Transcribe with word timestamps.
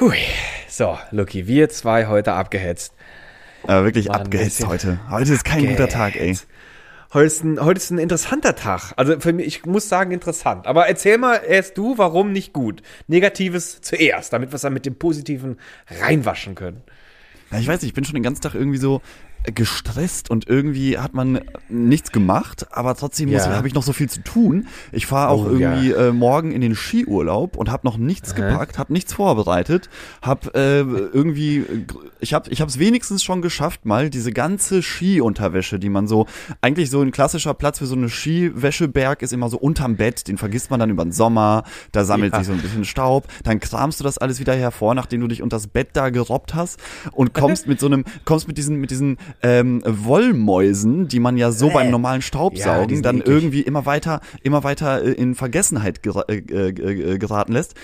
Hui. 0.00 0.16
So, 0.66 0.98
Lucky, 1.10 1.46
wir 1.46 1.68
zwei 1.68 2.06
heute 2.06 2.32
abgehetzt. 2.32 2.94
Aber 3.64 3.84
wirklich 3.84 4.08
Mann, 4.08 4.22
abgehetzt 4.22 4.66
heute. 4.66 4.98
Heute 5.10 5.34
ist 5.34 5.44
kein 5.44 5.66
guter 5.66 5.88
Tag, 5.88 6.16
ey. 6.16 6.38
Heute 7.12 7.26
ist, 7.26 7.44
ein, 7.44 7.60
heute 7.60 7.76
ist 7.76 7.90
ein 7.90 7.98
interessanter 7.98 8.56
Tag. 8.56 8.94
Also 8.96 9.20
für 9.20 9.34
mich, 9.34 9.46
ich 9.46 9.66
muss 9.66 9.90
sagen, 9.90 10.12
interessant. 10.12 10.66
Aber 10.66 10.88
erzähl 10.88 11.18
mal 11.18 11.42
erst 11.46 11.76
du, 11.76 11.98
warum 11.98 12.32
nicht 12.32 12.54
gut. 12.54 12.80
Negatives 13.08 13.82
zuerst, 13.82 14.32
damit 14.32 14.52
wir 14.52 14.54
es 14.54 14.62
dann 14.62 14.72
mit 14.72 14.86
dem 14.86 14.94
Positiven 14.94 15.58
reinwaschen 16.00 16.54
können. 16.54 16.82
Ja, 17.50 17.58
ich 17.58 17.68
weiß 17.68 17.82
nicht, 17.82 17.90
ich 17.90 17.94
bin 17.94 18.04
schon 18.04 18.14
den 18.14 18.22
ganzen 18.22 18.40
Tag 18.40 18.54
irgendwie 18.54 18.78
so 18.78 19.02
gestresst 19.44 20.30
und 20.30 20.48
irgendwie 20.48 20.98
hat 20.98 21.14
man 21.14 21.40
nichts 21.68 22.12
gemacht, 22.12 22.66
aber 22.72 22.94
trotzdem 22.94 23.28
Ja. 23.30 23.44
habe 23.50 23.66
ich 23.68 23.74
noch 23.74 23.82
so 23.82 23.92
viel 23.92 24.08
zu 24.08 24.22
tun. 24.22 24.66
Ich 24.92 25.06
fahre 25.06 25.30
auch 25.30 25.44
Oh, 25.46 25.50
irgendwie 25.50 25.92
äh, 25.92 26.12
morgen 26.12 26.52
in 26.52 26.60
den 26.60 26.74
Skiurlaub 26.74 27.56
und 27.56 27.70
habe 27.70 27.86
noch 27.86 27.96
nichts 27.96 28.34
gepackt, 28.34 28.78
habe 28.78 28.92
nichts 28.92 29.12
vorbereitet, 29.14 29.88
habe 30.22 30.52
äh, 30.54 30.80
irgendwie 30.80 31.58
äh, 31.58 31.86
ich 32.20 32.34
habe 32.34 32.50
ich 32.50 32.60
habe 32.60 32.68
es 32.70 32.78
wenigstens 32.78 33.22
schon 33.24 33.40
geschafft, 33.40 33.86
mal 33.86 34.10
diese 34.10 34.32
ganze 34.32 34.82
Skiunterwäsche, 34.82 35.78
die 35.78 35.88
man 35.88 36.06
so 36.06 36.26
eigentlich 36.60 36.90
so 36.90 37.00
ein 37.00 37.10
klassischer 37.12 37.54
Platz 37.54 37.78
für 37.78 37.86
so 37.86 37.94
eine 37.96 38.08
Skiwäscheberg 38.10 39.22
ist 39.22 39.32
immer 39.32 39.48
so 39.48 39.58
unterm 39.58 39.96
Bett, 39.96 40.28
den 40.28 40.36
vergisst 40.38 40.70
man 40.70 40.80
dann 40.80 40.90
über 40.90 41.04
den 41.04 41.12
Sommer, 41.12 41.64
da 41.92 42.04
sammelt 42.04 42.32
Ja. 42.32 42.38
sich 42.40 42.46
so 42.48 42.52
ein 42.52 42.60
bisschen 42.60 42.84
Staub, 42.84 43.26
dann 43.44 43.58
kramst 43.60 44.00
du 44.00 44.04
das 44.04 44.18
alles 44.18 44.38
wieder 44.40 44.54
hervor, 44.54 44.94
nachdem 44.94 45.20
du 45.22 45.28
dich 45.28 45.40
unter 45.42 45.56
das 45.56 45.66
Bett 45.66 45.88
da 45.94 46.10
gerobbt 46.10 46.54
hast 46.54 46.78
und 47.12 47.32
kommst 47.32 47.66
mit 47.66 47.80
so 47.80 47.86
einem 47.86 48.04
kommst 48.24 48.46
mit 48.48 48.58
diesen 48.58 48.76
mit 48.76 48.90
diesen 48.90 49.16
ähm, 49.42 49.82
Wollmäusen, 49.84 51.08
die 51.08 51.20
man 51.20 51.36
ja 51.36 51.52
so 51.52 51.68
Bäh. 51.68 51.74
beim 51.74 51.90
normalen 51.90 52.20
Ja, 52.20 52.26
Staubsaugen 52.26 52.96
sind 52.96 53.06
dann 53.06 53.16
eklig. 53.20 53.28
irgendwie 53.34 53.60
immer 53.62 53.86
weiter 53.86 54.20
immer 54.42 54.64
weiter 54.64 55.02
äh, 55.02 55.12
in 55.12 55.34
Vergessenheit 55.34 56.02
gera 56.02 56.24
äh, 56.28 56.36
äh, 56.38 56.68
äh, 56.70 57.18
geraten 57.18 57.52
lässt 57.52 57.74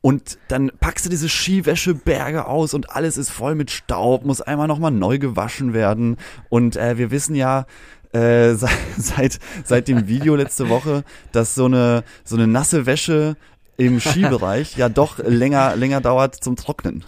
und 0.00 0.38
dann 0.48 0.70
packst 0.80 1.04
du 1.06 1.10
diese 1.10 1.28
Skiwäscheberge 1.28 2.46
aus 2.46 2.74
und 2.74 2.90
alles 2.90 3.16
ist 3.16 3.30
voll 3.30 3.54
mit 3.54 3.70
Staub, 3.70 4.24
muss 4.24 4.40
einmal 4.40 4.68
nochmal 4.68 4.90
neu 4.90 5.18
gewaschen 5.18 5.72
werden 5.74 6.16
und 6.48 6.76
äh, 6.76 6.98
wir 6.98 7.10
wissen 7.10 7.34
ja 7.34 7.66
äh, 8.12 8.54
seit, 8.54 8.70
seit 8.96 9.38
seit 9.64 9.88
dem 9.88 10.06
Video 10.08 10.36
letzte 10.36 10.68
Woche, 10.68 11.04
dass 11.32 11.54
so 11.54 11.66
eine 11.66 12.04
so 12.24 12.36
eine 12.36 12.46
nasse 12.46 12.86
Wäsche 12.86 13.36
im 13.76 14.00
Skibereich 14.00 14.76
ja 14.76 14.88
doch 14.88 15.18
länger 15.18 15.76
länger 15.76 16.00
dauert 16.00 16.34
zum 16.36 16.56
Trocknen. 16.56 17.04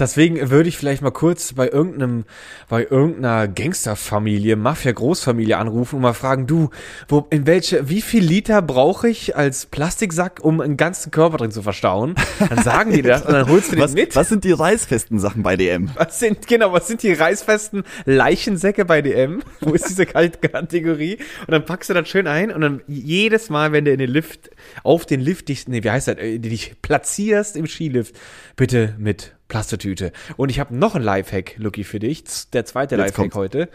Deswegen 0.00 0.50
würde 0.50 0.68
ich 0.68 0.78
vielleicht 0.78 1.02
mal 1.02 1.10
kurz 1.10 1.52
bei 1.52 1.68
irgendeinem, 1.68 2.24
bei 2.68 2.86
irgendeiner 2.88 3.46
Gangsterfamilie, 3.46 4.56
Mafia-Großfamilie 4.56 5.58
anrufen 5.58 5.96
und 5.96 6.02
mal 6.02 6.14
fragen, 6.14 6.46
du, 6.46 6.70
wo, 7.08 7.26
in 7.30 7.46
welche, 7.46 7.88
wie 7.90 8.00
viel 8.00 8.24
Liter 8.24 8.62
brauche 8.62 9.08
ich 9.08 9.36
als 9.36 9.66
Plastiksack, 9.66 10.40
um 10.42 10.62
einen 10.62 10.78
ganzen 10.78 11.10
Körper 11.10 11.36
drin 11.36 11.50
zu 11.50 11.62
verstauen? 11.62 12.14
Dann 12.48 12.62
sagen 12.62 12.92
die 12.92 13.02
das 13.10 13.22
und 13.22 13.34
dann 13.34 13.48
holst 13.48 13.72
du 13.72 13.76
den 13.76 13.82
Was, 13.82 13.92
mit. 13.92 14.16
was 14.16 14.30
sind 14.30 14.44
die 14.44 14.52
reißfesten 14.52 15.18
Sachen 15.18 15.42
bei 15.42 15.56
DM? 15.56 15.90
Was 15.94 16.18
sind, 16.18 16.46
genau, 16.46 16.72
was 16.72 16.88
sind 16.88 17.02
die 17.02 17.12
reißfesten 17.12 17.84
Leichensäcke 18.06 18.86
bei 18.86 19.02
DM? 19.02 19.42
Wo 19.60 19.74
ist 19.74 19.88
diese 19.88 20.06
Kategorie? 20.06 21.18
Und 21.46 21.50
dann 21.50 21.64
packst 21.66 21.90
du 21.90 21.94
das 21.94 22.08
schön 22.08 22.26
ein 22.26 22.50
und 22.50 22.62
dann 22.62 22.80
jedes 22.86 23.50
Mal, 23.50 23.72
wenn 23.72 23.84
du 23.84 23.92
in 23.92 23.98
den 23.98 24.10
Lift, 24.10 24.50
auf 24.82 25.04
den 25.04 25.20
Lift 25.20 25.48
dich, 25.48 25.68
nee, 25.68 25.84
wie 25.84 25.90
heißt 25.90 26.08
das, 26.08 26.16
äh, 26.16 26.38
dich 26.38 26.76
platzierst 26.80 27.56
im 27.56 27.66
Skilift, 27.66 28.14
bitte 28.56 28.94
mit 28.98 29.34
Plastetüte. 29.50 30.12
Und 30.38 30.48
ich 30.50 30.58
habe 30.58 30.74
noch 30.74 30.94
ein 30.94 31.02
Lifehack, 31.02 31.56
Lucky, 31.58 31.84
für 31.84 31.98
dich. 31.98 32.24
Der 32.54 32.64
zweite 32.64 32.94
Jetzt 32.96 33.18
Lifehack 33.18 33.32
kommt's. 33.32 33.36
heute. 33.36 33.68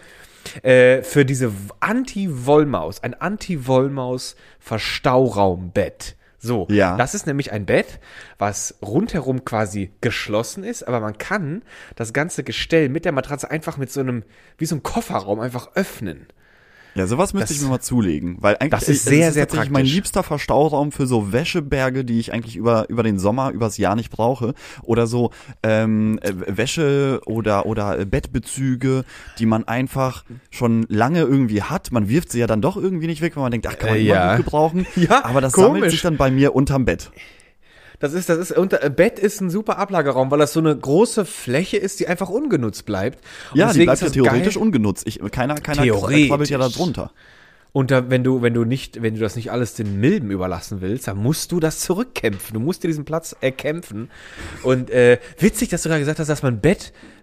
Äh, 0.64 1.02
für 1.04 1.26
diese 1.26 1.52
Anti-Wollmaus, 1.80 3.02
ein 3.04 3.14
Anti-Wollmaus-Verstauraumbett. 3.16 6.16
So, 6.38 6.68
Ja. 6.70 6.96
das 6.98 7.16
ist 7.16 7.26
nämlich 7.26 7.52
ein 7.52 7.66
Bett, 7.66 8.00
was 8.38 8.76
rundherum 8.82 9.46
quasi 9.46 9.92
geschlossen 10.02 10.64
ist, 10.64 10.84
aber 10.88 11.00
man 11.00 11.18
kann 11.18 11.64
das 11.96 12.14
ganze 12.14 12.44
Gestell 12.44 12.90
mit 12.90 13.06
der 13.06 13.12
Matratze 13.14 13.50
einfach 13.50 13.78
mit 13.78 13.92
so 13.92 14.02
einem, 14.02 14.22
wie 14.60 14.68
so 14.68 14.76
einem 14.76 14.84
Kofferraum 14.84 15.40
einfach 15.40 15.72
öffnen. 15.76 16.28
Ja, 16.98 17.08
sowas 17.08 17.34
müsste 17.34 17.50
Das- 17.50 17.58
ich 17.58 17.62
mir 17.64 17.70
mal 17.70 17.82
zulegen, 17.82 18.38
weil 18.40 18.56
eigentlich 18.56 18.70
Das 18.72 18.88
ist 18.88 19.04
sehr, 19.04 19.34
sehr 19.34 19.48
tatsächlich 19.48 19.70
mein 19.70 19.82
praktisch. 19.82 19.96
liebster 19.96 20.24
Verstauraum 20.24 20.94
für 20.94 21.08
so 21.08 21.34
Wäscheberge, 21.34 22.06
die 22.06 22.20
ich 22.20 22.32
eigentlich 22.32 22.56
über 22.56 22.90
über 22.90 23.04
den 23.04 23.20
Sommer, 23.20 23.52
übers 23.52 23.78
Jahr 23.78 23.96
nicht 23.98 24.12
brauche, 24.12 24.54
oder 24.82 25.06
so 25.06 25.32
ähm, 25.62 26.20
äh, 26.22 26.32
Wäsche 26.58 27.20
oder 27.26 27.66
oder 27.66 28.00
äh, 28.00 28.06
Bettbezüge, 28.06 29.04
die 29.40 29.46
man 29.46 29.68
einfach 29.68 30.24
schon 30.52 30.86
lange 30.88 31.20
irgendwie 31.22 31.62
hat. 31.64 31.92
Man 31.92 32.08
wirft 32.08 32.32
sie 32.32 32.40
ja 32.40 32.48
dann 32.48 32.62
doch 32.62 32.78
irgendwie 32.78 33.08
nicht 33.08 33.22
weg, 33.22 33.36
weil 33.36 33.44
man 33.44 33.52
denkt, 33.52 33.68
ach, 33.68 33.78
kann 33.78 33.90
man 33.90 33.98
Äh, 33.98 34.02
immer 34.06 34.16
ja. 34.16 34.36
gut 34.38 34.46
gebrauchen. 34.46 34.86
Ja, 34.96 35.26
aber 35.26 35.42
das 35.42 35.52
sammelt 35.54 35.74
komisch. 35.82 35.92
sich 35.92 36.02
dann 36.02 36.16
bei 36.18 36.32
mir 36.32 36.56
unterm 36.56 36.86
Bett. 36.86 37.12
Das 38.00 38.14
ist, 38.14 38.30
das 38.30 38.38
ist, 38.38 38.52
unter, 38.58 38.84
äh, 38.84 38.90
Bett 38.90 39.20
ist 39.20 39.42
ein 39.42 39.50
super 39.50 39.78
Ablagerraum, 39.78 40.32
weil 40.32 40.40
das 40.40 40.54
so 40.54 40.60
eine 40.60 40.76
große 40.76 41.26
Fläche 41.26 41.78
ist, 41.78 42.00
die 42.00 42.08
einfach 42.08 42.30
ungenutzt 42.30 42.86
bleibt. 42.86 43.24
Und 43.52 43.60
Ja, 43.60 43.72
die 43.74 43.84
bleibt 43.84 44.02
ja 44.02 44.10
theoretisch 44.10 44.56
geil. 44.56 44.64
ungenutzt. 44.64 45.08
Ich, 45.08 45.20
keiner 45.32 45.56
keiner 45.56 45.86
krabbelt 45.86 46.50
ja 46.50 46.58
da 46.58 46.70
drunter. 46.70 47.12
Und 47.72 47.92
da, 47.92 48.10
wenn 48.10 48.24
du, 48.24 48.42
wenn 48.42 48.54
du 48.54 48.64
nicht, 48.64 49.02
wenn 49.02 49.16
du 49.16 49.20
das 49.20 49.36
nicht 49.36 49.52
alles 49.52 49.74
den 49.74 50.00
Milben 50.00 50.32
überlassen 50.32 50.80
willst, 50.80 51.10
dann 51.10 51.18
musst 51.18 51.52
du 51.52 51.60
das 51.60 51.80
zurückkämpfen. 51.82 52.54
Du 52.54 52.62
musst 52.62 52.84
dir 52.84 52.88
diesen 52.88 53.04
Platz 53.04 53.36
erkämpfen. 53.42 54.10
Und 54.64 54.90
äh, 54.92 55.20
witzig, 55.40 55.68
dass 55.70 55.84
du 55.84 55.90
gerade 55.90 56.00
gesagt 56.00 56.20
hast, 56.20 56.30
dass 56.30 56.42
man 56.42 56.62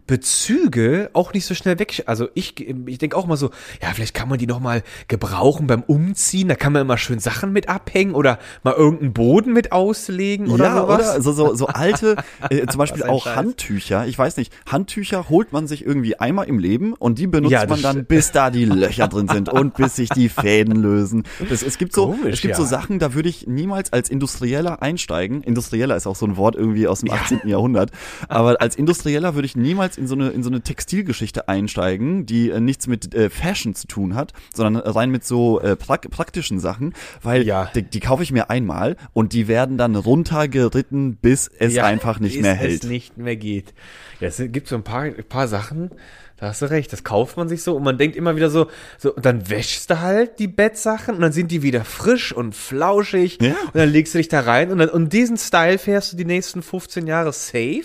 Bettbezüge 0.07 1.11
auch 1.13 1.33
nicht 1.33 1.47
so 1.47 1.55
schnell 1.55 1.79
weg. 1.79 2.03
Also 2.07 2.29
ich, 2.35 2.55
ich 2.87 2.99
denke 2.99 3.17
auch 3.17 3.27
mal 3.27 3.37
so, 3.37 3.51
ja, 3.81 3.89
vielleicht 3.95 4.15
kann 4.15 4.29
man 4.29 4.39
die 4.39 4.47
noch 4.47 4.61
mal 4.61 4.83
gebrauchen 5.09 5.67
beim 5.67 5.83
Umziehen. 5.83 6.49
Da 6.49 6.55
kann 6.55 6.73
man 6.73 6.83
immer 6.83 6.99
schön 6.99 7.19
Sachen 7.19 7.53
mit 7.53 7.69
abhängen 7.69 8.15
oder 8.15 8.39
mal 8.63 8.75
irgendeinen 8.75 9.13
Boden 9.13 9.53
mit 9.53 9.73
auslegen 9.73 10.49
oder 10.49 10.65
ja, 10.65 10.81
sowas. 10.81 10.99
oder 10.99 11.23
so, 11.23 11.33
so, 11.33 11.55
so 11.55 11.67
alte, 11.67 12.17
äh, 12.51 12.67
zum 12.67 12.79
Beispiel 12.83 13.05
auch 13.05 13.25
Scheiß. 13.25 13.37
Handtücher. 13.37 14.07
Ich 14.07 14.19
weiß 14.19 14.37
nicht, 14.37 14.53
Handtücher 14.67 15.29
holt 15.29 15.53
man 15.53 15.67
sich 15.67 15.85
irgendwie 15.87 16.19
einmal 16.19 16.47
im 16.47 16.59
Leben 16.59 16.93
und 16.95 17.19
die 17.19 17.27
benutzt 17.27 17.53
Ja, 17.53 17.67
man 17.67 17.81
dann, 17.81 18.05
bis 18.05 18.33
da 18.33 18.51
die 18.51 18.65
Löcher 18.73 19.09
drin 19.09 19.29
sind 19.29 19.49
und 19.49 19.75
bis 19.75 19.97
sich 19.97 20.09
die 20.11 20.29
Fäden 20.29 20.77
lösen. 20.77 21.25
Das, 21.49 21.63
es 21.63 21.79
gibt 21.79 21.93
so, 21.93 22.07
Komisch, 22.07 22.35
es 22.35 22.41
gibt 22.43 22.57
so 22.57 22.63
ja. 22.63 22.69
Sachen, 22.69 22.99
da 22.99 23.15
würde 23.15 23.29
ich 23.29 23.47
niemals 23.47 23.93
als 23.93 24.11
Industrieller 24.11 24.83
einsteigen. 24.83 25.43
Industrieller 25.43 25.97
ist 25.97 26.07
auch 26.07 26.17
so 26.17 26.27
ein 26.27 26.37
Wort 26.37 26.57
irgendwie 26.57 26.87
aus 26.87 27.01
dem 27.01 27.11
18. 27.11 27.41
Jahrhundert. 27.47 27.91
Aber 28.29 28.61
als 28.61 28.77
Industrieller 28.77 29.35
würde 29.35 29.47
ich 29.47 29.57
niemals 29.57 29.92
in 29.99 30.07
so 30.07 30.15
eine, 30.15 30.31
in 30.31 30.43
so 30.43 30.51
eine 30.51 30.61
Textilgeschichte 30.63 31.49
einsteigen, 31.49 32.27
die 32.27 32.51
äh, 32.51 32.61
nichts 32.61 32.87
mit 32.87 33.15
äh, 33.15 33.31
Fashion 33.31 33.75
zu 33.75 33.87
tun 33.87 34.15
hat, 34.15 34.33
sondern 34.55 34.83
rein 34.83 35.11
mit 35.11 35.25
so 35.25 35.61
äh, 35.61 35.77
prak 35.77 36.11
praktischen 36.11 36.61
Sachen, 36.61 36.95
weil 37.23 37.47
Ja. 37.47 37.71
die, 37.75 37.83
die 37.83 38.01
kaufe 38.01 38.23
ich 38.23 38.33
mir 38.33 38.51
einmal 38.51 38.97
und 39.13 39.33
die 39.33 39.49
werden 39.49 39.79
dann 39.79 39.95
runtergeritten, 39.97 41.17
bis 41.17 41.49
es 41.59 41.75
Ja, 41.75 41.85
einfach 41.85 42.19
nicht 42.21 42.35
bis 42.35 42.43
mehr 42.43 42.55
hält. 42.55 42.85
es 42.85 42.89
nicht 42.91 43.17
mehr 43.19 43.37
geht. 43.37 43.75
Ja, 44.21 44.29
es 44.29 44.43
gibt 44.47 44.69
so 44.69 44.77
ein 44.77 44.83
paar, 44.85 45.03
ein 45.03 45.25
paar 45.29 45.49
Sachen, 45.49 45.91
da 46.39 46.49
hast 46.49 46.61
du 46.63 46.71
recht, 46.71 46.93
das 46.93 47.05
kauft 47.05 47.37
man 47.37 47.49
sich 47.49 47.63
so 47.63 47.77
und 47.77 47.85
man 47.85 47.99
denkt 47.99 48.17
immer 48.17 48.35
wieder 48.35 48.51
so, 48.51 48.67
so 48.99 49.15
und 49.15 49.25
dann 49.25 49.49
wäschst 49.49 49.89
du 49.91 50.01
halt 50.01 50.41
die 50.41 50.49
Bettsachen 50.49 51.15
und 51.15 51.21
dann 51.21 51.31
sind 51.33 51.53
die 51.53 51.63
wieder 51.63 51.85
frisch 51.85 52.33
und 52.33 52.55
flauschig 52.57 53.39
Ja. 53.41 53.51
und 53.67 53.75
dann 53.77 53.89
legst 53.89 54.15
du 54.15 54.19
dich 54.19 54.29
da 54.29 54.41
rein 54.41 54.71
und, 54.73 54.79
dann, 54.79 54.89
und 54.89 55.13
diesen 55.13 55.37
Style 55.37 55.79
fährst 55.79 56.13
du 56.13 56.17
die 56.17 56.25
nächsten 56.25 56.63
15 56.63 57.07
Jahre 57.07 57.33
safe, 57.33 57.85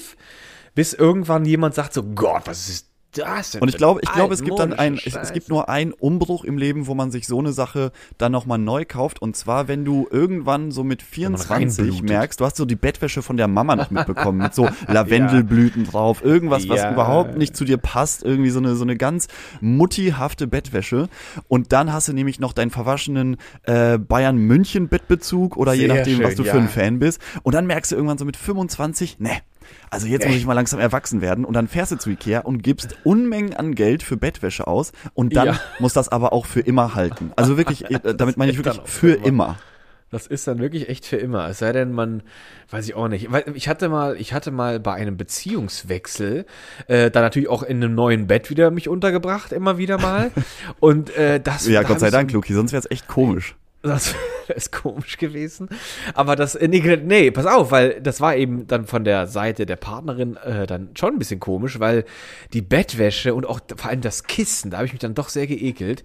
bis 0.78 0.94
irgendwann 0.94 1.44
jemand 1.44 1.74
sagt 1.74 1.92
so, 1.96 2.04
Gott, 2.04 2.44
was 2.46 2.70
ist 2.70 2.92
das 3.14 3.50
denn? 3.50 3.64
Und 3.64 3.70
ich 3.70 3.74
für 3.74 3.78
glaube, 3.80 4.00
ich 4.04 4.12
glaube, 4.12 4.32
es 4.32 4.44
gibt 4.44 4.60
dann 4.60 4.74
ein, 4.74 5.00
es, 5.04 5.16
es 5.16 5.34
gibt 5.34 5.50
nur 5.50 5.70
einen 5.70 5.92
Umbruch 5.92 6.44
im 6.44 6.60
Leben, 6.60 6.86
wo 6.86 6.94
man 6.94 7.10
sich 7.10 7.26
so 7.26 7.40
eine 7.40 7.52
Sache 7.52 7.92
dann 8.20 8.32
nochmal 8.32 8.60
neu 8.60 8.86
kauft. 8.86 9.20
Und 9.20 9.36
zwar, 9.36 9.68
wenn 9.68 9.86
du 9.86 10.08
irgendwann 10.12 10.70
so 10.70 10.84
mit 10.84 11.02
24 11.02 11.50
reinblutet. 11.80 12.08
merkst, 12.08 12.40
du 12.40 12.46
hast 12.46 12.58
so 12.58 12.66
die 12.66 12.76
Bettwäsche 12.76 13.24
von 13.24 13.38
der 13.38 13.48
Mama 13.48 13.76
noch 13.76 13.90
mitbekommen, 13.90 14.38
mit 14.38 14.54
so 14.54 14.70
Lavendelblüten 14.88 15.84
drauf, 15.84 16.24
irgendwas, 16.24 16.70
was 16.70 16.82
Ja. 16.82 16.94
überhaupt 16.94 17.40
nicht 17.40 17.58
zu 17.58 17.66
dir 17.66 17.78
passt, 17.78 18.22
irgendwie 18.22 18.52
so 18.52 18.60
eine, 18.60 18.76
so 18.76 18.84
eine 18.84 18.98
ganz 18.98 19.30
muttihafte 19.62 20.46
Bettwäsche. 20.46 21.10
Und 21.48 21.74
dann 21.74 21.92
hast 21.92 22.08
du 22.08 22.14
nämlich 22.14 22.40
noch 22.40 22.54
deinen 22.54 22.70
verwaschenen 22.70 23.38
äh, 23.64 23.98
Bayern-München-Bettbezug 23.98 25.58
oder 25.58 25.74
je 25.74 25.88
Sehr 25.88 25.96
nachdem, 25.96 26.20
was 26.20 26.34
schön, 26.34 26.38
du 26.38 26.44
für 26.44 26.58
ja. 26.58 26.62
ein 26.62 26.70
Fan 26.70 27.00
bist. 27.00 27.20
Und 27.42 27.56
dann 27.56 27.66
merkst 27.66 27.92
du 27.92 27.96
irgendwann 27.96 28.20
so 28.20 28.26
mit 28.26 28.38
25, 28.38 29.20
ne, 29.20 29.32
also 29.90 30.08
jetzt 30.08 30.26
muss 30.28 30.36
ich 30.36 30.46
mal 30.46 30.54
langsam 30.54 30.80
erwachsen 30.80 31.22
werden 31.22 31.46
und 31.46 31.54
dann 31.54 31.68
fährst 31.68 31.92
du 31.92 31.98
zu 31.98 32.10
Ikea 32.10 32.40
und 32.42 32.62
gibst 32.64 32.98
Unmengen 33.04 33.54
an 33.56 33.76
Geld 33.76 34.04
für 34.04 34.18
Bettwäsche 34.18 34.68
aus 34.68 34.92
und 35.14 35.36
dann 35.36 35.48
Ja. 35.48 35.60
muss 35.80 35.94
das 35.94 36.10
aber 36.10 36.34
auch 36.34 36.46
für 36.46 36.60
immer 36.62 36.96
halten. 36.96 37.32
Also 37.36 37.58
wirklich, 37.58 37.86
damit 38.18 38.38
meine 38.38 38.52
ich 38.52 38.58
wirklich 38.58 38.82
für 38.86 39.14
immer. 39.14 39.26
immer. 39.28 39.58
Das 40.10 40.26
ist 40.26 40.48
dann 40.48 40.60
wirklich 40.60 40.88
echt 40.88 41.06
für 41.06 41.18
immer. 41.18 41.50
Es 41.50 41.60
sei 41.60 41.74
denn, 41.74 41.92
man, 41.92 42.24
weiß 42.70 42.88
ich 42.88 42.96
auch 42.96 43.10
nicht. 43.10 43.28
Ich 43.56 43.68
hatte 43.68 43.90
mal, 43.90 44.16
ich 44.16 44.32
hatte 44.32 44.52
mal 44.52 44.80
bei 44.80 44.94
einem 44.94 45.18
Beziehungswechsel 45.18 46.46
äh, 46.88 47.12
da 47.12 47.20
natürlich 47.20 47.50
auch 47.50 47.62
in 47.62 47.84
einem 47.84 47.94
neuen 47.94 48.26
Bett 48.26 48.50
wieder 48.50 48.72
mich 48.72 48.88
untergebracht, 48.88 49.52
immer 49.52 49.78
wieder 49.78 49.98
mal. 49.98 50.32
Und 50.80 51.14
äh, 51.18 51.42
das 51.42 51.68
Ja, 51.68 51.84
Gott 51.84 52.00
sei 52.00 52.08
ich 52.08 52.12
so 52.12 52.18
Dank, 52.18 52.32
Luki, 52.32 52.54
sonst 52.54 52.72
wäre 52.72 52.80
es 52.80 52.90
echt 52.90 53.08
komisch. 53.10 53.56
Das 53.88 54.16
ist 54.56 54.72
komisch 54.72 55.18
gewesen. 55.18 55.70
Aber 56.14 56.36
das, 56.36 56.56
äh, 56.56 56.68
nee, 56.68 56.98
nee, 56.98 57.32
pass 57.32 57.46
auf, 57.46 57.72
weil 57.72 58.00
das 58.02 58.22
war 58.22 58.36
eben 58.36 58.68
dann 58.68 58.86
von 58.86 59.04
der 59.04 59.28
Seite 59.28 59.66
der 59.66 59.76
Partnerin 59.76 60.38
äh, 60.38 60.68
dann 60.68 60.90
schon 60.96 61.14
ein 61.14 61.20
bisschen 61.20 61.40
komisch, 61.40 61.80
weil 61.80 62.06
die 62.54 62.62
Bettwäsche 62.62 63.34
und 63.34 63.46
auch 63.46 63.60
vor 63.76 63.90
allem 63.90 64.02
das 64.02 64.26
Kissen, 64.26 64.72
da 64.72 64.78
habe 64.78 64.88
ich 64.88 64.94
mich 64.94 65.02
dann 65.02 65.16
doch 65.16 65.30
sehr 65.30 65.48
geekelt, 65.48 66.04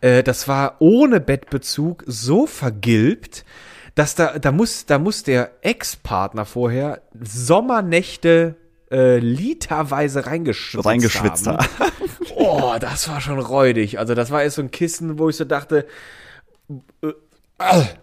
äh, 0.00 0.22
das 0.22 0.48
war 0.48 0.76
ohne 0.78 1.20
Bettbezug 1.20 2.04
so 2.06 2.46
vergilbt, 2.46 3.44
dass 3.94 4.14
da, 4.14 4.38
da 4.38 4.50
muss, 4.50 4.86
da 4.86 4.98
muss 4.98 5.22
der 5.22 5.52
Ex-Partner 5.62 6.44
vorher 6.44 7.02
Sommernächte 7.20 8.56
äh, 8.90 9.18
literweise 9.18 10.26
reingeschwitzt, 10.26 10.86
Reingeschwitzt 10.86 11.46
haben. 11.46 11.66
Oh, 12.36 12.74
das 12.80 13.08
war 13.08 13.20
schon 13.20 13.38
räudig. 13.38 13.98
Also 13.98 14.14
das 14.14 14.30
war 14.30 14.42
erst 14.42 14.56
so 14.56 14.62
ein 14.62 14.70
Kissen, 14.70 15.18
wo 15.18 15.28
ich 15.28 15.36
so 15.36 15.44
dachte, 15.44 15.86
äh, 17.02 17.12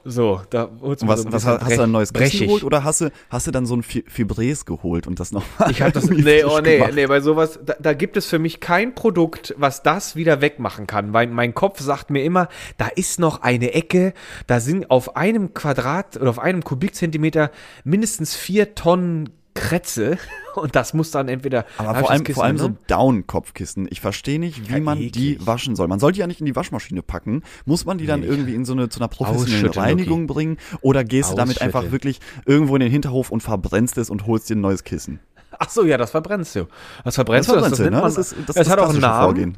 so, 0.05 0.41
da 0.49 0.69
holst 0.81 1.03
du 1.03 1.07
was, 1.07 1.21
so 1.21 1.27
ein 1.27 1.31
was 1.33 1.43
bisschen 1.45 1.61
hast 1.61 1.77
du 1.77 1.81
ein 1.83 1.91
neues 1.91 2.13
Kissen 2.13 2.39
geholt 2.47 2.63
oder 2.63 2.83
hast 2.83 3.01
du, 3.01 3.11
hast 3.29 3.47
du 3.47 3.51
dann 3.51 3.65
so 3.65 3.75
ein 3.75 3.83
Fi- 3.83 4.03
Fibres 4.07 4.65
geholt 4.65 5.07
und 5.07 5.19
das 5.19 5.31
noch 5.31 5.43
Ich 5.69 5.81
habe 5.81 5.91
das, 5.91 6.05
nee, 6.09 6.43
oh 6.43 6.59
nee, 6.61 6.77
gemacht? 6.77 6.93
nee, 6.95 7.05
bei 7.07 7.21
sowas, 7.21 7.59
da, 7.65 7.75
da 7.79 7.93
gibt 7.93 8.17
es 8.17 8.25
für 8.27 8.39
mich 8.39 8.59
kein 8.59 8.95
Produkt, 8.95 9.53
was 9.57 9.83
das 9.83 10.15
wieder 10.15 10.41
wegmachen 10.41 10.87
kann, 10.87 11.13
weil 11.13 11.27
mein 11.27 11.53
Kopf 11.53 11.79
sagt 11.79 12.09
mir 12.09 12.23
immer, 12.23 12.47
da 12.77 12.87
ist 12.87 13.19
noch 13.19 13.41
eine 13.41 13.73
Ecke, 13.73 14.13
da 14.47 14.59
sind 14.59 14.89
auf 14.89 15.15
einem 15.15 15.53
Quadrat 15.53 16.17
oder 16.17 16.29
auf 16.29 16.39
einem 16.39 16.63
Kubikzentimeter 16.63 17.51
mindestens 17.83 18.35
vier 18.35 18.75
Tonnen 18.75 19.29
Kretze 19.53 20.17
und 20.55 20.75
das 20.75 20.93
muss 20.93 21.11
dann 21.11 21.27
entweder 21.27 21.65
Aber 21.77 21.93
vor 21.95 22.01
das 22.01 22.09
allem, 22.09 22.25
vor 22.25 22.43
allem 22.45 22.57
so? 22.57 22.71
Down-Kopfkissen. 22.87 23.87
Ich 23.89 23.99
verstehe 24.01 24.39
nicht, 24.39 24.69
wie 24.69 24.73
Ja, 24.73 24.79
man 24.79 24.97
eklig. 24.97 25.11
die 25.11 25.45
waschen 25.47 25.75
soll. 25.75 25.87
Man 25.87 25.99
soll 25.99 26.11
die 26.13 26.19
ja 26.19 26.27
nicht 26.27 26.39
in 26.39 26.45
die 26.45 26.55
Waschmaschine 26.55 27.01
packen. 27.01 27.43
Muss 27.65 27.85
man 27.85 27.97
die 27.97 28.05
dann 28.05 28.21
Nee. 28.21 28.27
irgendwie 28.27 28.55
in 28.55 28.65
so 28.65 28.73
eine, 28.73 28.89
zu 28.89 28.99
einer 28.99 29.07
professionellen 29.09 29.67
Reinigung 29.73 30.27
bringen? 30.27 30.57
Oder 30.81 31.03
gehst 31.03 31.31
du 31.31 31.35
damit 31.35 31.61
einfach 31.61 31.91
wirklich 31.91 32.19
irgendwo 32.45 32.75
in 32.75 32.81
den 32.81 32.91
Hinterhof 32.91 33.29
und 33.31 33.41
verbrennst 33.41 33.97
es 33.97 34.09
und 34.09 34.25
holst 34.27 34.49
dir 34.49 34.55
ein 34.55 34.61
neues 34.61 34.83
Kissen? 34.83 35.19
Ach 35.59 35.69
so, 35.69 35.83
ja, 35.85 35.97
das 35.97 36.11
verbrennst 36.11 36.55
du. 36.55 36.67
Das 37.03 37.15
verbrennst 37.15 37.49
Das 37.49 37.55
du, 37.55 37.61
das, 37.69 37.77
du, 37.77 37.83
nennt 37.83 37.95
ne? 37.95 38.01
man, 38.01 38.05
Das 38.13 38.17
ist- 38.17 38.35
das 38.47 38.55
ist 38.55 38.69
hat 38.69 38.79
das 38.79 38.85
auch 38.85 38.89
einen 38.91 39.01
Namen. 39.01 39.23
Vorgehen. 39.25 39.57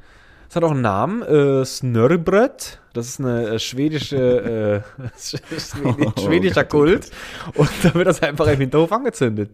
Es 0.54 0.56
hat 0.56 0.66
auch 0.66 0.70
einen 0.74 0.82
Namen, 0.82 1.24
äh, 1.24 1.66
Snurrbrett. 1.66 2.80
Das 2.94 3.08
ist 3.08 3.20
eine 3.20 3.54
äh, 3.56 3.60
schwedische, 3.60 4.84
äh, 5.00 5.02
Oh 5.84 6.22
schwedischer 6.22 6.64
Gott, 6.64 6.74
oh 6.76 6.78
Kult. 6.78 7.10
Und 7.56 7.70
da 7.82 7.96
wird 7.96 8.06
das 8.06 8.22
einfach 8.22 8.46
im 8.46 8.60
Hinterhof 8.60 8.92
angezündet. 8.92 9.50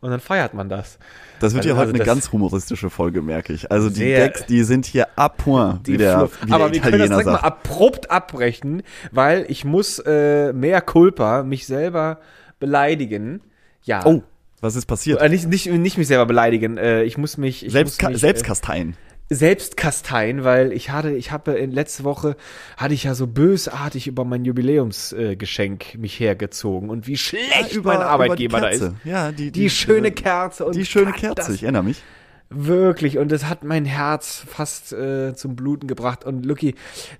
Und 0.00 0.12
dann 0.12 0.20
feiert 0.20 0.54
man 0.54 0.68
das. 0.68 1.00
Das 1.40 1.54
wird 1.54 1.64
Also 1.66 1.76
heute 1.76 1.88
eine 1.88 1.98
das- 1.98 2.06
ganz 2.06 2.30
humoristische 2.30 2.88
Folge, 2.88 3.20
merke 3.20 3.52
ich. 3.52 3.72
Also 3.72 3.90
die 3.90 3.98
Decks, 3.98 4.46
die 4.46 4.62
sind 4.62 4.86
hier 4.86 5.08
à 5.16 5.28
point, 5.28 5.88
wie 5.88 5.96
der, 5.96 6.28
wie 6.40 6.46
der 6.46 6.54
Aber 6.54 6.72
wir 6.72 6.80
können 6.82 7.00
das 7.00 7.08
direkt 7.08 7.26
mal 7.26 7.32
sagt. 7.32 7.44
abrupt 7.44 8.08
abbrechen, 8.12 8.84
weil 9.10 9.44
ich 9.48 9.64
muss 9.64 9.98
äh, 10.06 10.52
mehr 10.52 10.82
Culpa 10.82 11.42
mich 11.42 11.66
selber 11.66 12.20
beleidigen. 12.60 13.40
Ja. 13.82 14.06
Oh, 14.06 14.22
was 14.60 14.76
ist 14.76 14.86
passiert? 14.86 15.20
Äh, 15.20 15.30
nicht, 15.30 15.48
nicht, 15.48 15.66
nicht 15.66 15.98
mich 15.98 16.06
selber 16.06 16.26
beleidigen. 16.26 16.76
Äh, 16.78 17.02
ich 17.02 17.18
muss 17.18 17.38
mich. 17.38 17.66
Ich 17.66 17.72
Selbst, 17.72 18.00
muss 18.00 18.10
mich, 18.12 18.20
selbst 18.20 18.44
äh, 18.44 18.46
kasteien. 18.46 18.96
Selbst 19.30 19.76
kasteien, 19.76 20.44
weil 20.44 20.72
ich 20.72 20.90
hatte, 20.90 21.10
ich 21.10 21.30
habe 21.32 21.52
in 21.52 21.70
letzte 21.70 22.04
Woche 22.04 22.36
hatte 22.76 22.94
ich 22.94 23.04
ja 23.04 23.14
so 23.14 23.26
bösartig 23.26 24.06
über 24.06 24.24
mein 24.24 24.44
Jubiläumsgeschenk 24.44 25.94
äh, 25.94 25.98
mich 25.98 26.18
hergezogen 26.18 26.88
und 26.90 27.06
wie 27.06 27.16
schlecht 27.18 27.82
mein 27.84 27.98
Arbeitgeber 27.98 28.60
da 28.60 28.70
die 28.70 28.76
ist. 28.76 28.92
Ja, 29.04 29.32
die, 29.32 29.50
Die, 29.52 29.70
schöne 29.70 30.08
äh, 30.08 30.12
Kerze 30.12 30.64
und 30.64 30.74
Die 30.74 30.86
schöne 30.86 31.12
Kerze, 31.12 31.34
das- 31.36 31.48
ich 31.50 31.62
erinnere 31.62 31.84
mich. 31.84 32.02
Wirklich, 32.50 33.18
und 33.18 33.30
es 33.30 33.44
hat 33.44 33.62
mein 33.62 33.84
Herz 33.84 34.42
fast 34.46 34.94
äh, 34.94 35.34
zum 35.34 35.54
Bluten 35.54 35.86
gebracht. 35.86 36.24
Und 36.24 36.46
Lucky, 36.46 36.76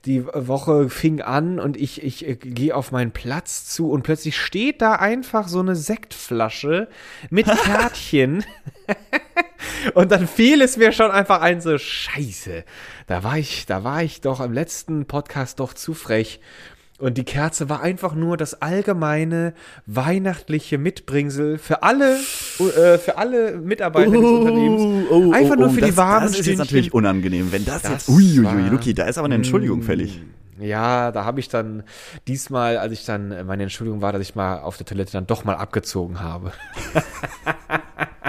die 0.06 0.24
Woche 0.24 0.88
fing 0.88 1.20
an 1.20 1.60
und 1.60 1.76
ich, 1.76 2.02
ich 2.02 2.26
äh, 2.26 2.36
gehe 2.36 2.74
auf 2.74 2.92
meinen 2.92 3.12
Platz 3.12 3.66
zu 3.66 3.90
und 3.90 4.04
plötzlich 4.04 4.38
steht 4.38 4.80
da 4.80 4.94
einfach 4.94 5.48
so 5.48 5.60
eine 5.60 5.76
Sektflasche 5.76 6.88
mit 7.28 7.46
Kärtchen. 7.64 8.42
und 9.94 10.12
dann 10.12 10.26
fiel 10.26 10.62
es 10.62 10.78
mir 10.78 10.92
schon 10.92 11.10
einfach 11.10 11.42
ein, 11.42 11.60
so 11.60 11.76
Scheiße. 11.76 12.64
Da 13.06 13.22
war 13.22 13.36
ich, 13.36 13.66
da 13.66 13.84
war 13.84 14.02
ich 14.02 14.22
doch 14.22 14.40
im 14.40 14.54
letzten 14.54 15.04
Podcast 15.04 15.60
doch 15.60 15.74
zu 15.74 15.92
frech. 15.92 16.40
Und 16.98 17.16
die 17.16 17.24
Kerze 17.24 17.68
war 17.68 17.80
einfach 17.80 18.14
nur 18.16 18.36
das 18.36 18.60
allgemeine 18.60 19.54
weihnachtliche 19.86 20.78
Mitbringsel 20.78 21.56
für 21.58 21.84
alle, 21.84 22.16
äh, 22.58 22.98
für 22.98 23.16
alle 23.18 23.52
Mitarbeiter 23.58 24.10
des 24.10 24.20
Unternehmens. 24.20 25.32
einfach 25.32 25.56
nur 25.56 25.70
für 25.70 25.76
Oh, 25.78 25.80
das, 25.80 25.90
die 25.90 25.96
warmen 25.96 26.26
Das 26.26 26.38
ist 26.40 26.46
jetzt 26.46 26.58
natürlich 26.58 26.86
Stündchen. 26.86 26.98
unangenehm, 27.06 27.52
wenn 27.52 27.64
das, 27.64 27.82
Das 27.82 27.92
jetzt. 27.92 28.08
Uiuiui, 28.08 28.44
Mm. 28.62 28.70
Luki, 28.72 28.94
da 28.94 29.04
ist 29.04 29.16
aber 29.16 29.26
eine 29.26 29.36
Entschuldigung 29.36 29.82
fällig. 29.82 30.20
Ja, 30.60 31.12
da 31.12 31.24
habe 31.24 31.38
ich 31.38 31.48
dann 31.48 31.84
diesmal, 32.26 32.78
als 32.78 32.92
ich 32.92 33.04
dann, 33.04 33.30
äh, 33.30 33.44
meine 33.44 33.62
Entschuldigung 33.62 34.02
war, 34.02 34.12
dass 34.12 34.20
ich 34.22 34.34
mal 34.34 34.58
auf 34.58 34.76
der 34.76 34.86
Toilette 34.86 35.12
dann 35.12 35.26
doch 35.28 35.44
mal 35.44 35.54
abgezogen 35.54 36.18
habe. 36.20 36.50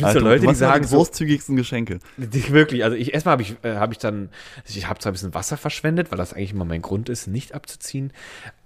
Gibt 0.00 0.08
Alter, 0.08 0.20
so 0.20 0.24
Leute, 0.24 0.40
die 0.40 0.46
immer 0.46 0.54
sagen 0.54 0.84
die 0.84 0.94
großzügigsten 0.94 1.56
Geschenke. 1.56 1.98
Die, 2.16 2.50
wirklich, 2.50 2.84
also 2.84 2.96
ich 2.96 3.12
erstmal 3.12 3.32
habe 3.32 3.42
ich 3.42 3.56
äh, 3.62 3.76
habe 3.76 3.92
ich 3.92 3.98
dann 3.98 4.30
also 4.64 4.78
ich 4.78 4.88
habe 4.88 4.98
zwar 4.98 5.12
ein 5.12 5.14
bisschen 5.14 5.34
Wasser 5.34 5.56
verschwendet, 5.56 6.10
weil 6.10 6.18
das 6.18 6.32
eigentlich 6.32 6.52
immer 6.52 6.64
mein 6.64 6.82
Grund 6.82 7.08
ist, 7.08 7.26
nicht 7.26 7.54
abzuziehen, 7.54 8.12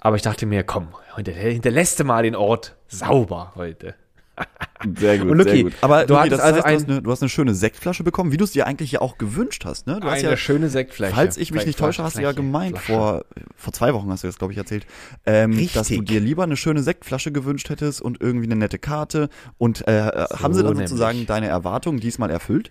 aber 0.00 0.16
ich 0.16 0.22
dachte 0.22 0.46
mir, 0.46 0.62
komm, 0.62 0.88
hinterlässt 1.16 2.00
du 2.00 2.04
mal 2.04 2.22
den 2.22 2.36
Ort 2.36 2.76
sauber 2.88 3.52
heute. 3.56 3.94
Sehr 4.98 5.18
gut, 5.18 5.30
Und 5.30 5.38
Luki, 5.38 5.50
sehr 5.50 5.62
gut. 5.62 5.72
Aber 5.80 6.04
du 6.04 6.12
Luki, 6.12 6.24
hattest 6.28 6.40
das 6.42 6.52
also 6.52 6.62
heißt, 6.62 6.64
du, 6.64 6.68
ein- 6.68 6.76
hast 6.76 6.88
eine, 6.90 7.02
du 7.02 7.10
hast 7.10 7.22
eine 7.22 7.28
schöne 7.30 7.54
Sektflasche 7.54 8.04
bekommen, 8.04 8.32
wie 8.32 8.36
du 8.36 8.44
es 8.44 8.50
dir 8.52 8.66
eigentlich 8.66 8.92
ja 8.92 9.00
auch 9.00 9.16
gewünscht 9.16 9.64
hast. 9.64 9.86
Ne? 9.86 9.98
Du 10.00 10.06
hast 10.06 10.18
Eine 10.18 10.30
ja, 10.30 10.36
schöne 10.36 10.68
Sektflasche. 10.68 11.14
falls 11.14 11.36
ich 11.38 11.50
mich 11.52 11.60
Flasche, 11.62 11.66
nicht 11.68 11.78
täusche, 11.78 12.02
hast 12.02 12.18
du 12.18 12.22
ja 12.22 12.32
gemeint, 12.32 12.76
Flasche. 12.78 12.92
vor, 12.92 13.24
vor 13.56 13.72
zwei 13.72 13.94
Wochen 13.94 14.10
hast 14.10 14.24
du 14.24 14.28
das, 14.28 14.36
glaube 14.36 14.52
ich, 14.52 14.58
erzählt, 14.58 14.86
ähm, 15.24 15.68
dass 15.72 15.88
du 15.88 16.02
dir 16.02 16.20
lieber 16.20 16.42
eine 16.42 16.56
schöne 16.58 16.82
Sektflasche 16.82 17.32
gewünscht 17.32 17.70
hättest 17.70 18.02
und 18.02 18.20
irgendwie 18.20 18.46
eine 18.46 18.56
nette 18.56 18.78
Karte. 18.78 19.30
Und 19.56 19.88
äh, 19.88 20.02
haben 20.02 20.52
sie 20.52 20.62
dann 20.62 20.72
nämlich. 20.72 20.88
sozusagen 20.90 21.24
deine 21.24 21.46
Erwartungen 21.48 22.00
diesmal 22.00 22.28
erfüllt? 22.30 22.70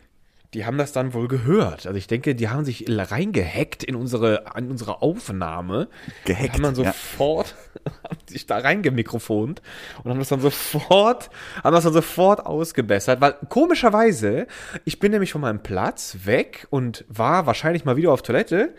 Die 0.54 0.66
haben 0.66 0.78
das 0.78 0.92
dann 0.92 1.14
wohl 1.14 1.28
gehört. 1.28 1.88
Also 1.88 1.98
ich 1.98 2.08
denke, 2.08 2.36
die 2.36 2.50
haben 2.50 2.66
sich 2.66 2.86
reingehackt 2.88 3.84
in 3.84 3.96
unsere, 3.96 4.56
an 4.56 4.70
unsere 4.70 5.02
Aufnahme. 5.02 5.88
Gehackt, 6.26 6.54
haben 6.54 6.64
dann 6.64 6.76
ja. 6.76 6.92
sofort, 6.92 7.56
haben 8.04 8.18
sich 8.28 8.46
da 8.46 8.60
reingemikrofont 8.60 9.62
und 10.04 10.12
haben 10.12 10.20
das 10.20 10.30
dann 10.30 10.42
sofort, 10.42 11.30
haben 11.64 11.74
das 11.74 11.84
dann 11.84 11.94
sofort 11.94 12.46
ausgebessert, 12.46 13.20
weil 13.22 13.36
komischerweise, 13.50 14.48
ich 14.86 15.00
bin 15.00 15.12
nämlich 15.12 15.32
von 15.32 15.42
meinem 15.42 15.64
Platz 15.64 16.18
weg 16.24 16.68
und 16.70 17.06
war 17.08 17.46
wahrscheinlich 17.46 17.86
mal 17.86 17.96
wieder 17.96 18.12
auf 18.12 18.22
Toilette. 18.22 18.74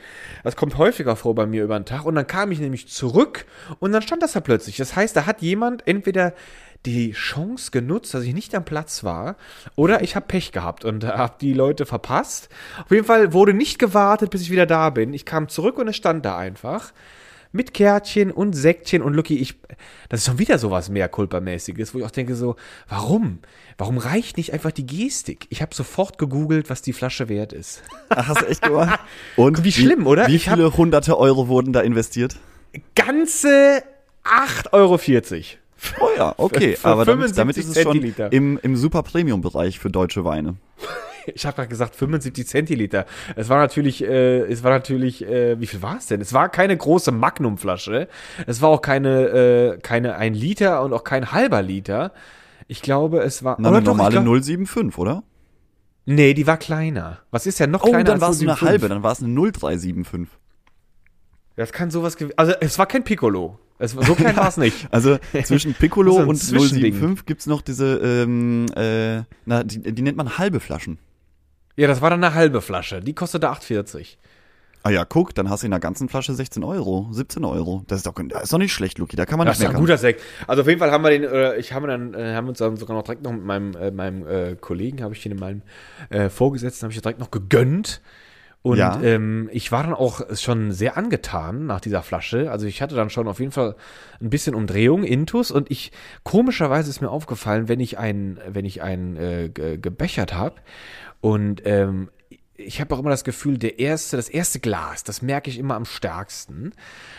Das 0.44 0.56
kommt 0.56 0.78
häufiger 0.78 1.16
vor 1.16 1.34
bei 1.34 1.46
mir 1.46 1.64
über 1.64 1.78
den 1.78 1.86
Tag 1.86 2.04
und 2.04 2.14
dann 2.14 2.26
kam 2.26 2.52
ich 2.52 2.60
nämlich 2.60 2.88
zurück 2.88 3.46
und 3.80 3.92
dann 3.92 4.02
stand 4.02 4.22
das 4.22 4.32
da 4.32 4.40
plötzlich. 4.40 4.76
Das 4.76 4.94
heißt, 4.94 5.16
da 5.16 5.26
hat 5.26 5.42
jemand 5.42 5.86
entweder 5.86 6.34
die 6.86 7.12
Chance 7.12 7.70
genutzt, 7.70 8.12
dass 8.14 8.24
ich 8.24 8.34
nicht 8.34 8.54
am 8.54 8.64
Platz 8.64 9.04
war, 9.04 9.36
oder 9.76 10.02
ich 10.02 10.16
habe 10.16 10.26
Pech 10.26 10.52
gehabt 10.52 10.84
und 10.84 11.04
habe 11.06 11.34
die 11.40 11.52
Leute 11.54 11.86
verpasst. 11.86 12.48
Auf 12.84 12.90
jeden 12.90 13.06
Fall 13.06 13.32
wurde 13.32 13.54
nicht 13.54 13.78
gewartet, 13.78 14.30
bis 14.30 14.42
ich 14.42 14.50
wieder 14.50 14.66
da 14.66 14.90
bin. 14.90 15.14
Ich 15.14 15.24
kam 15.24 15.48
zurück 15.48 15.78
und 15.78 15.88
es 15.88 15.96
stand 15.96 16.24
da 16.24 16.36
einfach 16.36 16.92
mit 17.52 17.72
Kärtchen 17.72 18.32
und 18.32 18.52
Säckchen 18.54 19.00
und 19.00 19.14
Lucky, 19.14 19.36
ich, 19.38 19.54
das 20.08 20.20
ist 20.20 20.26
schon 20.26 20.40
wieder 20.40 20.58
sowas 20.58 20.88
mehr 20.88 21.08
Kulpermäßiges, 21.08 21.94
wo 21.94 21.98
ich 21.98 22.04
auch 22.04 22.10
denke 22.10 22.34
so, 22.34 22.56
warum? 22.88 23.38
Warum 23.78 23.98
reicht 23.98 24.38
nicht 24.38 24.52
einfach 24.52 24.72
die 24.72 24.84
Gestik? 24.86 25.46
Ich 25.50 25.62
habe 25.62 25.72
sofort 25.72 26.18
gegoogelt, 26.18 26.68
was 26.68 26.82
die 26.82 26.92
Flasche 26.92 27.28
wert 27.28 27.52
ist. 27.52 27.82
Ach, 28.08 28.26
hast 28.26 28.40
du 28.40 28.46
echt 28.46 28.62
gemacht? 28.66 28.98
Und 29.36 29.62
Wie 29.62 29.70
schlimm, 29.70 30.08
oder? 30.08 30.26
Wie 30.26 30.34
Ich 30.34 30.48
hab- 30.48 30.56
viele 30.56 30.76
hunderte 30.76 31.16
Euro 31.16 31.46
wurden 31.46 31.72
da 31.72 31.80
investiert? 31.82 32.34
Ganze 32.96 33.84
8,40 34.24 34.72
Euro. 34.72 34.98
Oh 36.00 36.08
ja, 36.16 36.34
okay. 36.36 36.76
Aber 36.82 37.04
damit, 37.04 37.34
75 37.34 37.36
damit 37.36 37.56
ist 37.56 37.76
es 37.76 37.82
schon 37.82 38.30
im, 38.32 38.58
im 38.62 38.76
super 38.76 39.02
Premium-Bereich 39.02 39.78
für 39.78 39.90
deutsche 39.90 40.24
Weine. 40.24 40.56
Ich 41.34 41.46
habe 41.46 41.56
gerade 41.56 41.68
gesagt 41.68 41.96
75 41.96 42.46
Zentiliter. 42.46 43.06
Es 43.34 43.48
war 43.48 43.58
natürlich, 43.58 44.04
äh, 44.04 44.40
es 44.40 44.62
war 44.62 44.70
natürlich, 44.70 45.24
äh, 45.26 45.58
wie 45.58 45.66
viel 45.66 45.80
war 45.80 45.96
es 45.96 46.06
denn? 46.06 46.20
Es 46.20 46.32
war 46.34 46.48
keine 46.50 46.76
große 46.76 47.12
Magnumflasche. 47.12 48.08
Es 48.46 48.60
war 48.60 48.68
auch 48.68 48.82
keine, 48.82 49.28
äh, 49.28 49.78
keine 49.78 50.16
ein 50.16 50.34
Liter 50.34 50.82
und 50.82 50.92
auch 50.92 51.02
kein 51.04 51.32
halber 51.32 51.62
Liter. 51.62 52.12
Ich 52.68 52.82
glaube, 52.82 53.20
es 53.20 53.42
war. 53.42 53.56
Na, 53.58 53.68
eine 53.70 53.78
doch, 53.80 53.92
normale 53.96 54.22
glaub- 54.22 54.24
075, 54.42 54.98
oder? 54.98 55.22
Nee, 56.06 56.34
die 56.34 56.46
war 56.46 56.58
kleiner. 56.58 57.20
Was 57.30 57.46
ist 57.46 57.58
ja 57.58 57.66
noch 57.66 57.82
Oh, 57.84 57.88
kleiner 57.88 58.04
dann 58.04 58.20
war 58.20 58.30
es 58.30 58.40
eine 58.42 58.52
0,75? 58.52 58.60
halbe, 58.66 58.88
dann 58.88 59.02
war 59.02 59.12
es 59.12 59.22
eine 59.22 59.32
0375. 59.32 60.28
Das 61.56 61.72
kann 61.72 61.90
sowas 61.90 62.16
gewesen. 62.16 62.34
Also 62.36 62.52
es 62.60 62.78
war 62.78 62.86
kein 62.86 63.04
Piccolo. 63.04 63.58
Es 63.78 63.92
so 63.92 64.14
klein 64.14 64.36
war 64.36 64.48
es 64.48 64.56
nicht. 64.56 64.88
Also 64.92 65.18
zwischen 65.44 65.74
Piccolo 65.74 66.12
So 66.12 66.18
ein 66.20 66.28
und 66.28 66.36
Zwischending. 66.36 66.92
075 66.94 67.26
gibt's 67.26 67.46
noch 67.46 67.60
diese, 67.62 67.96
ähm, 67.96 68.66
äh, 68.76 69.22
na, 69.46 69.64
die, 69.64 69.80
die 69.92 70.02
nennt 70.02 70.16
man 70.16 70.38
halbe 70.38 70.60
Flaschen. 70.60 70.98
Ja, 71.76 71.88
das 71.88 72.00
war 72.00 72.10
dann 72.10 72.22
eine 72.22 72.34
halbe 72.34 72.60
Flasche. 72.60 73.00
Die 73.00 73.14
kostete 73.14 73.50
8,40. 73.50 74.16
Ah 74.86 74.90
ja, 74.90 75.06
guck, 75.06 75.34
dann 75.34 75.48
hast 75.48 75.62
du 75.62 75.66
in 75.66 75.70
der 75.70 75.80
ganzen 75.80 76.10
Flasche 76.10 76.34
16 76.34 76.62
Euro, 76.62 77.08
17 77.10 77.42
Euro. 77.44 77.82
Das 77.88 77.96
ist 78.00 78.06
doch, 78.06 78.12
das 78.28 78.44
ist 78.44 78.52
doch 78.52 78.58
nicht 78.58 78.72
schlecht, 78.72 78.98
Luki, 78.98 79.16
da 79.16 79.24
kann 79.24 79.38
man 79.38 79.46
Das 79.46 79.58
nicht 79.58 79.66
ist 79.66 79.74
ein 79.74 79.80
guter 79.80 79.96
Sekt. 79.96 80.20
Also 80.46 80.60
auf 80.60 80.68
jeden 80.68 80.78
Fall 80.78 80.90
haben 80.90 81.02
wir 81.02 81.10
den, 81.10 81.24
äh, 81.24 81.56
ich 81.56 81.72
habe 81.72 81.86
dann, 81.86 82.12
äh, 82.12 82.34
haben 82.34 82.48
uns 82.48 82.58
dann 82.58 82.76
sogar 82.76 82.94
noch 82.94 83.02
direkt 83.02 83.22
noch 83.22 83.32
mit 83.32 83.44
meinem, 83.44 83.74
äh, 83.76 83.90
meinem 83.90 84.26
äh, 84.28 84.56
Kollegen, 84.56 85.02
habe 85.02 85.14
ich 85.14 85.22
den 85.22 85.32
in 85.32 85.38
meinem 85.38 85.62
äh, 86.10 86.28
Vorgesetzten, 86.28 86.82
habe 86.84 86.92
ich 86.92 87.00
direkt 87.00 87.18
noch 87.18 87.30
gegönnt. 87.30 88.02
Und 88.64 88.78
Ja. 88.78 88.98
ähm, 89.02 89.50
ich 89.52 89.70
war 89.72 89.82
dann 89.82 89.92
auch 89.92 90.22
schon 90.34 90.72
sehr 90.72 90.96
angetan 90.96 91.66
nach 91.66 91.80
dieser 91.82 92.02
Flasche. 92.02 92.50
Also 92.50 92.66
ich 92.66 92.80
hatte 92.80 92.94
dann 92.94 93.10
schon 93.10 93.28
auf 93.28 93.38
jeden 93.38 93.52
Fall 93.52 93.76
ein 94.22 94.30
bisschen 94.30 94.54
Umdrehung, 94.54 95.04
Intus. 95.04 95.50
Und 95.50 95.70
ich, 95.70 95.92
komischerweise 96.22 96.88
ist 96.88 97.02
mir 97.02 97.10
aufgefallen, 97.10 97.68
wenn 97.68 97.78
ich 97.78 97.98
einen, 97.98 98.40
wenn 98.48 98.64
ich 98.64 98.80
einen 98.80 99.16
äh, 99.16 99.50
ge- 99.52 99.76
gebechert 99.76 100.32
habe 100.32 100.56
und 101.20 101.60
ähm, 101.66 102.08
ich 102.56 102.80
habe 102.80 102.94
auch 102.94 103.00
immer 103.00 103.10
das 103.10 103.24
Gefühl, 103.24 103.58
der 103.58 103.80
erste, 103.80 104.16
das 104.16 104.30
erste 104.30 104.60
Glas, 104.60 105.04
das 105.04 105.20
merke 105.20 105.50
ich 105.50 105.58
immer 105.58 105.74
am 105.74 105.84
stärksten. 105.84 106.72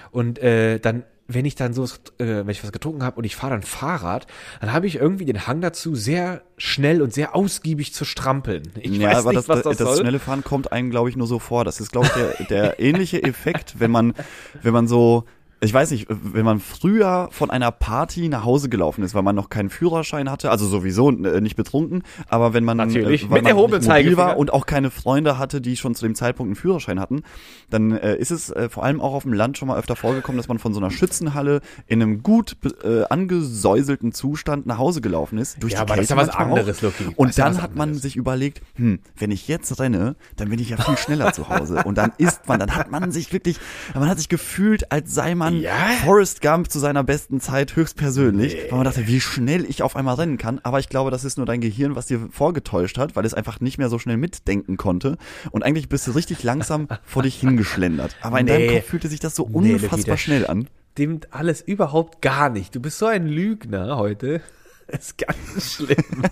Und 0.09 0.39
äh, 0.39 0.79
dann 0.79 1.03
wenn 1.27 1.45
ich 1.45 1.55
dann 1.55 1.73
so, 1.73 1.83
äh, 1.83 1.87
wenn 2.17 2.49
ich 2.49 2.63
was 2.63 2.71
getrunken 2.71 3.03
habe 3.03 3.17
und 3.17 3.23
ich 3.23 3.35
fahre 3.35 3.53
dann 3.53 3.63
Fahrrad, 3.63 4.27
dann 4.61 4.73
habe 4.73 4.87
ich 4.87 4.97
irgendwie 4.97 5.25
den 5.25 5.47
Hang 5.47 5.61
dazu, 5.61 5.95
sehr 5.95 6.43
schnell 6.57 7.01
und 7.01 7.13
sehr 7.13 7.35
ausgiebig 7.35 7.93
zu 7.93 8.05
strampeln. 8.05 8.63
Ich 8.79 8.91
ja, 8.91 9.09
weiß 9.09 9.17
aber 9.17 9.29
nicht, 9.31 9.39
das, 9.39 9.49
was 9.49 9.63
das, 9.63 9.77
das, 9.77 9.87
soll. 9.87 9.97
schnelle 10.01 10.19
Fahren 10.19 10.43
kommt 10.43 10.71
einem, 10.71 10.91
glaube 10.91 11.09
ich, 11.09 11.15
nur 11.15 11.27
so 11.27 11.39
vor. 11.39 11.65
Das 11.65 11.79
ist, 11.79 11.91
glaube 11.91 12.07
ich, 12.07 12.13
der, 12.13 12.45
der 12.47 12.79
ähnliche 12.79 13.23
Effekt, 13.23 13.79
wenn 13.79 13.91
man, 13.91 14.13
wenn 14.61 14.73
man 14.73 14.87
so, 14.87 15.25
ich 15.65 15.73
weiß 15.73 15.91
nicht, 15.91 16.07
wenn 16.09 16.45
man 16.45 16.59
früher 16.59 17.29
von 17.31 17.49
einer 17.49 17.71
Party 17.71 18.29
nach 18.29 18.43
Hause 18.43 18.69
gelaufen 18.69 19.03
ist, 19.03 19.15
weil 19.15 19.23
man 19.23 19.35
noch 19.35 19.49
keinen 19.49 19.69
Führerschein 19.69 20.29
hatte, 20.29 20.51
also 20.51 20.67
sowieso 20.67 21.11
äh, 21.11 21.41
nicht 21.41 21.55
betrunken, 21.55 22.03
aber 22.27 22.53
wenn 22.53 22.63
man, 22.63 22.77
Natürlich, 22.77 23.23
äh, 23.23 23.29
weil 23.29 23.41
mit 23.41 23.47
der 23.47 23.55
mobil 23.55 24.17
war 24.17 24.37
und 24.37 24.53
auch 24.53 24.65
keine 24.65 24.91
Freunde 24.91 25.37
hatte, 25.37 25.61
die 25.61 25.77
schon 25.77 25.95
zu 25.95 26.05
dem 26.05 26.15
Zeitpunkt 26.15 26.49
einen 26.49 26.55
Führerschein 26.55 26.99
hatten, 26.99 27.23
dann 27.69 27.91
äh, 27.91 28.15
ist 28.15 28.31
es 28.31 28.49
äh, 28.49 28.69
vor 28.69 28.83
allem 28.83 29.01
auch 29.01 29.13
auf 29.13 29.23
dem 29.23 29.33
Land 29.33 29.57
schon 29.57 29.67
mal 29.67 29.77
öfter 29.77 29.95
vorgekommen, 29.95 30.37
dass 30.37 30.47
man 30.47 30.59
von 30.59 30.73
so 30.73 30.79
einer 30.79 30.91
Schützenhalle 30.91 31.61
in 31.87 32.01
einem 32.01 32.23
gut 32.23 32.57
äh, 32.83 33.03
angesäuselten 33.09 34.11
Zustand 34.11 34.65
nach 34.65 34.77
Hause 34.77 35.01
gelaufen 35.01 35.37
ist. 35.37 35.61
Durch 35.61 35.73
Ja, 35.73 35.79
die 35.85 35.91
aber 35.91 35.95
das 35.95 36.05
ist 36.05 36.15
Kälte 36.15 36.21
ja 36.21 36.27
was 36.27 36.35
anderes, 36.35 36.81
Loki. 36.81 37.05
Und 37.15 37.37
dann 37.37 37.61
hat 37.61 37.75
man 37.75 37.89
anderes. 37.89 38.03
sich 38.03 38.15
überlegt, 38.15 38.61
hm, 38.75 38.99
wenn 39.17 39.31
ich 39.31 39.47
jetzt 39.47 39.79
renne, 39.79 40.15
dann 40.35 40.49
bin 40.49 40.59
ich 40.59 40.69
ja 40.69 40.77
viel 40.77 40.97
schneller 40.97 41.33
zu 41.33 41.49
Hause. 41.49 41.83
Und 41.85 41.97
dann 41.97 42.11
ist 42.17 42.47
man, 42.47 42.59
dann 42.59 42.75
hat 42.75 42.91
man 42.91 43.11
sich 43.11 43.33
wirklich, 43.33 43.59
man 43.93 44.07
hat 44.09 44.17
sich 44.17 44.29
gefühlt, 44.29 44.91
als 44.91 45.13
sei 45.13 45.35
man 45.35 45.54
Ja? 45.61 45.89
Forrest 46.03 46.41
Gump 46.41 46.69
zu 46.69 46.79
seiner 46.79 47.03
besten 47.03 47.39
Zeit 47.41 47.75
höchstpersönlich, 47.75 48.55
weil 48.69 48.77
man 48.77 48.85
dachte, 48.85 49.07
wie 49.07 49.19
schnell 49.19 49.65
ich 49.69 49.81
auf 49.83 49.95
einmal 49.95 50.15
rennen 50.15 50.37
kann. 50.37 50.59
Aber 50.63 50.79
ich 50.79 50.89
glaube, 50.89 51.11
das 51.11 51.23
ist 51.23 51.37
nur 51.37 51.45
dein 51.45 51.61
Gehirn, 51.61 51.95
was 51.95 52.05
dir 52.07 52.27
vorgetäuscht 52.31 52.97
hat, 52.97 53.15
weil 53.15 53.25
es 53.25 53.33
einfach 53.33 53.59
nicht 53.59 53.77
mehr 53.77 53.89
so 53.89 53.99
schnell 53.99 54.17
mitdenken 54.17 54.77
konnte. 54.77 55.17
Und 55.51 55.63
eigentlich 55.63 55.89
bist 55.89 56.07
du 56.07 56.11
richtig 56.11 56.43
langsam 56.43 56.87
vor 57.03 57.23
dich 57.23 57.35
hingeschlendert. 57.39 58.15
Aber 58.21 58.39
in 58.39 58.47
deinem 58.47 58.67
Nee. 58.67 58.75
Kopf 58.79 58.85
fühlte 58.85 59.07
sich 59.07 59.19
das 59.19 59.35
so 59.35 59.47
Nee, 59.51 59.73
unfassbar 59.73 60.15
das 60.15 60.21
schnell 60.21 60.47
an. 60.47 60.67
stimmt 60.93 61.33
alles 61.33 61.61
überhaupt 61.61 62.21
gar 62.21 62.49
nicht. 62.49 62.73
Du 62.75 62.79
bist 62.79 62.97
so 62.99 63.05
ein 63.05 63.27
Lügner 63.27 63.97
heute. 63.97 64.41
Das 64.87 64.99
ist 65.07 65.17
ganz 65.17 65.73
schlimm. 65.75 66.23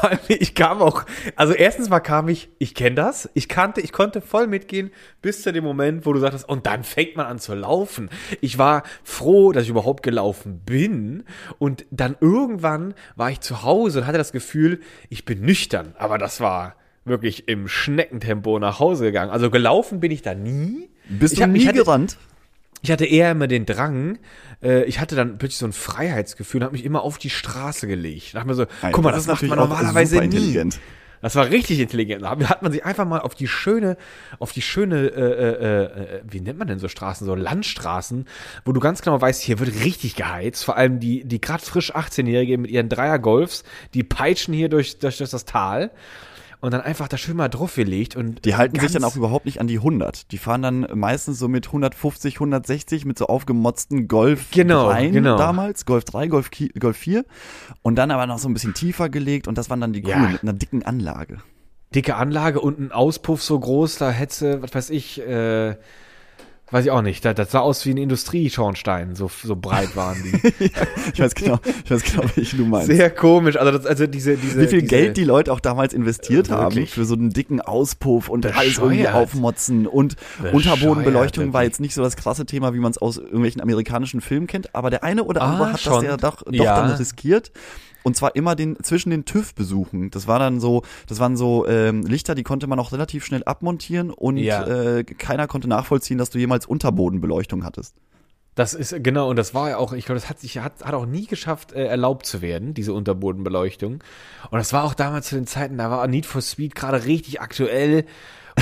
Allem, 0.00 0.18
ich 0.28 0.54
kam 0.54 0.80
auch, 0.80 1.04
also 1.36 1.52
erstens 1.52 1.88
mal 1.90 2.00
kam 2.00 2.28
ich, 2.28 2.48
ich 2.58 2.74
kenne 2.74 2.94
das, 2.96 3.28
ich 3.34 3.48
kannte, 3.48 3.80
ich 3.80 3.92
konnte 3.92 4.20
voll 4.20 4.46
mitgehen 4.46 4.90
bis 5.20 5.42
zu 5.42 5.52
dem 5.52 5.64
Moment, 5.64 6.06
wo 6.06 6.12
du 6.12 6.18
sagtest, 6.20 6.48
und 6.48 6.66
dann 6.66 6.84
fängt 6.84 7.16
man 7.16 7.26
an 7.26 7.38
zu 7.38 7.54
laufen. 7.54 8.08
Ich 8.40 8.56
war 8.58 8.82
froh, 9.04 9.52
dass 9.52 9.64
ich 9.64 9.68
überhaupt 9.70 10.02
gelaufen 10.02 10.60
bin 10.64 11.24
und 11.58 11.84
dann 11.90 12.16
irgendwann 12.20 12.94
war 13.16 13.30
ich 13.30 13.40
zu 13.40 13.62
Hause 13.62 14.00
und 14.00 14.06
hatte 14.06 14.18
das 14.18 14.32
Gefühl, 14.32 14.80
ich 15.10 15.24
bin 15.24 15.40
nüchtern, 15.42 15.94
aber 15.98 16.16
das 16.18 16.40
war 16.40 16.76
wirklich 17.04 17.48
im 17.48 17.68
Schneckentempo 17.68 18.58
nach 18.58 18.78
Hause 18.80 19.04
gegangen. 19.04 19.30
Also 19.30 19.50
gelaufen 19.50 20.00
bin 20.00 20.10
ich 20.10 20.22
da 20.22 20.34
nie. 20.34 20.90
Bist 21.08 21.34
ich 21.34 21.38
du 21.38 21.44
hab- 21.44 21.50
nie 21.50 21.66
gerannt? 21.66 22.16
Ich 22.82 22.90
hatte 22.90 23.04
eher 23.04 23.32
immer 23.32 23.46
den 23.46 23.66
Drang, 23.66 24.18
äh, 24.62 24.84
ich 24.84 25.00
hatte 25.00 25.16
dann 25.16 25.38
plötzlich 25.38 25.58
so 25.58 25.66
ein 25.66 25.72
Freiheitsgefühl 25.72 26.60
und 26.60 26.66
habe 26.66 26.76
mich 26.76 26.84
immer 26.84 27.02
auf 27.02 27.18
die 27.18 27.30
Straße 27.30 27.86
gelegt. 27.86 28.34
Da 28.34 28.38
dachte 28.38 28.48
mir 28.48 28.54
so, 28.54 28.66
Nein, 28.82 28.92
guck 28.92 29.04
mal, 29.04 29.12
das 29.12 29.26
das, 29.26 29.40
macht 29.40 29.48
man 29.48 29.58
normalerweise 29.58 30.18
nie. 30.18 30.24
intelligent. 30.24 30.80
Das 31.20 31.34
war 31.34 31.50
richtig 31.50 31.80
intelligent. 31.80 32.22
Da 32.22 32.30
hat 32.48 32.62
man 32.62 32.70
sich 32.70 32.84
einfach 32.84 33.04
mal 33.04 33.20
auf 33.20 33.34
die 33.34 33.48
schöne, 33.48 33.96
auf 34.38 34.52
die 34.52 34.62
schöne, 34.62 35.08
äh, 35.08 35.20
äh, 35.20 35.84
äh, 35.84 36.22
wie 36.24 36.40
nennt 36.40 36.58
man 36.58 36.68
denn 36.68 36.78
so 36.78 36.86
Straßen, 36.88 37.26
so 37.26 37.34
Landstraßen, 37.34 38.26
wo 38.64 38.72
du 38.72 38.80
ganz 38.80 39.02
genau 39.02 39.20
weißt, 39.20 39.42
hier 39.42 39.58
wird 39.58 39.84
richtig 39.84 40.14
geheizt. 40.14 40.64
Vor 40.64 40.76
allem 40.76 41.00
die, 41.00 41.24
die 41.24 41.40
gerade 41.40 41.64
frisch 41.64 41.94
18-Jährige 41.94 42.58
mit 42.58 42.70
ihren 42.70 42.88
Dreier-Golfs, 42.88 43.64
die 43.94 44.04
peitschen 44.04 44.54
hier 44.54 44.68
durch, 44.68 44.98
durch, 45.00 45.18
durch 45.18 45.30
das 45.30 45.44
Tal 45.44 45.90
und 46.60 46.72
dann 46.72 46.80
einfach 46.80 47.08
da 47.08 47.16
schön 47.16 47.36
mal 47.36 47.48
drauf 47.48 47.74
gelegt 47.76 48.16
und 48.16 48.44
Die 48.44 48.56
halten 48.56 48.78
sich 48.80 48.92
dann 48.92 49.04
auch 49.04 49.16
überhaupt 49.16 49.44
nicht 49.46 49.60
an 49.60 49.66
die 49.68 49.76
100. 49.78 50.32
Die 50.32 50.38
fahren 50.38 50.62
dann 50.62 50.86
meistens 50.94 51.38
so 51.38 51.48
mit 51.48 51.66
150, 51.66 52.34
160 52.36 53.04
mit 53.04 53.18
so 53.18 53.26
aufgemotzten 53.26 54.08
Golf 54.08 54.50
Genau, 54.50 54.86
3 54.90 55.08
genau. 55.08 55.36
damals, 55.38 55.86
Golf 55.86 56.04
3, 56.04 56.26
Golf, 56.28 56.50
Golf 56.78 56.96
4 56.96 57.24
und 57.82 57.96
dann 57.96 58.10
aber 58.10 58.26
noch 58.26 58.38
so 58.38 58.48
ein 58.48 58.54
bisschen 58.54 58.74
tiefer 58.74 59.08
gelegt 59.08 59.46
und 59.48 59.56
das 59.58 59.70
waren 59.70 59.80
dann 59.80 59.92
die 59.92 60.02
Ja. 60.02 60.16
coolen 60.16 60.32
mit 60.32 60.42
einer 60.42 60.52
dicken 60.52 60.82
Anlage. 60.84 61.38
dicke 61.94 62.16
Anlage 62.16 62.60
und 62.60 62.78
ein 62.80 62.92
Auspuff 62.92 63.42
so 63.42 63.58
groß, 63.58 63.96
da 63.96 64.10
hätte, 64.10 64.60
was 64.62 64.74
weiß 64.74 64.90
ich, 64.90 65.20
äh, 65.26 65.76
weiß 66.70 66.84
ich 66.84 66.90
auch 66.90 67.02
nicht, 67.02 67.24
das, 67.24 67.34
das 67.34 67.50
sah 67.50 67.60
aus 67.60 67.84
wie 67.86 67.90
ein 67.90 67.96
Industrieschornstein, 67.96 69.14
so, 69.14 69.30
so 69.42 69.56
breit 69.56 69.96
waren 69.96 70.16
die. 70.22 70.32
Ich 71.14 71.20
weiß 71.20 71.34
genau, 71.34 71.58
ich 71.84 71.90
weiß 71.90 72.02
genau, 72.04 72.24
welchen 72.34 72.58
du 72.58 72.64
meinst. 72.66 72.86
Sehr 72.88 73.10
komisch, 73.10 73.56
also, 73.56 73.72
das, 73.72 73.86
also 73.86 74.06
diese, 74.06 74.36
diese. 74.36 74.60
Wie 74.60 74.66
viel 74.66 74.82
diese, 74.82 74.94
Geld 74.94 75.16
die 75.16 75.24
Leute 75.24 75.52
auch 75.52 75.60
damals 75.60 75.92
investiert 75.94 76.48
Äh, 76.48 76.52
haben 76.52 76.86
für 76.86 77.04
so 77.04 77.14
einen 77.14 77.30
dicken 77.30 77.60
Auspuff 77.60 78.28
und 78.28 78.44
alles 78.46 78.78
irgendwie 78.78 78.98
Bescheuert. 78.98 79.14
aufmotzen 79.14 79.86
und 79.86 80.16
Bescheuert, 80.36 80.54
Unterbodenbeleuchtung 80.54 81.52
war 81.52 81.60
wirklich. 81.62 81.72
jetzt 81.72 81.80
nicht 81.80 81.94
so 81.94 82.02
das 82.02 82.16
krasse 82.16 82.46
Thema, 82.46 82.74
wie 82.74 82.78
man 82.78 82.90
es 82.90 82.98
aus 82.98 83.16
irgendwelchen 83.18 83.60
amerikanischen 83.62 84.20
Filmen 84.20 84.46
kennt, 84.46 84.74
aber 84.74 84.90
der 84.90 85.02
eine 85.02 85.24
oder 85.24 85.42
Ah, 85.42 85.52
andere 85.52 85.66
hat 85.68 85.74
das 85.74 85.82
schon. 85.82 86.04
ja 86.04 86.16
doch, 86.16 86.42
doch 86.42 86.52
Ja. 86.52 86.80
dann 86.86 86.90
riskiert. 86.96 87.50
Und 88.08 88.14
zwar 88.14 88.34
immer 88.34 88.56
den, 88.56 88.82
zwischen 88.82 89.10
den 89.10 89.26
TÜV-Besuchen. 89.26 90.10
Das 90.10 90.26
war 90.26 90.38
dann 90.38 90.60
so, 90.60 90.82
das 91.06 91.20
waren 91.20 91.36
so 91.36 91.66
ähm, 91.66 92.02
Lichter, 92.06 92.34
die 92.34 92.42
konnte 92.42 92.66
man 92.66 92.80
auch 92.80 92.92
relativ 92.92 93.24
schnell 93.24 93.44
abmontieren 93.44 94.10
und 94.10 94.38
Ja. 94.38 94.66
äh, 94.66 95.04
keiner 95.04 95.46
konnte 95.46 95.68
nachvollziehen, 95.68 96.16
dass 96.16 96.30
du 96.30 96.38
jemals 96.38 96.64
Unterbodenbeleuchtung 96.64 97.64
hattest. 97.64 97.94
Das 98.54 98.74
ist, 98.74 98.94
genau, 99.04 99.28
und 99.30 99.36
das 99.36 99.54
war 99.54 99.68
ja 99.68 99.76
auch, 99.76 99.92
ich 99.92 100.06
glaube, 100.06 100.18
das 100.20 100.28
hat 100.28 100.40
sich, 100.40 100.58
hat, 100.58 100.82
hat 100.82 100.94
auch 100.94 101.06
nie 101.06 101.26
geschafft, 101.26 101.72
äh, 101.72 101.84
erlaubt 101.84 102.24
zu 102.26 102.40
werden, 102.42 102.72
diese 102.74 102.92
Unterbodenbeleuchtung. 102.94 103.92
Und 104.50 104.58
das 104.58 104.72
war 104.72 104.84
auch 104.84 104.94
damals 104.94 105.28
zu 105.28 105.36
den 105.36 105.46
Zeiten, 105.46 105.76
da 105.78 105.90
war 105.90 106.06
Need 106.08 106.26
for 106.26 106.40
Speed 106.40 106.74
gerade 106.74 107.04
richtig 107.04 107.40
aktuell. 107.40 108.04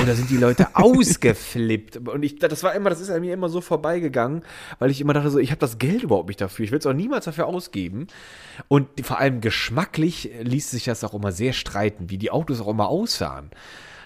Und 0.00 0.08
da 0.08 0.14
sind 0.14 0.30
die 0.30 0.36
Leute 0.36 0.68
ausgeflippt. 0.74 1.96
Und 2.08 2.22
ich, 2.22 2.38
das 2.38 2.62
war 2.62 2.74
immer, 2.74 2.90
das 2.90 3.00
ist 3.00 3.10
an 3.10 3.20
mir 3.20 3.34
immer 3.34 3.48
so 3.48 3.60
vorbeigegangen, 3.60 4.42
weil 4.78 4.90
ich 4.90 5.00
immer 5.00 5.12
dachte 5.12 5.30
so, 5.30 5.38
ich 5.38 5.50
habe 5.50 5.60
das 5.60 5.78
Geld 5.78 6.02
überhaupt 6.02 6.28
nicht 6.28 6.40
dafür. 6.40 6.64
Ich 6.64 6.70
will 6.70 6.78
es 6.78 6.86
auch 6.86 6.92
niemals 6.92 7.24
dafür 7.24 7.46
ausgeben. 7.46 8.06
Und 8.68 8.88
vor 9.02 9.18
allem 9.18 9.40
geschmacklich 9.40 10.30
ließ 10.42 10.70
sich 10.70 10.84
das 10.84 11.04
auch 11.04 11.14
immer 11.14 11.32
sehr 11.32 11.52
streiten, 11.52 12.10
wie 12.10 12.18
die 12.18 12.30
Autos 12.30 12.60
auch 12.60 12.68
immer 12.68 12.88
aussahen. 12.88 13.50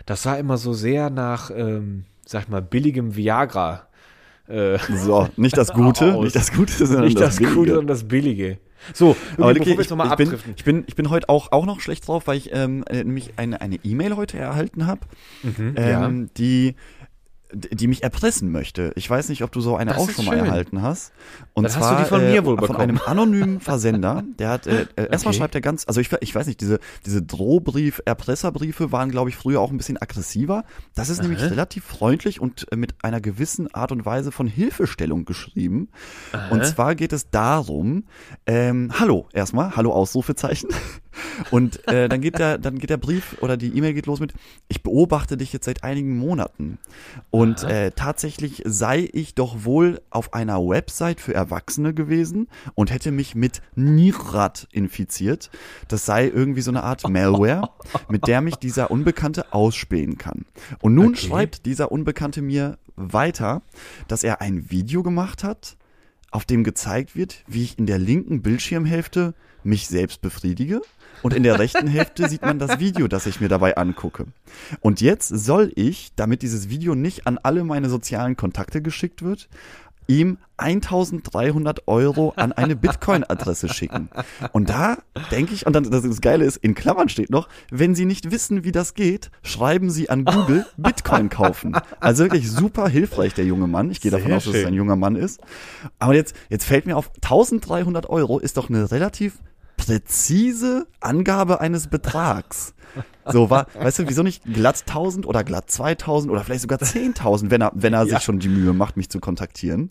Das 0.06 0.22
sah 0.22 0.36
immer 0.36 0.56
so 0.56 0.72
sehr 0.72 1.10
nach, 1.10 1.50
ähm, 1.54 2.04
sag 2.24 2.44
ich 2.44 2.48
mal, 2.48 2.62
billigem 2.62 3.16
Viagra. 3.16 3.86
Äh, 4.48 4.78
So, 4.96 5.28
nicht 5.36 5.56
das 5.56 5.72
Gute, 5.72 6.18
nicht 6.22 6.34
das 6.36 6.52
Gute, 6.52 6.86
sondern 6.86 7.04
nicht 7.04 7.20
das, 7.20 7.36
Billige. 7.36 7.54
Gute, 7.54 7.70
sondern 7.70 7.86
das 7.86 8.08
Billige. 8.08 8.58
So, 8.94 9.16
Aber 9.36 9.54
bevor 9.54 9.54
Luki, 9.54 9.66
wir 9.70 9.80
ich, 9.80 10.10
ich, 10.10 10.16
bin, 10.16 10.54
ich, 10.56 10.64
bin, 10.64 10.84
ich 10.86 10.96
bin 10.96 11.10
heute 11.10 11.28
auch, 11.28 11.52
auch 11.52 11.66
noch 11.66 11.80
schlecht 11.80 12.08
drauf, 12.08 12.26
weil 12.26 12.36
ich 12.38 12.50
ähm, 12.52 12.84
äh, 12.88 13.04
nämlich 13.04 13.32
eine 13.36 13.60
eine 13.60 13.76
E-Mail 13.82 14.16
heute 14.16 14.38
erhalten 14.38 14.86
habe, 14.86 15.00
Mhm, 15.42 15.74
ähm, 15.76 16.30
die 16.36 16.74
die 17.52 17.86
mich 17.88 18.02
erpressen 18.02 18.52
möchte. 18.52 18.92
Ich 18.96 19.08
weiß 19.08 19.28
nicht, 19.28 19.42
ob 19.42 19.52
du 19.52 19.60
so 19.60 19.76
eine 19.76 19.92
Das 19.92 20.00
auch 20.00 20.10
schon 20.10 20.24
mal 20.24 20.36
schön. 20.36 20.46
erhalten 20.46 20.82
hast. 20.82 21.12
Und 21.54 21.64
Dann 21.64 21.72
hast 21.72 21.80
du 21.80 21.80
zwar 21.94 22.02
die 22.02 22.08
von 22.08 22.24
mir 22.24 22.44
wohl 22.44 22.56
von 22.56 22.66
bekommen. 22.68 22.80
einem 22.80 23.00
anonymen 23.06 23.60
Versender. 23.60 24.22
Der 24.38 24.48
hat 24.50 24.66
äh, 24.66 24.86
äh, 24.96 25.08
erstmal 25.10 25.30
Okay. 25.32 25.38
schreibt 25.38 25.54
er 25.54 25.60
ganz, 25.60 25.84
also 25.86 26.00
ich, 26.00 26.10
ich 26.20 26.34
weiß 26.34 26.46
nicht, 26.46 26.60
diese 26.60 26.78
diese 27.06 27.22
Drohbrief, 27.22 28.00
Erpresserbriefe 28.04 28.92
waren, 28.92 29.10
glaube 29.10 29.30
ich, 29.30 29.36
früher 29.36 29.60
auch 29.60 29.70
ein 29.70 29.76
bisschen 29.76 29.96
aggressiver. 30.00 30.64
Das 30.94 31.08
ist 31.08 31.22
nämlich 31.22 31.40
Aha. 31.40 31.48
relativ 31.48 31.84
freundlich 31.84 32.40
und 32.40 32.66
äh, 32.72 32.76
mit 32.76 32.94
einer 33.04 33.20
gewissen 33.20 33.72
Art 33.74 33.92
und 33.92 34.04
Weise 34.06 34.32
von 34.32 34.46
Hilfestellung 34.46 35.24
geschrieben. 35.24 35.88
Und 36.50 36.64
zwar 36.66 36.94
geht 36.94 37.12
es 37.12 37.30
darum, 37.30 38.04
ähm, 38.46 38.92
hallo 38.98 39.26
erstmal, 39.32 39.76
hallo 39.76 39.92
Ausrufezeichen. 39.92 40.68
Und 41.50 41.86
äh, 41.88 42.08
dann 42.08 42.20
geht 42.20 42.38
der, 42.38 42.58
dann 42.58 42.78
geht 42.78 42.90
der 42.90 42.96
Brief 42.96 43.36
oder 43.40 43.56
die 43.56 43.76
E-Mail 43.76 43.94
geht 43.94 44.06
los 44.06 44.20
mit: 44.20 44.32
Ich 44.68 44.82
beobachte 44.82 45.36
dich 45.36 45.52
jetzt 45.52 45.64
seit 45.64 45.82
einigen 45.84 46.16
Monaten 46.16 46.78
und 47.30 47.62
äh, 47.64 47.90
tatsächlich 47.92 48.62
sei 48.64 49.08
ich 49.12 49.34
doch 49.34 49.64
wohl 49.64 50.00
auf 50.10 50.34
einer 50.34 50.58
Website 50.58 51.20
für 51.20 51.34
Erwachsene 51.34 51.94
gewesen 51.94 52.48
und 52.74 52.90
hätte 52.90 53.10
mich 53.10 53.34
mit 53.34 53.62
Nirat 53.74 54.68
infiziert. 54.72 55.50
Das 55.88 56.06
sei 56.06 56.26
irgendwie 56.28 56.60
so 56.60 56.70
eine 56.70 56.82
Art 56.82 57.08
Malware, 57.08 57.70
mit 58.08 58.26
der 58.26 58.40
mich 58.40 58.56
dieser 58.56 58.90
Unbekannte 58.90 59.52
ausspähen 59.52 60.18
kann. 60.18 60.44
Und 60.80 60.94
nun 60.94 61.10
Okay. 61.10 61.26
schreibt 61.26 61.66
dieser 61.66 61.90
Unbekannte 61.90 62.40
mir 62.42 62.78
weiter, 62.96 63.62
dass 64.08 64.22
er 64.22 64.40
ein 64.40 64.70
Video 64.70 65.02
gemacht 65.02 65.42
hat, 65.42 65.76
auf 66.30 66.44
dem 66.44 66.62
gezeigt 66.62 67.16
wird, 67.16 67.42
wie 67.48 67.64
ich 67.64 67.78
in 67.78 67.86
der 67.86 67.98
linken 67.98 68.42
Bildschirmhälfte 68.42 69.34
mich 69.64 69.88
selbst 69.88 70.20
befriedige 70.20 70.80
und 71.22 71.34
in 71.34 71.42
der 71.42 71.58
rechten 71.58 71.86
Hälfte 71.86 72.28
sieht 72.28 72.42
man 72.42 72.58
das 72.58 72.78
Video, 72.78 73.08
das 73.08 73.26
ich 73.26 73.40
mir 73.40 73.48
dabei 73.48 73.76
angucke. 73.76 74.26
Und 74.80 75.00
jetzt 75.00 75.28
soll 75.28 75.72
ich, 75.74 76.12
damit 76.16 76.42
dieses 76.42 76.68
Video 76.68 76.94
nicht 76.94 77.26
an 77.26 77.38
alle 77.42 77.64
meine 77.64 77.88
sozialen 77.88 78.36
Kontakte 78.36 78.82
geschickt 78.82 79.22
wird, 79.22 79.48
ihm 80.10 80.38
1300 80.56 81.86
Euro 81.86 82.32
an 82.36 82.52
eine 82.52 82.74
Bitcoin-Adresse 82.76 83.68
schicken. 83.68 84.10
Und 84.52 84.68
da 84.68 84.98
denke 85.30 85.54
ich, 85.54 85.66
und 85.66 85.72
dann 85.72 85.88
das, 85.88 86.02
das 86.02 86.20
Geile 86.20 86.44
ist, 86.44 86.56
in 86.56 86.74
Klammern 86.74 87.08
steht 87.08 87.30
noch, 87.30 87.48
wenn 87.70 87.94
Sie 87.94 88.04
nicht 88.04 88.30
wissen, 88.30 88.64
wie 88.64 88.72
das 88.72 88.94
geht, 88.94 89.30
schreiben 89.42 89.90
Sie 89.90 90.10
an 90.10 90.24
Google 90.24 90.66
Bitcoin 90.76 91.30
kaufen. 91.30 91.76
Also 92.00 92.24
wirklich 92.24 92.50
super 92.50 92.88
hilfreich, 92.88 93.34
der 93.34 93.44
junge 93.44 93.68
Mann. 93.68 93.90
Ich 93.90 94.00
gehe 94.00 94.10
davon 94.10 94.26
Sehr 94.26 94.36
aus, 94.36 94.44
dass 94.44 94.54
es 94.54 94.60
schön. 94.60 94.68
ein 94.68 94.74
junger 94.74 94.96
Mann 94.96 95.16
ist. 95.16 95.40
Aber 95.98 96.14
jetzt, 96.14 96.34
jetzt 96.48 96.64
fällt 96.64 96.86
mir 96.86 96.96
auf, 96.96 97.10
1300 97.22 98.10
Euro 98.10 98.38
ist 98.40 98.56
doch 98.56 98.68
eine 98.68 98.90
relativ 98.90 99.38
präzise 99.80 100.86
Angabe 101.00 101.60
eines 101.60 101.88
Betrags. 101.88 102.74
So 103.32 103.50
war, 103.50 103.66
weißt 103.74 104.00
du, 104.00 104.08
wieso 104.08 104.22
nicht 104.22 104.42
glatt 104.44 104.84
1000 104.86 105.26
oder 105.26 105.44
glatt 105.44 105.70
2000 105.70 106.30
oder 106.32 106.42
vielleicht 106.44 106.62
sogar 106.62 106.78
10.000, 106.78 107.50
wenn 107.50 107.60
er, 107.62 107.72
wenn 107.74 107.92
er 107.92 108.04
Ja. 108.04 108.16
sich 108.16 108.24
schon 108.24 108.38
die 108.38 108.48
Mühe 108.48 108.72
macht, 108.72 108.96
mich 108.96 109.08
zu 109.10 109.20
kontaktieren. 109.20 109.90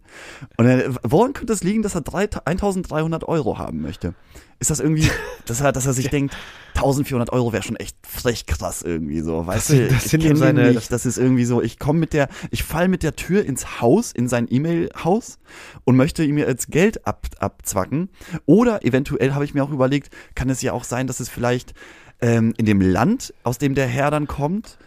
Und 0.58 0.66
dann, 0.68 0.98
woran 1.04 1.34
könnte 1.34 1.54
es 1.54 1.64
liegen, 1.64 1.82
dass 1.82 1.96
er 1.96 2.02
drei- 2.02 2.28
1300 2.46 3.24
Euro 3.24 3.58
haben 3.58 3.82
möchte? 3.82 4.14
Ist 4.62 4.70
das 4.70 4.82
irgendwie, 4.82 5.10
dass 5.46 5.62
er, 5.62 5.72
dass 5.72 5.86
er 5.86 5.94
sich 5.94 6.10
denkt, 6.10 6.36
1400 6.76 7.32
Euro 7.32 7.54
wäre 7.54 7.64
schon 7.64 7.78
echt 7.78 7.96
frech 8.06 8.46
krass 8.46 8.82
irgendwie 8.82 9.22
so, 9.22 9.48
weißt 9.48 9.70
Das 9.70 9.78
du? 9.78 9.88
das 9.88 10.06
ich 10.06 10.12
sind 10.12 10.20
kenn 10.22 10.32
ihm 10.32 10.36
den 10.36 10.38
seine- 10.38 10.72
nicht, 10.74 10.92
das 10.92 11.06
ist 11.06 11.18
irgendwie 11.18 11.46
so, 11.46 11.62
ich 11.62 11.80
komme 11.80 12.00
mit 12.00 12.12
der, 12.14 12.28
ich 12.52 12.64
fall 12.64 12.88
mit 12.90 13.04
der 13.04 13.16
Tür 13.16 13.46
ins 13.46 13.80
Haus, 13.82 14.12
in 14.12 14.28
sein 14.28 14.48
E-Mail-Haus 14.50 15.40
und 15.86 15.96
möchte 15.96 16.24
ihm 16.24 16.38
jetzt 16.38 16.70
Geld 16.72 17.08
ab, 17.08 17.26
abzwacken. 17.40 18.10
Oder 18.46 18.84
eventuell 18.86 19.34
habe 19.34 19.46
ich 19.46 19.54
mir 19.54 19.64
auch 19.64 19.72
überlegt, 19.72 20.10
kann 20.36 20.50
es 20.50 20.62
ja 20.62 20.74
auch 20.74 20.84
sein, 20.84 21.08
dass 21.08 21.20
es 21.22 21.30
vielleicht 21.30 21.74
ähm, 22.22 22.54
in 22.58 22.66
dem 22.66 22.82
Land, 22.82 23.34
aus 23.44 23.58
dem 23.58 23.76
der 23.76 23.88
Herr 23.88 24.12
dann 24.12 24.28
kommt, 24.28 24.78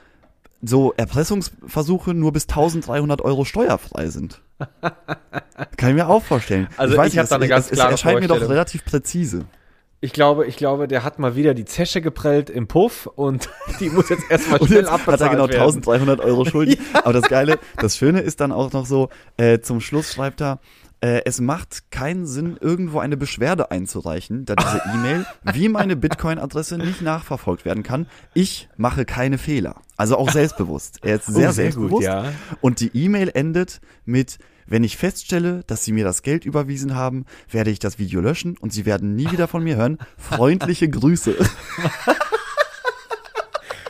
so 0.63 0.93
Erpressungsversuche 0.97 2.15
nur 2.15 2.33
bis 2.33 2.45
1300 2.49 3.21
Euro 3.23 3.45
steuerfrei 3.45 4.09
sind. 4.09 4.41
Kann 5.77 5.91
ich 5.91 5.97
mir 5.97 6.09
auch 6.09 6.23
vorstellen. 6.23 6.69
Also 6.77 6.95
ich 7.03 7.19
hab 7.19 7.25
es- 7.25 7.31
da 7.31 7.37
eine 7.37 7.49
ganz 7.49 7.67
es, 7.67 7.73
klare 7.73 7.95
Es 7.95 8.01
erscheint 8.03 8.21
mir 8.21 8.29
doch 8.29 8.41
relativ 8.41 8.85
präzise. 8.85 9.45
Ich 10.05 10.13
glaube, 10.13 10.47
ich 10.47 10.57
glaube, 10.57 10.89
der 10.89 11.05
hat 11.05 11.21
mal 11.21 11.37
wieder 11.37 11.55
die 11.55 11.65
Zesche 11.65 12.01
geprellt 12.01 12.51
im 12.51 12.67
Puff 12.67 13.07
und 13.07 13.49
die 13.81 13.89
muss 13.89 14.09
jetzt 14.09 14.25
erstmal 14.29 14.59
schnell 14.59 14.81
jetzt 14.81 14.89
abbezahlt 14.89 15.21
hat 15.21 15.21
er 15.21 15.29
genau 15.31 15.49
werden. 15.49 15.61
1300 15.63 16.21
Euro 16.21 16.45
Schulden. 16.45 16.77
Aber 16.93 17.13
das 17.13 17.29
Geile, 17.29 17.59
das 17.79 17.97
Schöne 17.97 18.21
ist 18.21 18.41
dann 18.41 18.51
auch 18.51 18.73
noch 18.73 18.87
so, 18.87 19.11
äh, 19.37 19.61
zum 19.61 19.81
Schluss 19.81 20.13
schreibt 20.13 20.41
er, 20.41 20.59
äh, 21.03 21.23
es 21.27 21.41
macht 21.41 21.91
keinen 21.91 22.27
Sinn, 22.27 22.57
irgendwo 22.61 23.01
eine 23.01 23.17
Beschwerde 23.17 23.71
einzureichen, 23.71 24.45
da 24.47 24.55
diese 24.55 24.81
E-Mail 24.95 25.27
wie 25.53 25.69
meine 25.69 25.97
Bitcoin-Adresse 25.97 26.79
nicht 26.79 27.03
nachverfolgt 27.03 27.65
werden 27.65 27.83
kann. 27.83 28.07
Ich 28.35 28.69
mache 28.77 29.05
keine 29.05 29.37
Fehler. 29.37 29.77
Also 29.97 30.17
auch 30.17 30.31
selbstbewusst. 30.31 31.01
Er 31.03 31.17
ist 31.17 31.27
sehr, 31.27 31.51
Oh, 31.51 31.53
sehr 31.53 31.73
gut, 31.73 31.91
selbstbewusst. 32.01 32.07
ja. 32.07 32.33
Und 32.61 32.81
die 32.81 32.91
E-Mail 32.95 33.31
endet 33.35 33.81
mit, 34.05 34.39
wenn 34.67 34.85
ich 34.85 34.97
feststelle, 34.97 35.63
dass 35.67 35.85
Sie 35.85 35.93
mir 35.93 36.05
das 36.05 36.23
Geld 36.23 36.45
überwiesen 36.47 36.95
haben, 36.95 37.27
werde 37.51 37.71
ich 37.71 37.81
das 37.81 37.99
Video 37.99 38.21
löschen 38.21 38.57
und 38.59 38.73
Sie 38.73 38.87
werden 38.87 39.15
nie 39.17 39.31
wieder 39.31 39.49
von 39.49 39.63
mir 39.65 39.77
hören. 39.77 39.99
Freundliche 40.17 40.89
Grüße. 40.89 41.35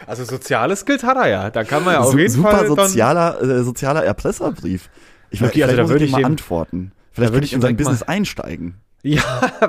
Also 0.06 0.24
soziale 0.24 0.76
Skills 0.76 1.04
hat 1.04 1.16
er 1.16 1.28
ja. 1.28 1.50
Da 1.50 1.64
kann 1.64 1.84
man 1.84 1.94
ja 1.94 2.00
auf 2.00 2.10
Su- 2.10 2.18
jeden 2.18 2.30
super 2.32 2.50
Fall 2.50 2.66
dann- 2.68 2.86
sozialer, 2.88 3.40
äh, 3.40 3.62
sozialer 3.62 4.04
Erpresserbrief. 4.04 4.90
Ich 5.30 5.42
Okay, 5.42 5.62
also 5.62 5.76
da 5.76 5.88
würde 5.88 6.04
ich 6.04 6.10
mal 6.10 6.24
antworten. 6.24 6.92
Vielleicht 7.12 7.32
würde 7.32 7.44
ich 7.46 7.52
in 7.52 7.60
sein 7.60 7.76
direkt 7.76 7.84
mal- 7.84 7.90
Business 7.92 8.08
einsteigen. 8.08 8.74
Ja, 9.04 9.20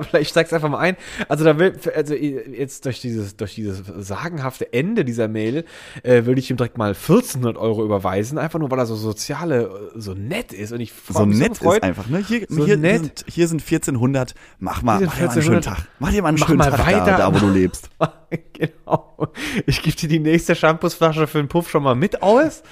vielleicht 0.07 0.29
steig's 0.29 0.53
einfach 0.53 0.69
mal 0.69 0.77
ein. 0.77 0.95
Also 1.27 1.43
da 1.43 1.57
will, 1.57 1.73
also 1.95 2.13
jetzt 2.13 2.85
durch 2.85 3.01
dieses, 3.01 3.35
durch 3.35 3.55
dieses 3.55 3.81
sagenhafte 3.97 4.71
Ende 4.73 5.03
dieser 5.03 5.27
Mail 5.27 5.65
äh, 6.03 6.25
würde 6.25 6.39
ich 6.39 6.51
ihm 6.51 6.57
direkt 6.57 6.77
mal 6.77 6.89
1400 6.89 7.57
Euro 7.57 7.83
überweisen, 7.83 8.37
einfach 8.37 8.59
nur 8.59 8.69
weil 8.69 8.77
er 8.77 8.85
so 8.85 8.95
soziale, 8.95 9.63
äh, 9.95 9.99
so 9.99 10.13
nett 10.13 10.53
ist 10.53 10.71
und 10.71 10.81
ich 10.81 10.93
So 11.09 11.25
mich 11.25 11.39
nett 11.39 11.49
gefreut. 11.53 11.77
ist 11.77 11.83
einfach, 11.83 12.05
ne? 12.09 12.19
Hier, 12.19 12.45
So 12.47 12.63
hier, 12.63 12.77
nett. 12.77 12.99
Sind, 12.99 13.25
hier 13.27 13.47
sind 13.47 13.61
1400. 13.63 14.35
Mach 14.59 14.83
mal, 14.83 15.01
mach 15.03 15.15
dir 15.17 15.23
mal 15.25 15.31
einen 15.31 15.41
schönen 15.41 15.55
1400. 15.57 15.63
Tag. 15.65 15.87
Mach 15.97 16.11
dir 16.11 16.21
mal 16.21 16.27
einen 16.27 16.37
Mach 16.37 16.45
schönen 16.47 16.57
mal 16.59 16.69
Tag 16.69 16.85
weiter. 16.85 17.05
da, 17.05 17.17
da, 17.17 17.33
wo 17.33 17.39
du 17.39 17.49
lebst. 17.49 17.89
genau. 18.53 19.31
Ich 19.65 19.81
gebe 19.81 19.95
dir 19.95 20.09
die 20.09 20.19
nächste 20.19 20.55
Shampoosflasche 20.55 21.27
für 21.27 21.37
den 21.37 21.47
Puff 21.47 21.69
schon 21.69 21.83
mal 21.83 21.95
mit 21.95 22.21
aus. 22.21 22.63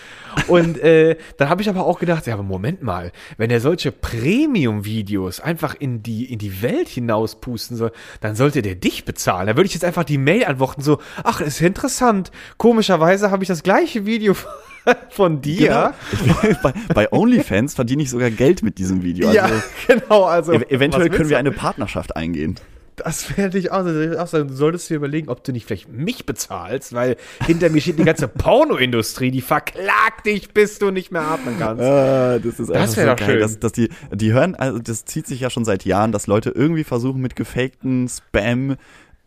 Und 0.48 0.78
äh, 0.80 1.18
dann 1.38 1.50
habe 1.50 1.62
ich 1.62 1.70
aber 1.70 1.86
auch 1.86 2.00
gedacht, 2.00 2.26
ja, 2.28 2.34
aber 2.34 2.44
Moment 2.44 2.82
mal, 2.82 3.12
wenn 3.38 3.52
er 3.52 3.60
solche 3.60 3.92
Premium-Videos 3.92 5.40
einfach 5.40 5.76
in 5.78 6.04
die, 6.04 6.32
in 6.32 6.40
die 6.40 6.62
Welt 6.62 6.88
hinauspusten 6.88 7.78
soll, 7.78 7.92
dann 8.22 8.36
sollte 8.36 8.62
der 8.62 8.76
dich 8.76 9.06
bezahlen. 9.06 9.48
Da 9.48 9.56
würde 9.56 9.68
ich 9.68 9.74
jetzt 9.74 9.86
einfach 9.86 10.04
die 10.04 10.18
Mail 10.18 10.46
antworten, 10.46 10.82
so, 10.82 11.00
ach, 11.24 11.42
ist 11.42 11.62
interessant. 11.62 12.32
Komischerweise 12.58 13.32
habe 13.32 13.44
ich 13.44 13.48
das 13.48 13.64
gleiche 13.64 14.06
Video 14.06 14.36
von 15.10 15.42
dir. 15.42 15.94
Genau. 16.24 16.56
bei, 16.64 16.74
bei 16.94 17.12
OnlyFans 17.12 17.76
verdiene 17.76 18.04
ich 18.04 18.10
sogar 18.10 18.32
Geld 18.32 18.64
mit 18.64 18.78
diesem 18.78 19.04
Video. 19.04 19.28
Also, 19.28 19.40
Ja, 19.40 19.64
genau. 19.88 20.24
Also, 20.24 20.54
ev 20.54 20.64
eventuell 20.70 21.10
können 21.10 21.30
wir 21.30 21.38
eine 21.38 21.52
Partnerschaft 21.52 22.16
eingehen. 22.16 22.56
Das 22.96 23.38
werde 23.38 23.58
ich 23.58 23.72
auch, 23.72 23.84
das 23.84 24.18
auch 24.18 24.28
sagen. 24.28 24.48
Du 24.50 24.54
solltest 24.56 24.90
dir 24.90 24.96
überlegen, 24.96 25.30
ob 25.30 25.44
du 25.44 25.52
nicht 25.52 25.66
vielleicht 25.66 25.90
mich 25.90 26.26
bezahlst, 26.26 26.94
weil 26.94 27.18
hinter 27.46 27.70
mir 27.70 27.82
steht 27.82 28.00
die 28.00 28.04
ganze 28.04 28.28
Pornoindustrie, 28.28 29.32
die 29.32 29.42
verklagt 29.42 30.26
dich, 30.26 30.54
bis 30.54 30.80
du 30.80 30.92
nicht 30.92 31.12
mehr 31.12 31.22
atmen 31.22 31.56
kannst. 31.58 31.84
Ah, 31.84 32.40
das 32.40 32.60
ist 32.60 32.72
einfach 32.72 32.98
wär 32.98 33.06
so 33.06 33.10
doch 33.12 33.16
geil, 33.18 33.30
schön. 33.30 33.40
dass, 33.40 33.60
dass 33.60 33.72
die, 33.72 33.90
die 34.14 34.34
hören, 34.34 34.56
also 34.56 34.80
das 34.80 35.06
zieht 35.06 35.28
sich 35.28 35.40
ja 35.40 35.50
schon 35.50 35.66
seit 35.66 35.86
Jahren, 35.86 36.12
dass 36.12 36.28
Leute 36.28 36.52
irgendwie 36.52 36.84
versuchen 36.84 37.22
mit 37.22 37.36
gefakten 37.36 38.08
Spam, 38.10 38.76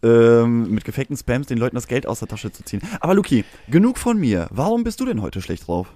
ähm, 0.02 0.70
mit 0.70 0.84
gefakten 0.84 1.16
Spams 1.16 1.46
den 1.46 1.58
Leuten 1.58 1.76
das 1.76 1.88
Geld 1.88 2.06
aus 2.06 2.18
der 2.20 2.28
Tasche 2.28 2.52
zu 2.52 2.62
ziehen. 2.64 2.82
Aber 3.00 3.14
Luki, 3.14 3.44
genug 3.68 3.98
von 3.98 4.18
mir. 4.18 4.48
Warum 4.50 4.84
bist 4.84 5.00
du 5.00 5.06
denn 5.06 5.22
heute 5.22 5.40
schlecht 5.40 5.66
drauf? 5.66 5.88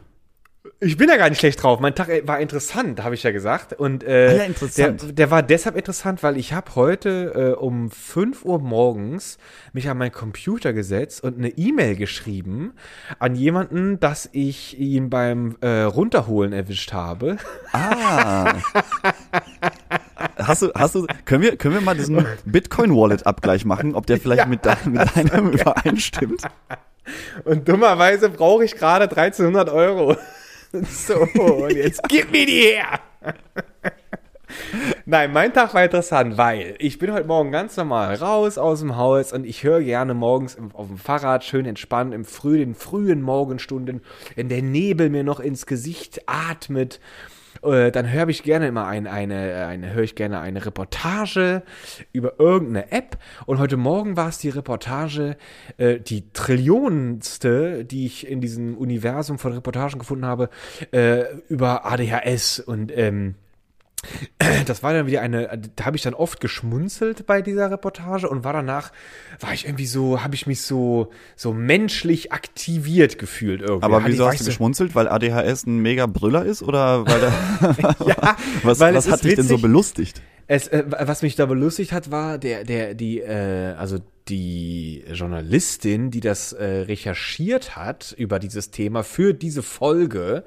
Ich 0.81 0.97
bin 0.97 1.09
ja 1.09 1.17
gar 1.17 1.29
nicht 1.29 1.39
schlecht 1.39 1.63
drauf. 1.63 1.81
Mein 1.81 1.95
Tag 1.95 2.09
äh, 2.09 2.27
war 2.27 2.41
interessant, 2.41 3.03
habe 3.03 3.15
ich 3.15 3.23
ja 3.23 3.31
gesagt. 3.31 3.73
Und 3.73 4.05
äh, 4.05 4.29
Ah 4.29 4.37
ja, 4.39 4.45
interessant. 4.45 5.03
Der, 5.03 5.13
der 5.13 5.31
war 5.31 5.43
deshalb 5.43 5.77
interessant, 5.77 6.23
weil 6.23 6.37
ich 6.37 6.53
habe 6.53 6.75
heute 6.75 7.55
äh, 7.57 7.61
um 7.61 7.91
5 7.91 8.45
Uhr 8.45 8.61
morgens 8.61 9.39
mich 9.73 9.89
an 9.89 9.99
meinen 9.99 10.13
Computer 10.13 10.73
gesetzt 10.73 11.23
und 11.23 11.39
eine 11.39 11.49
E-Mail 11.51 11.97
geschrieben 11.97 12.75
an 13.19 13.35
jemanden, 13.35 14.01
dass 14.01 14.29
ich 14.33 14.79
ihn 14.79 15.11
beim 15.11 15.57
äh, 15.61 15.83
Runterholen 15.83 16.53
erwischt 16.53 16.93
habe. 16.93 17.37
Ah. 17.73 18.55
Hast 20.37 20.63
du, 20.63 20.73
hast 20.75 20.95
du, 20.95 21.07
können 21.25 21.43
wir, 21.43 21.57
können 21.57 21.75
wir 21.75 21.81
mal 21.81 21.95
diesen 21.95 22.25
Bitcoin-Wallet-Abgleich 22.45 23.65
machen, 23.65 23.95
ob 23.95 24.07
der 24.07 24.19
vielleicht 24.19 24.49
mit, 24.49 24.65
dein, 24.65 24.79
mit 24.87 25.17
deinem 25.17 25.51
übereinstimmt? 25.51 26.43
Und 27.45 27.69
dummerweise 27.69 28.29
brauche 28.31 28.65
ich 28.65 28.77
gerade 28.77 29.05
1300 29.05 29.69
Euro. 29.71 30.17
So, 30.89 31.15
und 31.15 31.75
jetzt 31.75 32.03
gib 32.09 32.31
mir 32.31 32.47
die 32.47 32.61
her. 32.61 33.01
Nein, 35.07 35.33
mein 35.33 35.53
Tag 35.53 35.75
war 35.75 35.85
interessant, 35.85 36.37
weil 36.37 36.75
ich 36.79 36.99
bin 36.99 37.13
heute 37.13 37.27
Morgen 37.27 37.51
ganz 37.53 37.77
normal 37.77 38.15
raus 38.15 38.59
aus 38.59 38.81
dem 38.81 38.97
Haus 38.97 39.33
und 39.33 39.45
ich 39.45 39.63
höre 39.63 39.83
gerne 39.83 40.15
morgens 40.15 40.55
im, 40.55 40.75
auf 40.75 40.89
dem 40.89 40.99
Fahrrad 40.99 41.45
schön 41.45 41.67
entspannt 41.67 42.15
im 42.15 42.25
früh, 42.25 42.59
den 42.59 42.75
frühen 42.75 43.23
Morgenstunden, 43.23 44.03
wenn 44.37 44.49
der 44.49 44.63
Nebel 44.63 45.11
mir 45.11 45.25
noch 45.25 45.41
ins 45.41 45.67
Gesicht 45.67 46.23
atmet. 46.27 47.01
Äh, 47.63 47.91
dann 47.91 48.11
höre 48.11 48.29
ich 48.29 48.43
gerne 48.43 48.69
immer 48.69 48.87
ein, 48.87 49.07
eine, 49.07 49.67
eine 49.67 49.93
höre 49.93 50.05
ich 50.05 50.15
gerne 50.15 50.41
eine 50.41 50.65
Reportage 50.65 51.63
über 52.13 52.39
irgendeine 52.39 52.93
App. 52.93 53.19
Und 53.47 53.59
heute 53.59 53.77
Morgen 53.77 54.17
war 54.17 54.29
es 54.29 54.39
die 54.39 54.51
Reportage, 54.51 55.37
äh, 55.77 55.99
die 55.99 56.31
trillionenste, 56.33 57.85
die 57.85 58.07
ich 58.07 58.27
in 58.29 58.41
diesem 58.41 58.77
Universum 58.77 59.39
von 59.39 59.53
Reportagen 59.53 59.99
gefunden 59.99 60.27
habe, 60.27 60.51
äh, 60.93 61.25
über 61.49 61.85
ADHS. 61.87 62.61
Und 62.61 62.97
ähm, 62.97 63.35
das 64.67 64.83
war 64.83 64.93
dann 64.93 65.07
wieder 65.07 65.21
eine, 65.21 65.61
da 65.77 65.85
habe 65.85 65.97
ich 65.97 66.03
dann 66.03 66.15
oft 66.15 66.41
geschmunzelt 66.41 67.27
bei 67.27 67.43
dieser 67.43 67.71
Reportage 67.71 68.29
und 68.29 68.45
war 68.45 68.53
danach, 68.53 68.93
war 69.41 69.53
ich 69.53 69.67
irgendwie 69.67 69.87
so, 69.87 70.23
habe 70.23 70.35
ich 70.35 70.47
mich 70.47 70.63
so, 70.63 71.11
so 71.37 71.53
menschlich 71.53 72.33
aktiviert 72.33 73.19
gefühlt 73.19 73.61
irgendwie. 73.61 73.85
Aber 73.85 74.07
wieso 74.07 74.27
hast 74.27 74.41
du 74.41 74.45
geschmunzelt? 74.45 74.95
Weil 74.95 75.09
ADHS 75.09 75.67
ein 75.67 75.79
mega 75.79 76.07
Brüller 76.07 76.45
ist 76.45 76.63
oder 76.63 77.07
weil 77.07 77.21
der, 77.21 77.97
Ja, 78.07 78.37
was, 78.63 78.79
weil 78.79 78.95
was 78.95 79.11
hat 79.11 79.25
dich 79.25 79.35
denn 79.35 79.45
so 79.45 79.55
witzig. 79.55 79.63
belustigt? 79.63 80.23
Es, 80.47 80.69
äh, 80.69 80.85
was 80.89 81.23
mich 81.23 81.37
da 81.37 81.47
belustigt 81.47 81.93
hat, 81.93 82.11
war 82.11 82.39
der, 82.39 82.65
der, 82.65 82.95
die, 82.95 83.21
äh, 83.21 83.75
also 83.77 83.99
die 84.29 85.05
Journalistin, 85.13 86.11
die 86.11 86.21
das 86.21 86.53
äh, 86.53 86.65
recherchiert 86.65 87.77
hat 87.77 88.15
über 88.17 88.39
dieses 88.39 88.71
Thema 88.71 89.03
für 89.03 89.35
diese 89.35 89.63
Folge, 89.63 90.45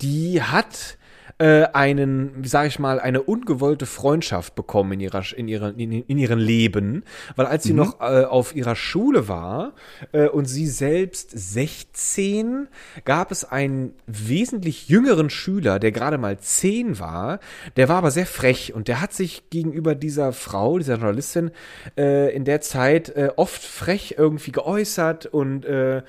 die 0.00 0.42
hat 0.42 0.98
äh, 1.38 1.64
einen, 1.72 2.44
wie 2.44 2.48
sage 2.48 2.68
ich 2.68 2.78
mal, 2.78 3.00
eine 3.00 3.22
ungewollte 3.22 3.86
Freundschaft 3.86 4.54
bekommen 4.54 4.92
in 4.92 5.00
ihrer 5.00 5.22
in 5.36 5.48
ihrem 5.48 5.78
in, 5.78 5.92
in 5.92 6.18
ihrem 6.18 6.38
Leben, 6.38 7.04
weil 7.36 7.46
als 7.46 7.64
sie 7.64 7.72
noch 7.72 8.00
äh, 8.00 8.24
auf 8.24 8.54
ihrer 8.54 8.76
Schule 8.76 9.28
war 9.28 9.74
äh, 10.12 10.28
und 10.28 10.46
sie 10.46 10.66
selbst 10.66 11.30
16, 11.30 12.68
gab 13.04 13.30
es 13.32 13.44
einen 13.44 13.94
wesentlich 14.06 14.88
jüngeren 14.88 15.30
Schüler, 15.30 15.78
der 15.78 15.92
gerade 15.92 16.18
mal 16.18 16.38
10 16.38 16.98
war, 16.98 17.40
der 17.76 17.88
war 17.88 17.96
aber 17.96 18.10
sehr 18.10 18.26
frech 18.26 18.72
und 18.74 18.88
der 18.88 19.00
hat 19.00 19.12
sich 19.12 19.50
gegenüber 19.50 19.94
dieser 19.94 20.32
Frau, 20.32 20.78
dieser 20.78 20.94
Journalistin, 20.94 21.50
äh, 21.96 22.34
in 22.34 22.44
der 22.44 22.60
Zeit 22.60 23.10
äh, 23.10 23.30
oft 23.36 23.62
frech 23.62 24.14
irgendwie 24.18 24.52
geäußert. 24.52 25.26
Und 25.26 25.64
äh, 25.64 26.02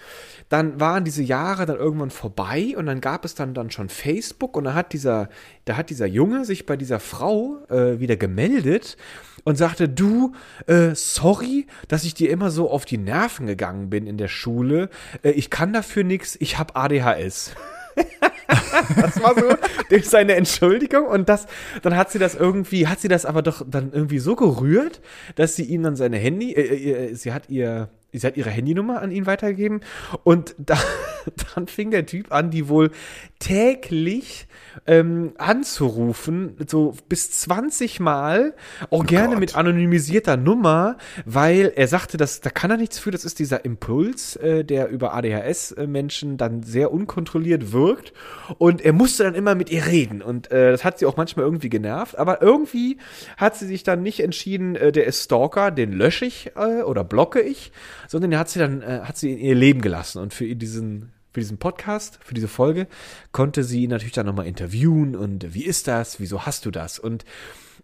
dann 0.50 0.80
waren 0.80 1.04
diese 1.04 1.24
Jahre 1.24 1.66
dann 1.66 1.78
irgendwann 1.78 2.12
vorbei 2.12 2.76
und 2.78 2.86
dann 2.86 3.02
gab 3.02 3.26
es 3.26 3.36
dann 3.36 3.54
dann 3.54 3.72
schon 3.72 3.90
Facebook. 3.90 4.56
Und 4.56 4.66
da 4.66 4.74
hat 4.74 4.94
dieser 4.94 5.17
da 5.66 5.78
hat 5.78 5.90
dieser 5.90 6.06
Junge 6.06 6.46
sich 6.46 6.66
bei 6.66 6.78
dieser 6.78 7.00
Frau 7.00 7.58
äh, 7.70 8.00
wieder 8.00 8.16
gemeldet 8.16 8.98
und 9.44 9.58
sagte 9.58 9.90
du 9.90 10.34
äh, 10.68 10.94
sorry 10.94 11.68
dass 11.88 12.04
ich 12.04 12.14
dir 12.14 12.30
immer 12.30 12.52
so 12.52 12.70
auf 12.70 12.86
die 12.86 12.98
Nerven 12.98 13.48
gegangen 13.48 13.90
bin 13.90 14.08
in 14.08 14.18
der 14.18 14.28
Schule. 14.28 14.90
Äh, 15.24 15.32
ich 15.32 15.50
kann 15.50 15.74
dafür 15.74 16.04
nichts 16.04 16.38
ich 16.40 16.58
habe 16.58 16.76
ADHS 16.76 17.52
das 18.96 19.22
war 19.22 19.36
so 19.36 19.56
dem 19.92 20.04
seine 20.04 20.36
Entschuldigung 20.36 21.06
und 21.06 21.30
das, 21.30 21.48
dann 21.82 21.96
hat 21.96 22.12
sie 22.12 22.20
das 22.20 22.36
irgendwie, 22.36 22.88
hat 22.88 23.00
sie 23.00 23.08
das 23.08 23.26
aber 23.26 23.42
doch 23.42 23.64
dann 23.68 23.92
irgendwie 23.92 24.20
so 24.20 24.36
gerührt, 24.36 25.02
dass 25.36 25.56
sie 25.56 25.64
ihm 25.64 25.84
dann 25.84 25.96
seine 25.96 26.18
Handy, 26.18 26.54
äh, 26.54 27.10
äh, 27.10 27.14
sie 27.14 27.34
hat 27.34 27.50
ihr, 27.50 27.90
sie 28.18 28.28
hat 28.28 28.38
ihre 28.38 28.50
Handynummer 28.50 29.02
an 29.02 29.12
ihn 29.12 29.26
weitergegeben. 29.26 29.82
Und 30.24 30.56
da, 30.58 30.78
dann 31.56 31.68
fing 31.68 31.92
der 31.92 32.06
Typ 32.06 32.32
an, 32.32 32.50
die 32.50 32.70
wohl 32.70 32.92
täglich 33.40 34.48
ähm, 34.86 35.34
anzurufen, 35.38 36.56
so 36.68 36.96
bis 37.10 37.32
20 37.32 38.00
Mal, 38.00 38.54
auch 38.90 39.06
gerne 39.06 39.32
Gott. 39.32 39.40
mit 39.40 39.56
anonymisierter 39.56 40.38
Nummer, 40.38 40.98
weil 41.26 41.72
er 41.76 41.88
sagte, 41.88 42.18
dass 42.18 42.42
da 42.42 42.50
kann 42.50 42.72
er 42.72 42.78
nichts 42.78 43.00
für, 43.00 43.12
das 43.12 43.26
ist 43.26 43.40
dieser 43.40 43.66
Impuls, 43.66 44.36
äh, 44.38 44.64
der 44.64 44.90
über 44.90 45.14
ADHS-Menschen 45.14 46.38
dann 46.38 46.64
sehr 46.64 46.92
unkontrolliert 46.92 47.72
wirkt. 47.72 48.14
Und 48.58 48.82
er 48.82 48.94
musste 48.94 49.24
dann 49.24 49.36
immer 49.36 49.56
mit 49.56 49.70
ihr 49.70 49.86
reden. 49.86 50.22
Und 50.22 50.52
äh, 50.52 50.72
das 50.72 50.84
hat 50.84 51.00
sie 51.00 51.06
auch 51.06 51.18
manchmal 51.18 51.46
irgendwie 51.46 51.70
genervt, 51.70 52.18
aber 52.18 52.42
irgendwie 52.42 52.98
hat 53.38 53.56
sie 53.56 53.66
sich 53.66 53.84
dann 53.84 54.02
nicht 54.02 54.20
entschieden, 54.20 54.76
äh, 54.76 54.92
der 54.92 55.06
ist 55.06 55.24
Stalker, 55.24 55.72
den 55.72 55.92
lösche 55.92 56.26
ich 56.26 56.52
äh, 56.56 56.82
oder 56.82 57.04
blocke 57.04 57.42
ich, 57.42 57.72
sondern 58.08 58.32
er 58.32 58.40
hat 58.40 58.50
sie 58.50 58.60
dann, 58.60 58.82
äh, 58.82 59.02
hat 59.04 59.18
sie 59.18 59.32
in 59.34 59.38
ihr 59.40 59.56
Leben 59.56 59.82
gelassen 59.82 60.22
und 60.22 60.34
für 60.34 60.56
diesen 60.56 61.12
für 61.34 61.42
diesen 61.42 61.60
Podcast, 61.60 62.18
für 62.24 62.34
diese 62.34 62.48
Folge, 62.48 62.88
konnte 63.32 63.64
sie 63.64 63.84
ihn 63.84 63.92
natürlich 63.92 64.14
dann 64.14 64.26
nochmal 64.26 64.48
interviewen 64.48 65.16
und 65.16 65.54
wie 65.54 65.66
ist 65.66 65.88
das, 65.88 66.20
wieso 66.20 66.48
hast 66.48 66.66
du 66.66 66.72
das? 66.72 66.98
Und 66.98 67.26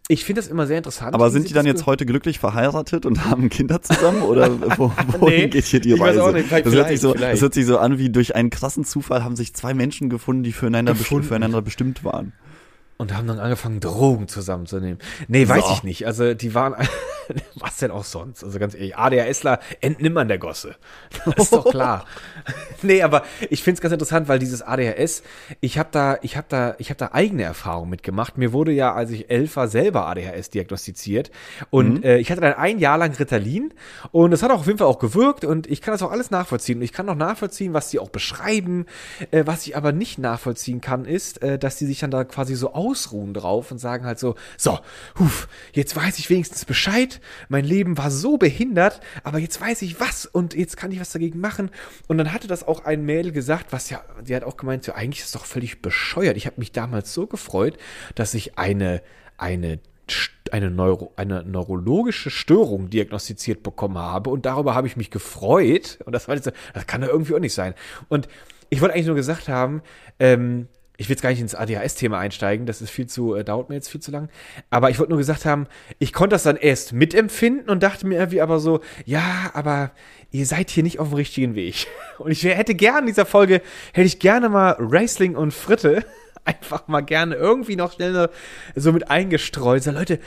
ich 0.08 0.26
finde 0.26 0.42
das 0.42 0.50
immer 0.50 0.66
sehr 0.66 0.78
interessant. 0.78 1.14
Aber 1.14 1.30
sind 1.30 1.48
die 1.50 1.54
dann 1.54 1.68
jetzt 1.68 1.86
heute 1.86 2.06
glücklich 2.08 2.40
verheiratet 2.40 3.06
und 3.06 3.26
haben 3.30 3.50
Kinder 3.50 3.80
zusammen? 3.82 4.24
Oder 4.24 4.60
wo, 4.80 4.92
wohin 5.20 5.36
Nee, 5.42 5.48
geht 5.50 5.66
hier 5.66 5.82
die 5.82 5.94
Reise? 5.94 6.32
nicht, 6.34 6.52
das, 6.52 6.74
hört 6.74 6.88
sich 6.90 7.00
so, 7.00 7.12
vielleicht. 7.14 7.34
das 7.36 7.42
hört 7.42 7.54
sich 7.54 7.66
so 7.68 7.78
an, 7.78 8.00
wie 8.00 8.10
durch 8.10 8.36
einen 8.36 8.50
krassen 8.50 8.86
Zufall 8.86 9.24
haben 9.24 9.36
sich 9.36 9.54
zwei 9.54 9.76
Menschen 9.76 10.10
gefunden, 10.10 10.42
die 10.42 10.52
füreinander, 10.52 10.94
Gefunden. 10.94 11.28
füreinander 11.28 11.62
bestimmt 11.62 12.04
waren. 12.04 12.34
Und 12.98 13.16
haben 13.16 13.28
dann 13.28 13.40
angefangen, 13.40 13.80
Drogen 13.82 14.28
zusammenzunehmen. 14.28 14.98
Nee, 15.28 15.48
weiß 15.48 15.64
So. 15.68 15.74
ich 15.74 15.84
nicht. 15.84 16.08
Also 16.08 16.34
die 16.34 16.54
waren, 16.56 16.74
was 17.56 17.78
denn 17.78 17.92
auch 17.92 18.04
sonst? 18.04 18.44
Also 18.44 18.60
ganz 18.60 18.74
ehrlich, 18.74 18.96
ADHSler 18.96 19.60
entnimmern 19.82 20.28
der 20.28 20.38
Gosse. 20.38 20.76
Das 21.26 21.46
ist 21.46 21.54
doch 21.54 21.66
klar. 21.70 22.06
nee, 22.82 23.02
aber 23.02 23.24
ich 23.50 23.64
finde 23.64 23.78
es 23.78 23.82
ganz 23.82 23.94
interessant, 23.94 24.28
weil 24.28 24.40
dieses 24.40 24.62
ADHS, 24.62 25.24
ich 25.62 25.78
habe 25.78 25.90
da, 25.92 26.18
ich 26.22 26.38
habe 26.38 26.48
da, 26.50 26.76
ich 26.78 26.90
habe 26.90 26.98
da 26.98 27.12
eigene 27.14 27.44
Erfahrungen 27.44 27.90
mitgemacht. 27.90 28.38
Mir 28.38 28.54
wurde 28.54 28.72
ja, 28.72 28.94
als 28.94 29.12
ich 29.12 29.30
elf 29.30 29.56
war, 29.56 29.68
selber 29.68 30.08
ADHS 30.08 30.50
diagnostiziert. 30.50 31.32
Und 31.70 32.04
äh, 32.04 32.18
ich 32.18 32.32
hatte 32.32 32.42
dann 32.42 32.54
ein 32.54 32.80
Jahr 32.80 32.98
lang 32.98 33.14
Ritalin 33.14 33.74
und 34.12 34.32
das 34.32 34.44
hat 34.44 34.52
auch 34.52 34.62
auf 34.62 34.68
jeden 34.68 34.80
Fall 34.80 34.88
auch 34.88 35.00
gewirkt 35.00 35.46
und 35.46 35.68
ich 35.68 35.82
kann 35.82 35.94
das 35.94 36.02
auch 36.02 36.12
alles 36.12 36.32
nachvollziehen. 36.32 36.78
Und 36.78 36.84
ich 36.84 36.94
kann 36.94 37.10
auch 37.10 37.16
nachvollziehen, 37.16 37.74
was 37.74 37.90
sie 37.90 38.00
auch 38.00 38.10
beschreiben. 38.10 38.86
Äh, 39.32 39.44
was 39.46 39.66
ich 39.68 39.76
aber 39.76 39.92
nicht 39.92 40.20
nachvollziehen 40.20 40.82
kann, 40.82 41.06
ist, 41.06 41.42
äh, 41.42 41.58
dass 41.58 41.78
die 41.78 41.86
sich 41.86 42.00
dann 42.00 42.12
da 42.12 42.24
quasi 42.24 42.56
so 42.56 42.74
ausruhen 42.74 43.34
drauf 43.34 43.72
und 43.72 43.78
sagen 43.78 44.06
halt 44.06 44.20
so, 44.20 44.36
so, 44.58 44.80
huf, 45.20 45.48
jetzt 45.74 45.96
weiß 45.96 46.20
ich 46.20 46.30
wenigstens 46.30 46.66
Bescheid. 46.66 47.12
Mein 47.49 47.65
Leben 47.65 47.97
war 47.97 48.12
so 48.12 48.38
behindert, 48.38 49.02
aber 49.23 49.39
jetzt 49.39 49.60
weiß 49.60 49.82
ich 49.82 49.99
was 49.99 50.26
und 50.26 50.54
jetzt 50.54 50.78
kann 50.78 50.91
ich 50.91 50.99
was 50.99 51.12
dagegen 51.12 51.39
machen. 51.39 51.71
Und 52.08 52.17
dann 52.17 52.34
hatte 52.34 52.47
das 52.47 52.67
auch 52.67 52.86
ein 52.86 53.06
Mädel 53.06 53.32
gesagt, 53.32 53.67
was 53.71 53.89
ja, 53.89 54.04
die 54.21 54.36
hat 54.36 54.43
auch 54.43 54.58
gemeint, 54.58 54.84
so 54.84 54.93
eigentlich 54.93 55.23
ist 55.23 55.34
das 55.34 55.41
doch 55.41 55.47
völlig 55.47 55.82
bescheuert. 55.82 56.38
Ich 56.38 56.45
habe 56.45 56.60
mich 56.60 56.71
damals 56.71 57.13
so 57.13 57.28
gefreut, 57.28 57.78
dass 58.15 58.34
ich 58.34 58.58
eine, 58.58 59.02
eine 59.38 59.80
eine, 60.52 60.69
Neuro, 60.69 61.13
eine 61.15 61.43
neurologische 61.43 62.30
Störung 62.30 62.89
diagnostiziert 62.89 63.63
bekommen 63.63 63.97
habe 63.97 64.30
und 64.30 64.45
darüber 64.45 64.76
habe 64.76 64.86
ich 64.88 64.97
mich 64.97 65.10
gefreut 65.10 65.99
und 66.06 66.12
das 66.13 66.28
war 66.28 66.36
jetzt, 66.36 66.52
das 66.73 66.88
kann 66.88 67.02
doch 67.02 67.08
irgendwie 67.08 67.34
auch 67.36 67.39
nicht 67.39 67.54
sein. 67.54 67.73
Und 68.10 68.28
ich 68.69 68.82
wollte 68.82 68.95
eigentlich 68.95 69.08
nur 69.08 69.15
gesagt 69.15 69.47
haben, 69.47 69.82
ähm, 70.19 70.67
ich 70.98 71.10
will 71.10 71.16
jetzt 71.16 71.22
gar 71.22 71.32
nicht 71.32 71.42
ins 71.42 71.56
ADHS-Thema 71.56 72.20
einsteigen, 72.20 72.66
das 72.66 72.82
ist 72.82 72.92
viel 72.92 73.08
zu, 73.08 73.34
äh, 73.36 73.44
dauert 73.44 73.70
mir 73.70 73.76
jetzt 73.76 73.90
viel 73.90 74.02
zu 74.02 74.12
lang. 74.12 74.30
Aber 74.70 74.90
ich 74.90 75.00
wollte 75.00 75.12
nur 75.12 75.18
gesagt 75.18 75.46
haben, 75.46 75.68
ich 76.00 76.14
konnte 76.14 76.36
das 76.36 76.44
dann 76.44 76.56
erst 76.56 76.94
mitempfinden 76.94 77.70
und 77.70 77.82
dachte 77.82 78.06
mir 78.06 78.20
irgendwie 78.20 78.42
aber 78.42 78.60
so, 78.60 78.82
ja, 79.06 79.52
aber 79.54 79.92
ihr 80.32 80.46
seid 80.46 80.70
hier 80.70 80.84
nicht 80.84 81.00
auf 81.00 81.10
dem 81.10 81.16
richtigen 81.16 81.56
Weg. 81.56 81.88
Und 82.18 82.32
ich 82.32 82.44
hätte 82.44 82.76
gerne 82.76 83.02
in 83.02 83.06
dieser 83.08 83.26
Folge, 83.26 83.62
hätte 83.92 84.08
ich 84.08 84.20
gerne 84.20 84.50
mal 84.50 84.76
Wrestling 84.80 85.36
und 85.36 85.54
Fritte 85.54 86.06
einfach 86.46 86.88
mal 86.88 87.02
gerne 87.02 87.36
irgendwie 87.36 87.76
noch 87.76 87.94
schnell 87.94 88.30
so 88.76 88.92
mit 88.92 89.10
eingestreut. 89.10 89.84
So, 89.84 89.92
Leute, 89.92 90.20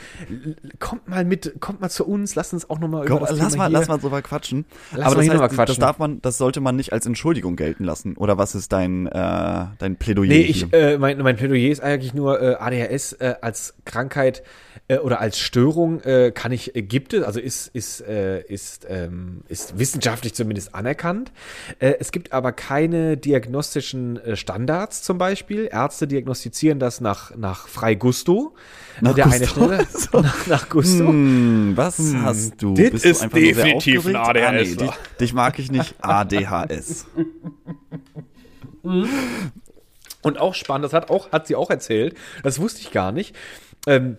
kommt 0.78 1.08
mal 1.08 1.24
mit, 1.24 1.60
kommt 1.60 1.80
mal 1.80 1.90
zu 1.90 2.06
uns, 2.06 2.34
lasst 2.34 2.52
uns 2.52 2.68
auch 2.70 2.78
noch 2.78 2.88
mal 2.88 3.04
über 3.06 3.18
Komm, 3.18 3.26
das 3.26 3.38
lass 3.38 3.52
Thema 3.52 3.64
mal, 3.64 3.70
hier. 3.70 3.78
lass 3.78 3.88
mal 3.88 3.98
drüber 3.98 4.22
quatschen. 4.22 4.64
Lass 4.92 5.06
Aber 5.06 5.16
mal 5.16 5.26
das, 5.26 5.26
noch 5.26 5.34
mal 5.34 5.42
heißt, 5.42 5.50
das 5.50 5.56
quatschen. 5.56 5.80
darf 5.80 5.98
man, 5.98 6.22
das 6.22 6.38
sollte 6.38 6.60
man 6.60 6.76
nicht 6.76 6.92
als 6.92 7.06
Entschuldigung 7.06 7.56
gelten 7.56 7.84
lassen. 7.84 8.16
Oder 8.16 8.38
was 8.38 8.54
ist 8.54 8.72
dein, 8.72 9.06
äh, 9.06 9.66
dein 9.78 9.96
Plädoyer? 9.96 10.28
Nee, 10.28 10.42
ich, 10.42 10.72
äh, 10.72 10.98
mein, 10.98 11.18
mein 11.18 11.36
Plädoyer 11.36 11.70
ist 11.70 11.80
eigentlich 11.82 12.14
nur 12.14 12.40
äh, 12.40 12.54
ADHS 12.54 13.12
äh, 13.14 13.34
als 13.40 13.74
Krankheit 13.84 14.42
äh, 14.88 14.98
oder 14.98 15.20
als 15.20 15.38
Störung 15.38 16.00
äh, 16.02 16.30
kann 16.32 16.52
ich, 16.52 16.72
gibt 16.74 17.12
es, 17.12 17.24
also 17.24 17.40
ist, 17.40 17.68
ist, 17.68 18.00
äh, 18.02 18.40
ist, 18.42 18.86
ähm, 18.88 19.42
ist 19.48 19.78
wissenschaftlich 19.78 20.34
zumindest 20.34 20.74
anerkannt. 20.74 21.32
Äh, 21.78 21.94
es 21.98 22.12
gibt 22.12 22.32
aber 22.32 22.52
keine 22.52 23.16
diagnostischen 23.16 24.16
äh, 24.18 24.36
Standards 24.36 25.02
zum 25.02 25.18
Beispiel. 25.18 25.68
Ärzte 25.70 26.06
diagnostizieren 26.06 26.78
das 26.78 27.00
nach, 27.00 27.34
nach 27.36 27.66
frei 27.68 27.94
Gusto. 27.94 28.54
Nach 29.00 29.14
Der 29.14 29.26
eine 29.26 29.46
Gusto? 29.46 29.64
Stelle, 29.64 29.86
nach, 30.22 30.46
nach 30.46 30.68
Gusto. 30.68 31.08
Hm, 31.08 31.72
was 31.76 31.98
hast 32.14 32.62
du? 32.62 32.74
Bist 32.74 33.04
ist 33.04 33.20
du 33.20 33.24
einfach 33.24 33.38
nur 33.38 33.54
sehr 33.54 33.64
definitiv 33.64 34.06
ein 34.06 34.16
aufgeregt? 34.16 34.46
Ah, 34.46 34.52
nee, 34.52 34.74
dich, 34.74 34.90
dich 35.20 35.32
mag 35.32 35.58
ich 35.58 35.70
nicht. 35.70 35.94
ADHS. 36.00 37.06
Und 40.22 40.38
auch 40.38 40.54
spannend, 40.54 40.84
das 40.84 40.92
hat, 40.92 41.10
auch, 41.10 41.32
hat 41.32 41.48
sie 41.48 41.56
auch 41.56 41.70
erzählt, 41.70 42.16
das 42.44 42.60
wusste 42.60 42.80
ich 42.82 42.92
gar 42.92 43.10
nicht. 43.10 43.34
Ähm, 43.88 44.16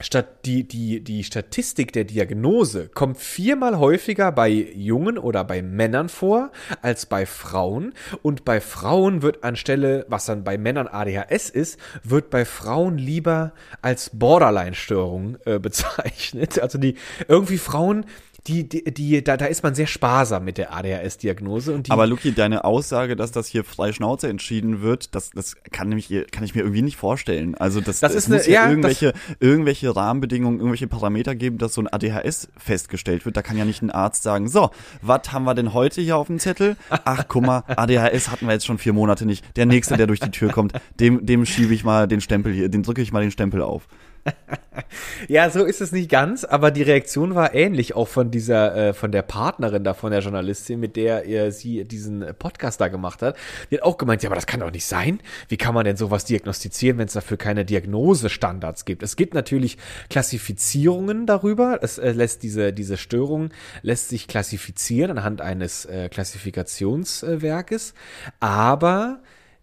statt 0.00 0.46
die, 0.46 0.66
die, 0.66 1.00
die 1.00 1.22
Statistik 1.22 1.92
der 1.92 2.04
Diagnose 2.04 2.88
kommt 2.88 3.18
viermal 3.18 3.78
häufiger 3.78 4.32
bei 4.32 4.48
Jungen 4.48 5.18
oder 5.18 5.44
bei 5.44 5.62
Männern 5.62 6.08
vor 6.08 6.50
als 6.80 7.06
bei 7.06 7.26
Frauen. 7.26 7.92
Und 8.22 8.44
bei 8.44 8.60
Frauen 8.60 9.22
wird 9.22 9.44
anstelle, 9.44 10.06
was 10.08 10.26
dann 10.26 10.44
bei 10.44 10.58
Männern 10.58 10.88
ADHS 10.88 11.50
ist, 11.50 11.78
wird 12.02 12.30
bei 12.30 12.44
Frauen 12.44 12.98
lieber 12.98 13.52
als 13.82 14.10
Borderline-Störung 14.10 15.38
äh, 15.44 15.58
bezeichnet. 15.60 16.58
Also 16.58 16.78
die 16.78 16.96
irgendwie 17.28 17.58
Frauen, 17.58 18.06
die, 18.48 18.68
die, 18.68 18.84
die 18.92 19.22
da, 19.22 19.36
da 19.36 19.44
ist 19.46 19.62
man 19.62 19.74
sehr 19.74 19.86
sparsam 19.86 20.44
mit 20.44 20.58
der 20.58 20.72
ADHS-Diagnose. 20.74 21.82
Aber 21.88 22.06
Luki, 22.06 22.32
deine 22.32 22.64
Aussage, 22.64 23.14
dass 23.16 23.30
das 23.32 23.46
hier 23.46 23.62
frei 23.64 23.92
Schnauze 23.92 24.28
entschieden 24.28 24.82
wird, 24.82 25.14
das, 25.14 25.30
das 25.30 25.56
kann 25.70 25.88
nämlich 25.88 26.08
kann 26.32 26.42
ich 26.44 26.54
mir 26.54 26.62
irgendwie 26.62 26.82
nicht 26.82 26.96
vorstellen. 26.96 27.54
Also 27.54 27.80
das, 27.80 28.00
Das 28.00 28.12
es 28.12 28.24
ist 28.24 28.28
muss 28.30 28.42
eine- 28.44 28.52
ja, 28.52 28.64
ja, 28.64 28.70
irgendwelche, 28.70 29.12
irgendwelche 29.40 29.94
Rahmenbedingungen, 29.94 30.58
irgendwelche 30.58 30.86
Parameter 30.88 31.34
geben, 31.34 31.58
dass 31.58 31.74
so 31.74 31.82
ein 31.82 31.88
ADHS 31.88 32.48
festgestellt 32.56 33.24
wird. 33.24 33.36
Da 33.36 33.42
kann 33.42 33.56
ja 33.56 33.64
nicht 33.64 33.82
ein 33.82 33.90
Arzt 33.90 34.22
sagen, 34.22 34.48
so, 34.48 34.70
was 35.02 35.32
haben 35.32 35.44
wir 35.44 35.54
denn 35.54 35.72
heute 35.72 36.00
hier 36.00 36.16
auf 36.16 36.26
dem 36.26 36.38
Zettel? 36.38 36.76
Ach, 36.90 37.24
guck 37.28 37.46
mal, 37.46 37.62
ADHS 37.68 38.30
hatten 38.30 38.46
wir 38.46 38.52
jetzt 38.54 38.66
schon 38.66 38.78
vier 38.78 38.92
Monate 38.92 39.24
nicht. 39.26 39.44
Der 39.56 39.66
nächste, 39.66 39.96
der 39.96 40.06
durch 40.06 40.20
die 40.20 40.30
Tür 40.30 40.50
kommt, 40.50 40.72
dem, 40.98 41.24
dem 41.24 41.46
schiebe 41.46 41.72
ich 41.74 41.84
mal 41.84 42.08
den 42.08 42.20
Stempel 42.20 42.52
hier, 42.52 42.68
den 42.68 42.82
drücke 42.82 43.02
ich 43.02 43.12
mal 43.12 43.20
den 43.22 43.30
Stempel 43.30 43.62
auf. 43.62 43.86
Ja, 45.28 45.50
so 45.50 45.64
ist 45.64 45.80
es 45.80 45.92
nicht 45.92 46.10
ganz, 46.10 46.44
aber 46.44 46.70
die 46.70 46.82
Reaktion 46.82 47.34
war 47.34 47.54
ähnlich 47.54 47.94
auch 47.94 48.08
von 48.08 48.30
dieser, 48.30 48.74
äh, 48.74 48.92
von 48.92 49.12
der 49.12 49.22
Partnerin 49.22 49.84
da, 49.84 49.94
von 49.94 50.10
der 50.10 50.20
Journalistin, 50.20 50.80
mit 50.80 50.96
der 50.96 51.28
äh, 51.28 51.52
sie 51.52 51.84
diesen 51.84 52.24
Podcast 52.38 52.80
da 52.80 52.88
gemacht 52.88 53.22
hat. 53.22 53.36
Die 53.70 53.76
hat 53.76 53.82
auch 53.82 53.98
gemeint, 53.98 54.22
ja, 54.22 54.28
aber 54.28 54.34
das 54.34 54.46
kann 54.46 54.60
doch 54.60 54.70
nicht 54.70 54.84
sein. 54.84 55.20
Wie 55.48 55.56
kann 55.56 55.74
man 55.74 55.84
denn 55.84 55.96
sowas 55.96 56.24
diagnostizieren, 56.24 56.98
wenn 56.98 57.06
es 57.06 57.12
dafür 57.12 57.36
keine 57.36 57.64
Diagnosestandards 57.64 58.84
gibt? 58.84 59.02
Es 59.02 59.16
gibt 59.16 59.34
natürlich 59.34 59.78
Klassifizierungen 60.10 61.26
darüber. 61.26 61.78
Es 61.82 61.98
äh, 61.98 62.12
lässt 62.12 62.42
diese, 62.42 62.72
diese 62.72 62.96
Störung 62.96 63.50
lässt 63.82 64.08
sich 64.08 64.26
klassifizieren 64.26 65.18
anhand 65.18 65.40
eines 65.40 65.84
äh, 65.84 66.08
Klassifikationswerkes, 66.08 67.94
aber 68.40 69.20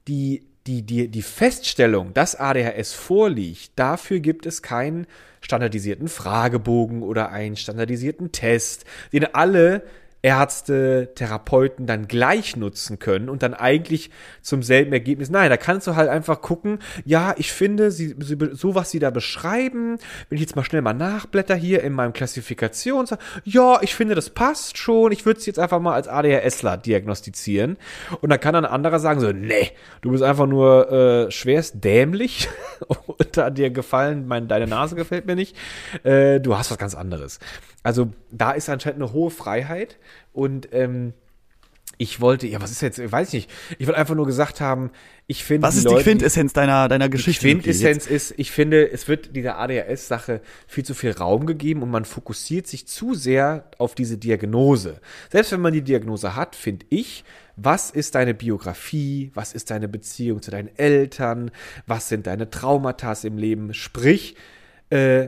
die 0.08 0.49
die, 0.68 0.82
die, 0.84 1.08
die 1.08 1.22
Feststellung, 1.22 2.14
dass 2.14 2.36
ADHS 2.36 2.94
vorliegt, 2.94 3.72
dafür 3.76 4.20
gibt 4.20 4.46
es 4.46 4.62
keinen 4.62 5.08
standardisierten 5.42 6.08
Fragebogen 6.08 7.02
oder 7.02 7.30
einen 7.32 7.56
standardisierten 7.56 8.32
Test, 8.32 8.86
den 9.14 9.34
alle 9.34 9.84
Ärzte, 10.22 11.14
Therapeuten 11.16 11.86
dann 11.86 12.10
gleich 12.10 12.58
nutzen 12.58 13.00
können 13.00 13.30
und 13.30 13.42
dann 13.42 13.54
eigentlich 13.54 14.12
zum 14.42 14.64
selben 14.64 14.92
Ergebnis. 14.92 15.30
Nein, 15.30 15.50
da 15.50 15.56
kannst 15.56 15.88
du 15.88 15.96
halt 15.96 16.10
einfach 16.10 16.42
gucken, 16.42 16.80
ja, 17.06 17.34
ich 17.38 17.54
finde, 17.54 17.90
sie, 17.90 18.16
sie, 18.20 18.38
so 18.52 18.76
was 18.76 18.92
sie 18.92 19.00
da 19.00 19.12
beschreiben, 19.12 19.98
wenn 20.28 20.36
ich 20.36 20.42
jetzt 20.42 20.58
mal 20.58 20.66
schnell 20.66 20.82
mal 20.82 20.94
nachblätter 20.94 21.56
hier 21.56 21.84
in 21.84 21.94
meinem 21.94 22.12
Klassifikations, 22.12 23.16
ja, 23.46 23.80
ich 23.82 23.96
finde, 23.96 24.14
das 24.14 24.30
passt 24.30 24.78
schon, 24.78 25.14
ich 25.14 25.26
würde 25.26 25.40
es 25.40 25.46
jetzt 25.46 25.60
einfach 25.60 25.80
mal 25.80 25.94
als 25.94 26.10
ADHSler 26.10 26.76
diagnostizieren. 26.76 27.78
Und 28.20 28.30
dann 28.30 28.42
kann 28.42 28.54
dann 28.54 28.66
ein 28.66 28.72
anderer 28.72 29.00
sagen 29.00 29.22
so, 29.22 29.32
nee, 29.32 29.72
du 30.02 30.12
bist 30.12 30.24
einfach 30.24 30.48
nur 30.48 30.92
äh, 30.92 31.32
schwerst 31.32 31.82
dämlich 31.82 32.50
und 33.08 33.38
da 33.38 33.50
dir 33.50 33.70
gefallen, 33.70 34.28
mein, 34.28 34.50
deine 34.50 34.68
Nase 34.68 34.96
gefällt 34.96 35.26
mir 35.28 35.36
nicht, 35.36 35.56
äh, 36.04 36.42
du 36.42 36.58
hast 36.58 36.72
was 36.72 36.78
ganz 36.78 36.94
anderes. 36.94 37.40
Also 37.84 38.12
da 38.30 38.52
ist 38.52 38.70
anscheinend 38.70 39.02
eine 39.02 39.14
hohe 39.14 39.32
Freiheit 39.32 39.98
und 40.34 40.70
ähm, 40.72 41.14
Ich 42.02 42.22
wollte, 42.22 42.48
ja, 42.48 42.62
was 42.62 42.72
ist 42.72 42.82
jetzt, 42.82 42.98
ich 42.98 43.12
weiß 43.12 43.34
nicht. 43.34 43.52
Ich 43.78 43.86
wollte 43.86 44.00
einfach 44.00 44.16
nur 44.16 44.26
gesagt 44.26 44.62
haben, 44.62 44.92
ich 45.28 45.44
finde. 45.44 45.68
Was 45.68 45.76
ist 45.76 45.90
die 45.90 45.96
Quintessenz 45.96 46.54
deiner, 46.54 46.88
deiner 46.88 47.10
Geschichte? 47.10 47.46
Die 47.46 47.54
Quintessenz 47.54 48.08
ist, 48.08 48.34
ich 48.38 48.52
finde, 48.52 48.90
es 48.90 49.10
wird 49.10 49.36
dieser 49.36 49.58
ADHS-Sache 49.58 50.40
viel 50.66 50.86
zu 50.86 50.94
viel 50.94 51.12
Raum 51.12 51.46
gegeben 51.46 51.84
und 51.84 51.92
man 51.92 52.06
fokussiert 52.06 52.68
sich 52.68 52.88
zu 52.88 53.16
sehr 53.16 53.66
auf 53.80 53.96
diese 53.96 54.18
Diagnose. 54.18 55.02
Selbst 55.30 55.52
wenn 55.52 55.60
man 55.60 55.74
die 55.74 55.82
Diagnose 55.82 56.38
hat, 56.38 56.56
finde 56.56 56.86
ich, 56.90 57.26
was 57.58 57.92
ist 57.92 58.16
deine 58.16 58.34
Biografie? 58.34 59.32
Was 59.34 59.52
ist 59.52 59.70
deine 59.70 59.90
Beziehung 59.90 60.42
zu 60.42 60.52
deinen 60.52 60.70
Eltern? 60.78 61.52
Was 61.86 62.08
sind 62.08 62.28
deine 62.28 62.50
Traumata 62.50 63.14
im 63.24 63.38
Leben? 63.38 63.74
Sprich, 63.74 64.38
äh, 64.90 65.28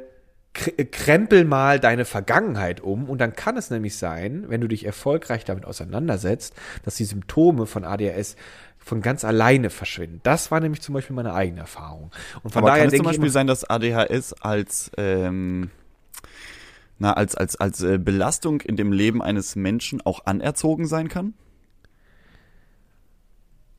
krempel 0.54 1.46
mal 1.46 1.80
deine 1.80 2.06
Vergangenheit 2.06 2.82
um 2.82 3.10
und 3.10 3.20
dann 3.20 3.34
kann 3.34 3.56
es 3.58 3.70
nämlich 3.70 3.98
sein, 3.98 4.46
wenn 4.48 4.60
du 4.62 4.68
dich 4.68 4.86
erfolgreich 4.86 5.46
damit 5.46 5.66
auseinandersetzt, 5.66 6.54
dass 6.84 6.96
die 6.96 7.06
Symptome 7.06 7.66
von 7.66 7.86
ADHS 7.86 8.36
von 8.78 9.02
ganz 9.02 9.24
alleine 9.24 9.70
verschwinden. 9.70 10.20
Das 10.24 10.52
war 10.52 10.60
nämlich 10.60 10.82
zum 10.82 10.94
Beispiel 10.94 11.16
meine 11.16 11.34
eigene 11.34 11.62
Erfahrung. 11.62 12.12
Und 12.44 12.52
von 12.52 12.64
Aber 12.64 12.72
daher 12.72 12.84
kann 12.84 12.94
es 12.94 12.98
zum 12.98 13.06
Beispiel 13.06 13.30
sein, 13.30 13.48
dass 13.48 13.64
ADHS 13.64 14.34
als 14.42 14.92
ähm, 14.98 15.70
na, 17.02 17.14
als, 17.14 17.34
als, 17.34 17.56
als 17.56 17.82
äh, 17.82 17.98
Belastung 17.98 18.62
in 18.62 18.76
dem 18.76 18.92
Leben 18.92 19.24
eines 19.24 19.56
Menschen 19.56 20.02
auch 20.02 20.26
anerzogen 20.28 20.86
sein 20.86 21.08
kann? 21.08 21.34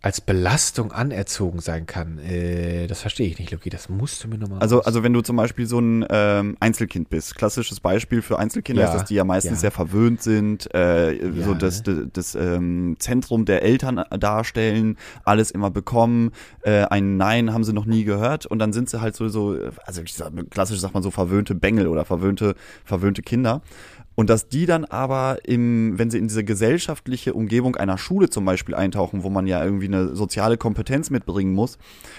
Als 0.03 0.21
Belastung 0.21 0.91
anerzogen 0.91 1.61
sein 1.61 1.87
kann. 1.87 2.19
Äh, 2.19 2.89
das 2.89 3.01
verstehe 3.01 3.29
ich 3.29 3.39
nicht, 3.39 3.53
Loki. 3.53 3.71
Das 3.71 3.89
musst 3.89 4.25
du 4.25 4.29
mir 4.29 4.37
nochmal. 4.37 4.59
Also, 4.59 4.83
also 4.83 5.05
wenn 5.05 5.13
du 5.13 5.21
zum 5.21 5.37
Beispiel 5.37 5.67
so 5.67 5.79
ein 5.79 6.05
ähm, 6.11 6.57
Einzelkind 6.59 7.09
bist, 7.09 7.37
klassisches 7.37 7.79
Beispiel 7.79 8.21
für 8.21 8.37
Einzelkinder 8.37 8.83
ja, 8.83 8.89
ist, 8.89 8.95
dass 8.95 9.05
die 9.05 9.15
ja 9.15 9.23
meistens 9.23 9.59
ja. 9.59 9.59
sehr 9.59 9.71
verwöhnt 9.71 10.21
sind, 10.21 10.75
äh, 10.75 11.13
ja, 11.13 11.45
so 11.45 11.55
das, 11.55 11.85
das, 11.85 11.99
das 12.13 12.35
ähm, 12.35 12.97
Zentrum 12.99 13.45
der 13.45 13.63
Eltern 13.63 14.03
darstellen, 14.19 14.99
alles 15.23 15.53
immer 15.53 15.71
bekommen, 15.71 16.33
äh, 16.63 16.83
ein 16.83 17.17
Nein 17.17 17.53
haben 17.53 17.63
sie 17.63 17.73
noch 17.73 17.87
nie 17.87 18.03
gehört 18.03 18.45
und 18.45 18.59
dann 18.59 18.73
sind 18.73 18.91
sie 18.91 19.01
halt 19.01 19.15
so, 19.15 19.29
so 19.29 19.57
also 19.87 20.03
ich 20.03 20.15
sag, 20.15 20.33
klassisch 20.51 20.81
sagt 20.81 20.95
man 20.95 21.05
so 21.05 21.13
verwöhnte 21.13 21.55
Bengel 21.55 21.87
oder 21.87 22.05
verwöhnte, 22.05 22.57
verwöhnte 22.85 23.23
Kinder. 23.23 23.63
Und 24.15 24.31
dass 24.31 24.49
die 24.49 24.67
dann 24.67 24.85
aber 24.85 25.39
im, 25.45 25.99
wenn 25.99 26.11
sie 26.11 26.19
in 26.19 26.29
diese 26.29 26.45
gesellschaftliche 26.45 27.35
Umgebung 27.35 27.77
einer 27.77 27.99
Schule 27.99 28.29
zum 28.29 28.45
Beispiel 28.45 28.75
eintauchen, 28.75 29.23
wo 29.23 29.31
man 29.31 29.47
ja 29.47 29.65
irgendwie 29.65 29.87
eine 29.87 30.15
soziale 30.15 30.57
Kompetenz 30.57 31.11
mitbringen 31.11 31.55
muss, 31.55 31.79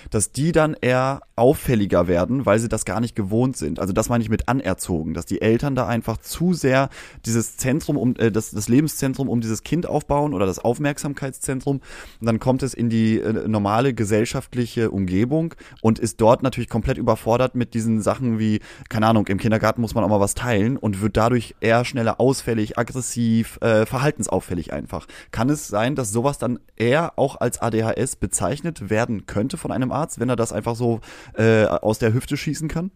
dass 0.09 0.31
die 0.31 0.51
dann 0.51 0.75
eher 0.79 1.21
auffälliger 1.35 2.07
werden, 2.07 2.45
weil 2.45 2.59
sie 2.59 2.69
das 2.69 2.85
gar 2.85 2.99
nicht 2.99 3.15
gewohnt 3.15 3.57
sind. 3.57 3.79
Also 3.79 3.93
das 3.93 4.09
meine 4.09 4.23
ich 4.23 4.29
mit 4.29 4.47
anerzogen, 4.47 5.13
dass 5.13 5.25
die 5.25 5.41
Eltern 5.41 5.75
da 5.75 5.87
einfach 5.87 6.17
zu 6.17 6.53
sehr 6.53 6.89
dieses 7.25 7.57
Zentrum 7.57 7.97
um 7.97 8.15
äh, 8.17 8.31
das, 8.31 8.51
das 8.51 8.69
Lebenszentrum 8.69 9.29
um 9.29 9.41
dieses 9.41 9.63
Kind 9.63 9.85
aufbauen 9.85 10.33
oder 10.33 10.45
das 10.45 10.59
Aufmerksamkeitszentrum. 10.59 11.81
Und 12.19 12.25
dann 12.25 12.39
kommt 12.39 12.63
es 12.63 12.73
in 12.73 12.89
die 12.89 13.19
äh, 13.19 13.47
normale 13.47 13.93
gesellschaftliche 13.93 14.91
Umgebung 14.91 15.53
und 15.81 15.99
ist 15.99 16.21
dort 16.21 16.43
natürlich 16.43 16.69
komplett 16.69 16.97
überfordert 16.97 17.55
mit 17.55 17.73
diesen 17.73 18.01
Sachen 18.01 18.39
wie, 18.39 18.59
keine 18.89 19.07
Ahnung, 19.07 19.27
im 19.27 19.37
Kindergarten 19.37 19.81
muss 19.81 19.95
man 19.95 20.03
auch 20.03 20.09
mal 20.09 20.19
was 20.19 20.35
teilen 20.35 20.77
und 20.77 21.01
wird 21.01 21.17
dadurch 21.17 21.55
eher 21.61 21.82
schneller 21.83 22.19
ausfällig, 22.19 22.77
aggressiv, 22.77 23.59
äh, 23.61 23.85
verhaltensauffällig 23.85 24.73
einfach. 24.73 25.07
Kann 25.31 25.49
es 25.49 25.67
sein, 25.67 25.95
dass 25.95 26.11
sowas 26.11 26.37
dann 26.37 26.59
eher 26.75 27.17
auch 27.17 27.39
als 27.39 27.61
ADHS 27.61 28.15
bezeichnet 28.17 28.89
werden 28.89 29.25
könnte 29.25 29.57
von 29.57 29.71
einem 29.71 29.91
Arzt, 29.91 30.19
wenn 30.19 30.29
er 30.29 30.35
das 30.35 30.53
einfach 30.53 30.75
so 30.75 31.01
äh, 31.37 31.65
aus 31.65 31.99
der 31.99 32.13
Hüfte 32.13 32.37
schießen 32.37 32.67
kann? 32.67 32.91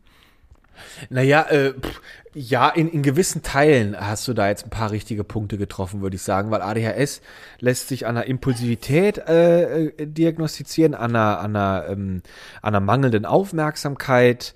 Naja, 1.09 1.43
äh, 1.49 1.73
pff, 1.73 2.01
ja, 2.33 2.69
in, 2.69 2.89
in 2.89 3.01
gewissen 3.01 3.41
Teilen 3.41 3.99
hast 3.99 4.27
du 4.27 4.33
da 4.33 4.47
jetzt 4.47 4.65
ein 4.65 4.69
paar 4.69 4.91
richtige 4.91 5.23
Punkte 5.23 5.57
getroffen, 5.57 6.01
würde 6.01 6.15
ich 6.15 6.21
sagen, 6.21 6.51
weil 6.51 6.61
ADHS 6.61 7.21
lässt 7.59 7.87
sich 7.87 8.05
an 8.05 8.17
einer 8.17 8.27
Impulsivität 8.27 9.17
äh, 9.27 9.85
äh, 9.85 10.05
diagnostizieren, 10.05 10.93
an 10.93 11.15
einer, 11.15 11.39
an, 11.39 11.55
einer, 11.55 11.85
ähm, 11.89 12.21
an 12.61 12.75
einer 12.75 12.85
mangelnden 12.85 13.25
Aufmerksamkeit 13.25 14.53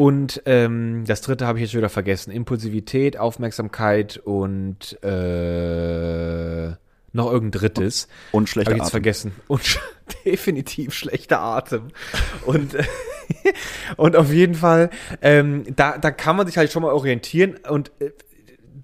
und 0.00 0.40
ähm, 0.46 1.04
das 1.06 1.20
dritte 1.20 1.46
habe 1.46 1.58
ich 1.58 1.64
jetzt 1.64 1.72
schon 1.72 1.80
wieder 1.80 1.90
vergessen. 1.90 2.30
Impulsivität, 2.30 3.18
Aufmerksamkeit 3.18 4.16
und 4.16 4.96
äh, 5.02 6.70
noch 7.12 7.30
irgendein 7.30 7.60
drittes. 7.60 8.08
Und 8.32 8.48
schlechter 8.48 8.76
Atem. 8.76 8.86
vergessen. 8.86 9.32
Und 9.46 9.62
sch 9.62 9.78
definitiv 10.24 10.94
schlechter 10.94 11.40
Atem. 11.40 11.88
Und, 12.46 12.78
und 13.98 14.16
auf 14.16 14.32
jeden 14.32 14.54
Fall, 14.54 14.88
ähm, 15.20 15.64
da, 15.76 15.98
da 15.98 16.10
kann 16.10 16.34
man 16.34 16.46
sich 16.46 16.56
halt 16.56 16.72
schon 16.72 16.80
mal 16.80 16.94
orientieren. 16.94 17.58
Und 17.68 17.92
äh, 18.00 18.12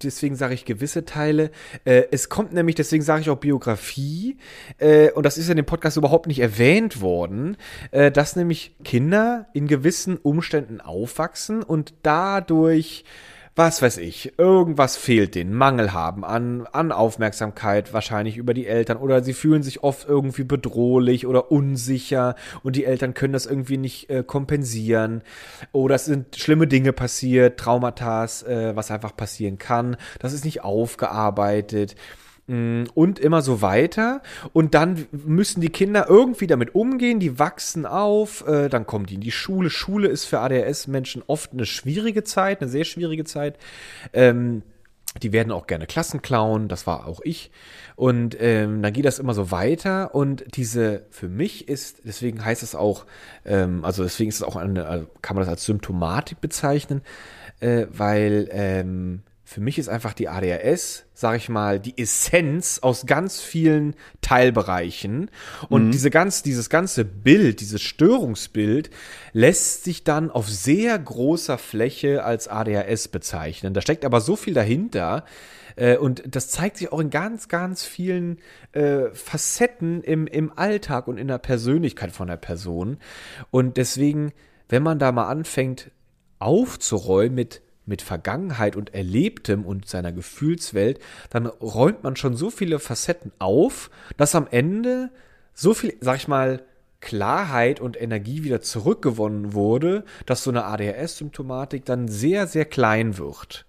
deswegen 0.02 0.36
sage 0.36 0.54
ich 0.54 0.64
gewisse 0.64 1.04
Teile. 1.04 1.50
Äh, 1.84 2.04
es 2.10 2.28
kommt 2.28 2.52
nämlich, 2.52 2.74
deswegen 2.74 3.02
sage 3.02 3.22
ich 3.22 3.30
auch 3.30 3.38
Biografie, 3.38 4.36
äh, 4.78 5.10
und 5.12 5.24
das 5.24 5.38
ist 5.38 5.48
in 5.48 5.56
dem 5.56 5.66
Podcast 5.66 5.96
überhaupt 5.96 6.26
nicht 6.26 6.40
erwähnt 6.40 7.00
worden, 7.00 7.56
äh, 7.90 8.10
dass 8.10 8.36
nämlich 8.36 8.74
Kinder 8.84 9.46
in 9.52 9.66
gewissen 9.66 10.16
Umständen 10.16 10.80
aufwachsen 10.80 11.62
und 11.62 11.94
dadurch 12.02 13.04
was 13.56 13.80
weiß 13.80 13.96
ich, 13.96 14.38
irgendwas 14.38 14.98
fehlt 14.98 15.34
denen, 15.34 15.54
Mangel 15.54 15.94
haben 15.94 16.26
an, 16.26 16.66
an 16.72 16.92
Aufmerksamkeit, 16.92 17.94
wahrscheinlich 17.94 18.36
über 18.36 18.52
die 18.52 18.66
Eltern, 18.66 18.98
oder 18.98 19.24
sie 19.24 19.32
fühlen 19.32 19.62
sich 19.62 19.82
oft 19.82 20.06
irgendwie 20.06 20.44
bedrohlich 20.44 21.26
oder 21.26 21.50
unsicher 21.50 22.36
und 22.62 22.76
die 22.76 22.84
Eltern 22.84 23.14
können 23.14 23.32
das 23.32 23.46
irgendwie 23.46 23.78
nicht 23.78 24.10
äh, 24.10 24.22
kompensieren, 24.22 25.22
oder 25.72 25.94
es 25.94 26.04
sind 26.04 26.36
schlimme 26.36 26.66
Dinge 26.66 26.92
passiert, 26.92 27.58
Traumata, 27.58 28.24
äh, 28.24 28.76
was 28.76 28.90
einfach 28.90 29.16
passieren 29.16 29.56
kann, 29.56 29.96
das 30.18 30.34
ist 30.34 30.44
nicht 30.44 30.62
aufgearbeitet 30.62 31.96
und 32.48 33.18
immer 33.18 33.42
so 33.42 33.60
weiter. 33.60 34.22
Und 34.52 34.74
dann 34.74 35.06
müssen 35.10 35.60
die 35.60 35.70
Kinder 35.70 36.06
irgendwie 36.08 36.46
damit 36.46 36.74
umgehen, 36.74 37.18
die 37.18 37.38
wachsen 37.38 37.86
auf, 37.86 38.46
äh, 38.46 38.68
dann 38.68 38.86
kommen 38.86 39.06
die 39.06 39.14
in 39.14 39.20
die 39.20 39.32
Schule. 39.32 39.68
Schule 39.68 40.08
ist 40.08 40.26
für 40.26 40.38
ADHS-Menschen 40.40 41.24
oft 41.26 41.52
eine 41.52 41.66
schwierige 41.66 42.22
Zeit, 42.22 42.60
eine 42.60 42.70
sehr 42.70 42.84
schwierige 42.84 43.24
Zeit. 43.24 43.58
Ähm, 44.12 44.62
die 45.22 45.32
werden 45.32 45.50
auch 45.50 45.66
gerne 45.66 45.86
Klassen 45.86 46.22
klauen, 46.22 46.68
das 46.68 46.86
war 46.86 47.06
auch 47.06 47.20
ich. 47.24 47.50
Und 47.96 48.36
ähm, 48.40 48.82
dann 48.82 48.92
geht 48.92 49.06
das 49.06 49.18
immer 49.18 49.34
so 49.34 49.50
weiter. 49.50 50.14
Und 50.14 50.44
diese, 50.56 51.06
für 51.10 51.28
mich 51.28 51.68
ist, 51.68 52.02
deswegen 52.04 52.44
heißt 52.44 52.62
es 52.62 52.74
auch, 52.74 53.06
ähm, 53.44 53.84
also 53.84 54.02
deswegen 54.02 54.28
ist 54.28 54.36
es 54.36 54.42
auch 54.42 54.56
eine, 54.56 54.86
also 54.86 55.06
kann 55.22 55.34
man 55.34 55.44
das 55.44 55.50
als 55.50 55.64
Symptomatik 55.64 56.40
bezeichnen, 56.40 57.02
äh, 57.60 57.86
weil 57.90 58.48
ähm, 58.52 59.22
für 59.48 59.60
mich 59.60 59.78
ist 59.78 59.88
einfach 59.88 60.12
die 60.12 60.28
ADHS, 60.28 61.04
sag 61.14 61.36
ich 61.36 61.48
mal, 61.48 61.78
die 61.78 61.96
Essenz 61.96 62.80
aus 62.80 63.06
ganz 63.06 63.40
vielen 63.40 63.94
Teilbereichen. 64.20 65.30
Und 65.68 65.86
mhm. 65.86 65.90
diese 65.92 66.10
ganz, 66.10 66.42
dieses 66.42 66.68
ganze 66.68 67.04
Bild, 67.04 67.60
dieses 67.60 67.80
Störungsbild 67.80 68.90
lässt 69.32 69.84
sich 69.84 70.02
dann 70.02 70.32
auf 70.32 70.50
sehr 70.50 70.98
großer 70.98 71.58
Fläche 71.58 72.24
als 72.24 72.48
ADHS 72.48 73.06
bezeichnen. 73.06 73.72
Da 73.72 73.80
steckt 73.82 74.04
aber 74.04 74.20
so 74.20 74.34
viel 74.34 74.52
dahinter. 74.52 75.24
Äh, 75.76 75.96
und 75.96 76.24
das 76.26 76.48
zeigt 76.48 76.78
sich 76.78 76.90
auch 76.90 76.98
in 76.98 77.10
ganz, 77.10 77.46
ganz 77.46 77.84
vielen 77.84 78.40
äh, 78.72 79.10
Facetten 79.12 80.02
im, 80.02 80.26
im 80.26 80.58
Alltag 80.58 81.06
und 81.06 81.18
in 81.18 81.28
der 81.28 81.38
Persönlichkeit 81.38 82.10
von 82.10 82.26
der 82.26 82.36
Person. 82.36 82.98
Und 83.52 83.76
deswegen, 83.76 84.32
wenn 84.68 84.82
man 84.82 84.98
da 84.98 85.12
mal 85.12 85.28
anfängt 85.28 85.92
aufzuräumen 86.40 87.36
mit 87.36 87.62
mit 87.86 88.02
Vergangenheit 88.02 88.76
und 88.76 88.94
Erlebtem 88.94 89.64
und 89.64 89.88
seiner 89.88 90.12
Gefühlswelt, 90.12 90.98
dann 91.30 91.46
räumt 91.46 92.02
man 92.02 92.16
schon 92.16 92.36
so 92.36 92.50
viele 92.50 92.78
Facetten 92.78 93.32
auf, 93.38 93.90
dass 94.16 94.34
am 94.34 94.46
Ende 94.50 95.10
so 95.54 95.72
viel, 95.72 95.96
sag 96.00 96.16
ich 96.16 96.28
mal, 96.28 96.62
Klarheit 97.00 97.80
und 97.80 98.00
Energie 98.00 98.42
wieder 98.42 98.60
zurückgewonnen 98.60 99.52
wurde, 99.52 100.04
dass 100.24 100.42
so 100.42 100.50
eine 100.50 100.64
ADHS-Symptomatik 100.64 101.84
dann 101.84 102.08
sehr, 102.08 102.46
sehr 102.46 102.64
klein 102.64 103.18
wird. 103.18 103.66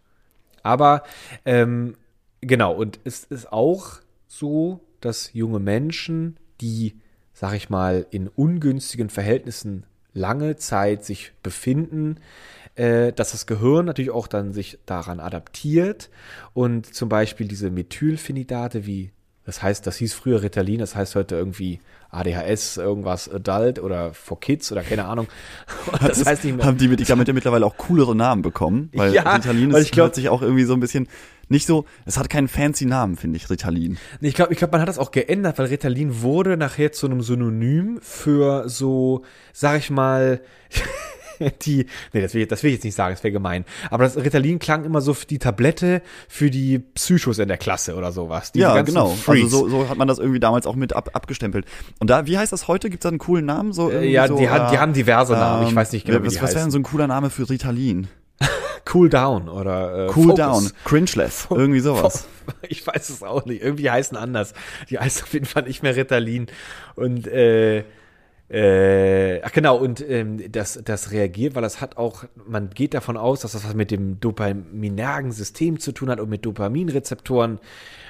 Aber 0.63 1.03
ähm, 1.45 1.95
genau, 2.41 2.73
und 2.73 2.99
es 3.03 3.23
ist 3.25 3.51
auch 3.51 3.99
so, 4.27 4.81
dass 5.01 5.33
junge 5.33 5.59
Menschen, 5.59 6.37
die, 6.61 6.99
sag 7.33 7.53
ich 7.53 7.69
mal, 7.69 8.07
in 8.09 8.27
ungünstigen 8.27 9.09
Verhältnissen 9.09 9.85
lange 10.13 10.55
Zeit 10.57 11.05
sich 11.05 11.33
befinden, 11.43 12.19
äh, 12.77 13.11
dass 13.11 13.31
das 13.31 13.47
Gehirn 13.47 13.85
natürlich 13.85 14.11
auch 14.11 14.27
dann 14.27 14.53
sich 14.53 14.79
daran 14.85 15.19
adaptiert 15.19 16.09
und 16.53 16.93
zum 16.93 17.09
Beispiel 17.09 17.47
diese 17.47 17.69
Methylphenidate 17.71 18.85
wie 18.85 19.11
das 19.47 19.63
heißt, 19.63 19.87
das 19.87 19.95
hieß 19.95 20.13
früher 20.13 20.43
Ritalin, 20.43 20.79
das 20.79 20.93
heißt 20.93 21.15
heute 21.15 21.35
irgendwie 21.35 21.79
ADHS, 22.09 22.75
irgendwas 22.75 23.33
Adult 23.33 23.79
oder 23.79 24.13
for 24.13 24.41
Kids 24.41 24.73
oder 24.73 24.81
keine 24.83 25.05
Ahnung. 25.05 25.27
Das, 26.01 26.19
das 26.19 26.25
heißt 26.25 26.43
nicht 26.43 26.57
mehr. 26.57 26.65
Haben 26.65 26.77
die 26.77 26.89
Medikamente 26.89 27.31
mittlerweile 27.31 27.65
auch 27.65 27.77
coolere 27.77 28.13
Namen 28.13 28.41
bekommen? 28.41 28.89
Weil 28.93 29.13
ja, 29.13 29.35
Ritalin 29.35 29.71
ist, 29.71 29.97
weil 29.97 30.13
sich 30.13 30.27
auch 30.27 30.41
irgendwie 30.41 30.65
so 30.65 30.73
ein 30.73 30.81
bisschen 30.81 31.07
nicht 31.47 31.65
so, 31.65 31.85
es 32.05 32.17
hat 32.17 32.29
keinen 32.29 32.49
fancy 32.49 32.85
Namen, 32.85 33.15
finde 33.15 33.37
ich, 33.37 33.49
Ritalin. 33.49 33.97
Ich 34.19 34.33
glaube, 34.33 34.51
ich 34.51 34.59
glaube, 34.59 34.73
man 34.73 34.81
hat 34.81 34.89
das 34.89 34.99
auch 34.99 35.11
geändert, 35.11 35.57
weil 35.57 35.67
Ritalin 35.67 36.21
wurde 36.21 36.57
nachher 36.57 36.91
zu 36.91 37.05
einem 37.05 37.21
Synonym 37.21 37.99
für 38.01 38.67
so, 38.67 39.23
sag 39.53 39.79
ich 39.79 39.89
mal, 39.89 40.41
die, 41.61 41.85
nee, 42.13 42.21
das 42.21 42.33
will, 42.33 42.43
ich, 42.43 42.47
das 42.47 42.63
will 42.63 42.69
ich 42.69 42.75
jetzt 42.77 42.83
nicht 42.83 42.95
sagen, 42.95 43.13
das 43.13 43.23
wäre 43.23 43.31
gemein. 43.31 43.65
Aber 43.89 44.03
das 44.03 44.17
Ritalin 44.17 44.59
klang 44.59 44.85
immer 44.85 45.01
so 45.01 45.13
für 45.13 45.25
die 45.25 45.39
Tablette 45.39 46.01
für 46.27 46.49
die 46.49 46.79
Psychos 46.79 47.39
in 47.39 47.47
der 47.47 47.57
Klasse 47.57 47.95
oder 47.95 48.11
sowas. 48.11 48.51
Diese 48.51 48.63
ja, 48.63 48.81
genau. 48.81 49.09
Freaks. 49.09 49.45
Also 49.45 49.67
so, 49.67 49.69
so 49.69 49.89
hat 49.89 49.97
man 49.97 50.07
das 50.07 50.19
irgendwie 50.19 50.39
damals 50.39 50.67
auch 50.67 50.75
mit 50.75 50.93
ab, 50.93 51.09
abgestempelt. 51.13 51.65
Und 51.99 52.09
da, 52.09 52.27
wie 52.27 52.37
heißt 52.37 52.53
das 52.53 52.67
heute? 52.67 52.89
Gibt 52.89 53.03
es 53.03 53.03
da 53.03 53.09
einen 53.09 53.19
coolen 53.19 53.45
Namen? 53.45 53.73
So 53.73 53.91
Äh, 53.91 54.09
ja, 54.09 54.27
so, 54.27 54.37
die, 54.37 54.49
hat, 54.49 54.71
die 54.71 54.77
haben 54.77 54.93
diverse 54.93 55.33
Namen. 55.33 55.63
Ich 55.63 55.69
ähm, 55.69 55.75
weiß 55.75 55.91
nicht 55.91 56.05
genau, 56.05 56.21
wie 56.21 56.27
was, 56.27 56.33
die 56.33 56.41
was 56.41 56.51
wäre 56.53 56.63
denn 56.63 56.71
so 56.71 56.79
ein 56.79 56.83
cooler 56.83 57.07
Name 57.07 57.29
für 57.29 57.49
Ritalin? 57.49 58.07
Cool 58.93 59.09
Down 59.09 59.49
oder 59.49 60.05
äh, 60.05 60.07
Cool 60.15 60.29
Focus. 60.29 60.35
Down, 60.35 60.71
Cringeless, 60.85 61.47
irgendwie 61.49 61.81
sowas. 61.81 62.27
Ich 62.69 62.87
weiß 62.87 63.09
es 63.09 63.23
auch 63.23 63.45
nicht. 63.45 63.61
Irgendwie 63.61 63.89
heißen 63.89 64.15
anders. 64.15 64.53
Die 64.89 64.97
heißen 64.97 65.23
auf 65.23 65.33
jeden 65.33 65.45
Fall 65.45 65.63
nicht 65.63 65.83
mehr 65.83 65.97
Ritalin. 65.97 66.47
Und 66.95 67.27
äh, 67.27 67.83
äh, 68.49 69.41
ach 69.41 69.51
genau, 69.51 69.77
und 69.77 69.99
ähm, 70.07 70.51
das, 70.51 70.79
das 70.83 71.11
reagiert, 71.11 71.55
weil 71.55 71.61
das 71.61 71.81
hat 71.81 71.97
auch, 71.97 72.23
man 72.47 72.69
geht 72.69 72.93
davon 72.93 73.17
aus, 73.17 73.41
dass 73.41 73.51
das 73.51 73.65
was 73.65 73.73
mit 73.73 73.91
dem 73.91 74.19
dopaminergen 74.19 75.31
System 75.33 75.79
zu 75.79 75.91
tun 75.91 76.09
hat 76.09 76.19
und 76.19 76.29
mit 76.29 76.45
Dopaminrezeptoren. 76.45 77.59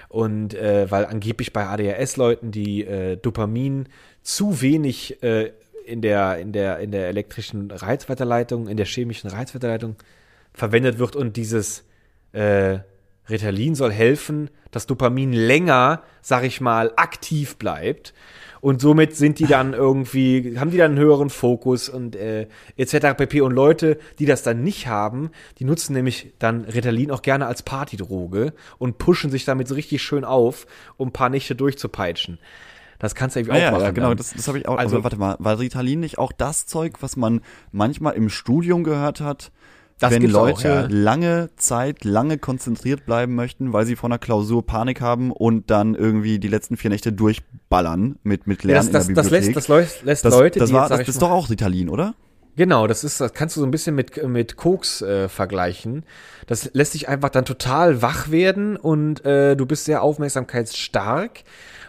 Und 0.09 0.53
äh, 0.53 0.89
weil 0.89 1.05
angeblich 1.05 1.51
bei 1.51 1.65
ADHS-Leuten 1.65 2.51
die 2.51 2.85
äh, 2.85 3.17
Dopamin 3.17 3.89
zu 4.21 4.61
wenig 4.61 5.21
äh, 5.21 5.51
in 5.85 6.01
der, 6.01 6.37
in 6.37 6.53
der, 6.53 6.79
in 6.79 6.91
der 6.91 7.07
elektrischen 7.07 7.71
Reizweiterleitung, 7.71 8.67
in 8.67 8.77
der 8.77 8.85
chemischen 8.85 9.29
Reizweiterleitung 9.29 9.95
verwendet 10.53 10.99
wird 10.99 11.15
und 11.15 11.35
dieses 11.35 11.83
äh, 12.31 12.79
Ritalin 13.29 13.75
soll 13.75 13.91
helfen, 13.91 14.49
dass 14.71 14.87
Dopamin 14.87 15.33
länger, 15.33 16.03
sag 16.21 16.43
ich 16.43 16.61
mal, 16.61 16.93
aktiv 16.95 17.57
bleibt. 17.57 18.13
Und 18.67 18.81
somit 18.81 19.15
sind 19.15 19.39
die 19.39 19.45
dann 19.45 19.71
irgendwie, 19.73 20.59
haben 20.59 20.71
die 20.71 20.77
dann 20.77 20.91
einen 20.91 20.99
höheren 20.99 21.29
Fokus 21.29 21.87
und 21.87 22.17
äh, 22.17 22.47
etc. 22.75 23.15
pp. 23.15 23.39
Und 23.39 23.53
Leute, 23.53 23.97
die 24.19 24.25
das 24.25 24.43
dann 24.43 24.61
nicht 24.61 24.87
haben, 24.87 25.29
die 25.57 25.63
nutzen 25.63 25.93
nämlich 25.93 26.33
dann 26.37 26.65
Ritalin 26.65 27.09
auch 27.11 27.21
gerne 27.21 27.45
als 27.47 27.63
Partydroge 27.63 28.51
und 28.77 28.97
pushen 28.97 29.31
sich 29.31 29.45
damit 29.45 29.69
so 29.69 29.75
richtig 29.75 30.01
schön 30.03 30.25
auf, 30.25 30.67
um 30.97 31.07
ein 31.07 31.13
paar 31.13 31.29
Nächte 31.29 31.55
durchzupeitschen. 31.55 32.39
Das 32.99 33.15
kannst 33.15 33.37
du 33.37 33.39
irgendwie 33.39 33.53
Ah, 33.53 33.59
auch 33.59 33.61
ja, 33.63 33.71
machen. 33.71 33.83
ja, 33.83 33.91
genau, 33.91 34.07
dann. 34.09 34.17
das, 34.17 34.33
das 34.33 34.47
habe 34.49 34.57
ich 34.59 34.67
auch. 34.67 34.77
Also- 34.77 34.95
Also, 34.97 35.03
warte 35.05 35.17
mal, 35.17 35.37
war 35.39 35.59
Ritalin 35.59 36.01
nicht 36.01 36.17
auch 36.17 36.33
das 36.33 36.65
Zeug, 36.65 36.95
was 36.99 37.15
man 37.15 37.39
manchmal 37.71 38.15
im 38.15 38.27
Studium 38.27 38.83
gehört 38.83 39.21
hat, 39.21 39.51
Das 39.99 40.11
wenn 40.11 40.21
gibt's 40.21 40.35
auch, 40.35 40.45
Leute 40.45 40.67
ja. 40.67 40.87
lange 40.89 41.49
Zeit, 41.55 42.03
lange 42.03 42.37
konzentriert 42.37 43.05
bleiben 43.05 43.33
möchten, 43.33 43.73
weil 43.73 43.85
sie 43.85 43.95
vor 43.95 44.09
einer 44.09 44.19
Klausur 44.19 44.65
Panik 44.65 45.01
haben 45.01 45.31
und 45.31 45.71
dann 45.71 45.95
irgendwie 45.95 46.37
die 46.37 46.47
letzten 46.47 46.77
vier 46.77 46.91
Nächte 46.91 47.11
durchballern 47.11 48.19
mit, 48.23 48.45
mit 48.45 48.63
Lernen 48.63 48.91
das, 48.91 49.07
das, 49.07 49.09
in 49.09 49.15
der 49.15 49.23
das 49.23 49.31
Bibliothek. 49.31 49.55
lässt, 49.55 49.69
das 49.69 49.77
lässt, 49.77 50.03
lässt 50.03 50.25
das, 50.25 50.33
Leute, 50.33 50.59
das 50.59 50.69
die 50.69 50.75
war, 50.75 50.89
das 50.89 51.01
ich 51.01 51.07
ist 51.07 51.21
doch 51.21 51.31
auch 51.31 51.49
Ritalin, 51.49 51.89
oder? 51.89 52.13
Genau, 52.55 52.87
das 52.87 53.03
ist, 53.03 53.21
das 53.21 53.33
kannst 53.33 53.55
du 53.55 53.59
so 53.59 53.67
ein 53.67 53.71
bisschen 53.71 53.95
mit, 53.95 54.23
mit 54.27 54.55
Koks 54.55 55.03
äh, 55.03 55.29
vergleichen. 55.29 56.03
Das 56.47 56.71
lässt 56.73 56.95
dich 56.95 57.07
einfach 57.07 57.29
dann 57.29 57.45
total 57.45 58.01
wach 58.01 58.31
werden 58.31 58.77
und 58.77 59.23
äh, 59.25 59.55
du 59.55 59.65
bist 59.67 59.85
sehr 59.85 60.01
aufmerksamkeitsstark 60.01 61.43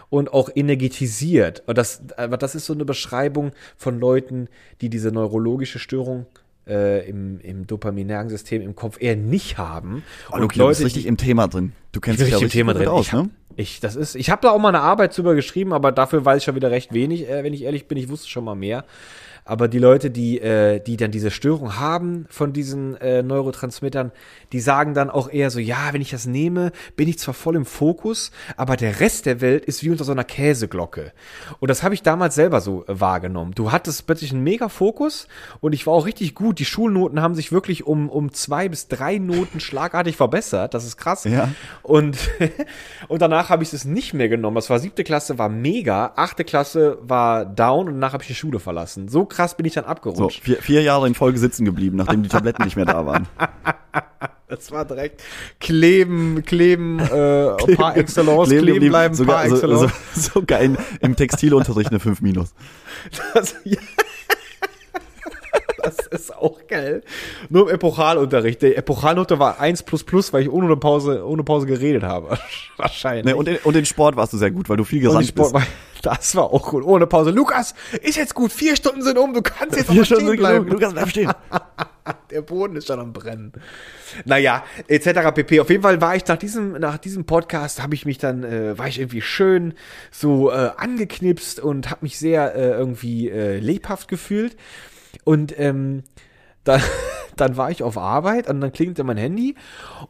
und 0.09 0.31
auch 0.31 0.49
energetisiert. 0.53 1.63
Und 1.65 1.77
das, 1.77 2.01
aber 2.17 2.37
das 2.37 2.53
ist 2.53 2.65
so 2.65 2.73
eine 2.73 2.85
Beschreibung 2.85 3.51
von 3.77 3.99
Leuten, 3.99 4.47
die 4.81 4.89
diese 4.89 5.11
neurologische 5.11 5.79
Störung 5.79 6.27
äh, 6.27 6.38
im, 6.69 7.39
im 7.41 7.67
dopaminären 7.67 8.29
System 8.29 8.61
im 8.61 8.75
Kopf 8.75 8.97
eher 8.99 9.15
nicht 9.15 9.57
haben. 9.57 10.03
Oh, 10.31 10.37
Luki, 10.37 10.59
du 10.59 10.67
bist 10.67 10.83
richtig 10.83 11.05
im 11.05 11.17
Thema 11.17 11.47
drin. 11.47 11.73
Du 11.91 11.99
kennst 11.99 12.21
dich 12.21 12.29
ja 12.29 12.37
richtig 12.37 12.65
gut 12.65 12.87
aus, 12.87 13.07
ich 13.07 13.13
hab, 13.13 13.23
ne? 13.23 13.29
Ich, 13.55 13.79
das 13.79 13.95
ist, 13.95 14.15
ich 14.15 14.29
habe 14.29 14.41
da 14.41 14.51
auch 14.51 14.59
mal 14.59 14.69
eine 14.69 14.81
Arbeit 14.81 15.17
drüber 15.17 15.35
geschrieben, 15.35 15.73
aber 15.73 15.91
dafür 15.91 16.23
weiß 16.23 16.37
ich 16.37 16.43
schon 16.43 16.55
wieder 16.55 16.71
recht 16.71 16.93
wenig, 16.93 17.27
äh, 17.27 17.43
wenn 17.43 17.53
ich 17.53 17.63
ehrlich 17.63 17.87
bin. 17.87 17.97
Ich 17.97 18.07
wusste 18.07 18.29
schon 18.29 18.45
mal 18.45 18.55
mehr. 18.55 18.85
Aber 19.49 19.67
die 19.67 19.79
Leute, 19.79 20.11
die, 20.11 20.39
äh, 20.39 20.79
die 20.79 20.95
dann 20.95 21.09
diese 21.09 21.31
Störung 21.31 21.79
haben 21.79 22.27
von 22.29 22.53
diesen 22.53 22.95
äh, 22.97 23.23
Neurotransmittern, 23.23 24.11
die 24.51 24.59
sagen 24.59 24.93
dann 24.93 25.09
auch 25.09 25.27
eher 25.27 25.49
so, 25.49 25.57
ja, 25.57 25.91
wenn 25.91 26.01
ich 26.01 26.11
das 26.11 26.27
nehme, 26.27 26.71
bin 26.95 27.09
ich 27.09 27.17
zwar 27.17 27.33
voll 27.33 27.55
im 27.55 27.65
Fokus, 27.65 28.29
aber 28.57 28.77
der 28.77 28.99
Rest 28.99 29.25
der 29.25 29.41
Welt 29.41 29.65
ist 29.65 29.83
wie 29.83 29.89
unter 29.89 30.03
so 30.03 30.11
einer 30.11 30.23
Käseglocke. 30.23 31.13
Und 31.59 31.69
das 31.69 31.81
habe 31.81 31.95
ich 31.95 32.03
damals 32.03 32.35
selber 32.35 32.61
so 32.61 32.85
äh, 32.85 32.99
wahrgenommen. 32.99 33.53
Du 33.55 33.71
hattest 33.71 34.05
plötzlich 34.05 34.31
einen 34.31 34.43
mega 34.43 34.69
Fokus 34.69 35.27
und 35.61 35.73
ich 35.73 35.87
war 35.87 35.95
auch 35.95 36.05
richtig 36.05 36.35
gut. 36.35 36.59
Die 36.59 36.65
Schulnoten 36.65 37.19
haben 37.19 37.33
sich 37.33 37.51
wirklich 37.51 37.87
um, 37.87 38.07
um 38.07 38.31
zwei 38.31 38.69
bis 38.69 38.87
drei 38.87 39.17
Noten 39.17 39.59
schlagartig 39.59 40.15
verbessert. 40.15 40.75
Das 40.75 40.85
ist 40.85 40.97
krass. 40.97 41.23
Ja. 41.23 41.49
Und, 41.81 42.19
und 43.07 43.23
danach 43.23 43.49
habe 43.49 43.63
ich 43.63 43.73
es 43.73 43.83
nicht 43.83 44.13
mehr 44.13 44.29
genommen. 44.29 44.53
Das 44.53 44.69
war 44.69 44.77
siebte 44.77 45.03
Klasse, 45.03 45.39
war 45.39 45.49
mega. 45.49 46.13
Achte 46.17 46.43
Klasse 46.43 46.99
war 47.01 47.47
down 47.47 47.87
und 47.87 47.93
danach 47.95 48.13
habe 48.13 48.21
ich 48.21 48.27
die 48.27 48.35
Schule 48.35 48.59
verlassen. 48.59 49.07
So 49.07 49.25
krass 49.25 49.38
bin 49.57 49.65
ich 49.65 49.73
dann 49.73 49.85
So, 49.85 49.89
abgerutscht. 49.89 50.43
vier, 50.43 50.57
vier 50.57 50.81
Jahre 50.81 51.07
in 51.07 51.15
Folge 51.15 51.39
sitzen 51.39 51.65
geblieben, 51.65 51.97
nachdem 51.97 52.23
die 52.23 52.29
Tabletten 52.29 52.63
nicht 52.63 52.75
mehr 52.75 52.85
da 52.85 53.05
waren. 53.05 53.27
Das 54.49 54.71
war 54.71 54.83
direkt 54.83 55.21
kleben, 55.59 56.43
kleben, 56.43 56.97
äh, 56.99 57.75
par 57.75 57.95
excellence, 57.95 58.49
kleben, 58.49 58.65
geblieben, 58.65 58.89
bleiben, 58.89 59.13
sogar, 59.13 59.43
par 59.43 59.49
so, 59.49 59.55
so, 59.57 59.61
excellence. 59.85 59.93
sogar 60.33 60.59
in, 60.61 60.75
im 61.01 61.15
Textilunterricht 61.15 61.91
eine 61.91 61.99
5 61.99 62.21
minus. 62.21 62.55
Das, 63.35 63.55
ja. 63.63 63.77
das 65.83 65.97
ist 66.07 66.35
auch 66.35 66.65
geil. 66.67 67.03
Nur 67.49 67.69
im 67.69 67.75
Epochalunterricht. 67.75 68.61
Der 68.63 68.75
Epochalnote 68.75 69.37
war 69.37 69.59
1 69.59 69.83
plus 69.83 70.03
plus, 70.03 70.33
weil 70.33 70.41
ich 70.41 70.49
ohne 70.51 70.75
Pause, 70.77 71.23
ohne 71.27 71.43
Pause 71.43 71.67
geredet 71.67 72.01
habe. 72.01 72.37
Wahrscheinlich. 72.77 73.25
Ne, 73.25 73.35
und, 73.35 73.47
in, 73.47 73.57
und 73.57 73.75
in 73.75 73.85
Sport 73.85 74.15
warst 74.15 74.33
du 74.33 74.37
sehr 74.37 74.49
gut, 74.49 74.67
weil 74.67 74.77
du 74.77 74.83
viel 74.83 74.99
gerannt 75.01 75.21
die 75.21 75.27
Sport 75.27 75.53
bist. 75.53 75.67
war, 75.67 75.73
das 76.03 76.35
war 76.35 76.45
auch 76.45 76.69
gut. 76.69 76.83
Ohne 76.83 77.07
Pause. 77.07 77.31
Lukas, 77.31 77.73
ist 78.01 78.17
jetzt 78.17 78.33
gut. 78.33 78.51
Vier 78.51 78.75
Stunden 78.75 79.01
sind 79.01 79.17
um. 79.17 79.33
Du 79.33 79.41
kannst 79.41 79.75
jetzt 79.75 79.87
noch 79.87 79.95
Vier 79.95 80.05
Stunden 80.05 80.27
stehen 80.27 80.37
bleiben. 80.37 80.65
genug. 80.65 80.79
Lukas, 80.79 80.93
bleib 80.93 81.09
stehen. 81.09 81.31
Der 82.31 82.41
Boden 82.41 82.75
ist 82.75 82.87
schon 82.87 82.99
am 82.99 83.13
Brennen. 83.13 83.53
Naja, 84.25 84.63
etc. 84.87 85.31
pp. 85.33 85.59
Auf 85.59 85.69
jeden 85.69 85.83
Fall 85.83 86.01
war 86.01 86.15
ich 86.15 86.25
nach 86.25 86.37
diesem, 86.37 86.71
nach 86.73 86.97
diesem 86.97 87.25
Podcast, 87.25 87.83
habe 87.83 87.93
ich 87.93 88.05
mich 88.05 88.17
dann, 88.17 88.43
äh, 88.43 88.77
war 88.77 88.87
ich 88.87 88.99
irgendwie 88.99 89.21
schön 89.21 89.73
so 90.09 90.49
äh, 90.49 90.71
angeknipst 90.77 91.59
und 91.59 91.89
habe 91.91 91.99
mich 92.01 92.17
sehr 92.17 92.55
äh, 92.55 92.69
irgendwie 92.69 93.29
äh, 93.29 93.59
lebhaft 93.59 94.07
gefühlt. 94.07 94.55
Und 95.23 95.59
ähm, 95.59 96.03
dann, 96.69 96.81
dann 97.35 97.57
war 97.57 97.71
ich 97.71 97.83
auf 97.83 97.97
Arbeit 97.97 98.47
und 98.47 98.61
dann 98.61 98.71
klingelte 98.71 99.03
mein 99.03 99.17
Handy 99.17 99.55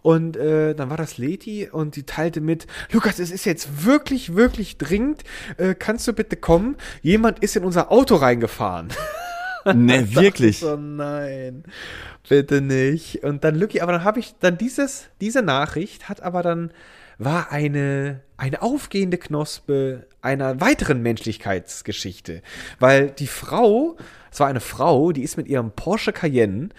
und 0.01 0.37
äh, 0.37 0.75
dann 0.75 0.89
war 0.89 0.97
das 0.97 1.17
Leti 1.17 1.69
und 1.71 1.95
die 1.95 2.03
teilte 2.03 2.41
mit, 2.41 2.67
Lukas, 2.91 3.19
es 3.19 3.31
ist 3.31 3.45
jetzt 3.45 3.85
wirklich, 3.85 4.35
wirklich 4.35 4.77
dringend, 4.77 5.23
äh, 5.57 5.73
kannst 5.73 6.07
du 6.07 6.13
bitte 6.13 6.35
kommen? 6.35 6.77
Jemand 7.01 7.39
ist 7.39 7.55
in 7.55 7.63
unser 7.63 7.91
Auto 7.91 8.15
reingefahren. 8.15 8.89
Ne, 9.65 10.15
wirklich. 10.15 10.59
So, 10.59 10.75
nein, 10.75 11.63
bitte 12.27 12.61
nicht. 12.61 13.23
Und 13.23 13.43
dann 13.43 13.55
Lucky, 13.55 13.81
aber 13.81 13.91
dann 13.91 14.03
habe 14.03 14.19
ich 14.19 14.35
dann 14.39 14.57
dieses, 14.57 15.09
diese 15.21 15.41
Nachricht 15.41 16.09
hat 16.09 16.21
aber 16.21 16.43
dann 16.43 16.71
war 17.17 17.51
eine 17.51 18.21
eine 18.37 18.61
aufgehende 18.61 19.17
Knospe 19.17 20.07
einer 20.21 20.61
weiteren 20.61 21.01
Menschlichkeitsgeschichte, 21.01 22.41
weil 22.79 23.11
die 23.11 23.27
Frau, 23.27 23.97
es 24.31 24.39
war 24.39 24.47
eine 24.47 24.61
Frau, 24.61 25.11
die 25.11 25.23
ist 25.23 25.37
mit 25.37 25.47
ihrem 25.47 25.71
Porsche 25.71 26.13
Cayenne 26.13 26.69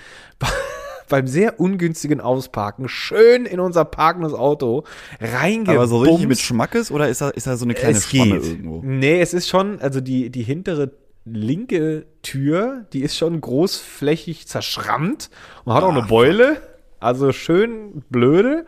beim 1.08 1.26
sehr 1.26 1.60
ungünstigen 1.60 2.20
Ausparken 2.20 2.88
schön 2.88 3.44
in 3.44 3.60
unser 3.60 3.84
parkendes 3.84 4.32
Auto 4.32 4.84
reingebumst. 5.20 5.76
Aber 5.76 5.86
so 5.86 5.98
richtig 5.98 6.28
mit 6.28 6.38
Schmackes 6.38 6.90
oder 6.90 7.08
ist 7.08 7.20
da, 7.20 7.28
ist 7.28 7.46
da 7.46 7.56
so 7.56 7.66
eine 7.66 7.74
kleine 7.74 7.98
es 7.98 8.08
Schwamme 8.08 8.40
geht. 8.40 8.50
irgendwo? 8.50 8.80
Nee, 8.82 9.20
es 9.20 9.34
ist 9.34 9.48
schon, 9.48 9.80
also 9.80 10.00
die, 10.00 10.30
die 10.30 10.42
hintere 10.42 10.92
linke 11.24 12.06
Tür, 12.22 12.87
die 12.92 13.00
ist 13.00 13.16
schon 13.16 13.40
großflächig 13.40 14.46
zerschrammt 14.46 15.30
und 15.64 15.74
hat 15.74 15.83
auch 15.83 15.90
eine 15.90 16.02
Beule. 16.02 16.61
Also 16.98 17.33
schön 17.33 18.02
blöde, 18.11 18.66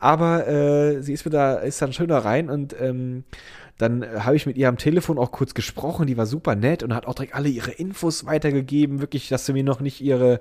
aber 0.00 0.46
äh, 0.46 1.02
sie 1.02 1.14
ist 1.14 1.24
wieder, 1.24 1.62
ist 1.62 1.80
dann 1.80 1.94
schön 1.94 2.08
da 2.08 2.18
rein 2.18 2.50
und 2.50 2.76
ähm, 2.78 3.24
dann 3.78 4.04
habe 4.22 4.36
ich 4.36 4.44
mit 4.44 4.58
ihr 4.58 4.68
am 4.68 4.76
Telefon 4.76 5.16
auch 5.16 5.32
kurz 5.32 5.54
gesprochen, 5.54 6.06
die 6.06 6.18
war 6.18 6.26
super 6.26 6.54
nett 6.54 6.82
und 6.82 6.94
hat 6.94 7.06
auch 7.06 7.14
direkt 7.14 7.34
alle 7.34 7.48
ihre 7.48 7.70
Infos 7.70 8.26
weitergegeben, 8.26 9.00
wirklich, 9.00 9.30
dass 9.30 9.46
sie 9.46 9.54
mir 9.54 9.64
noch 9.64 9.80
nicht 9.80 10.02
ihre 10.02 10.40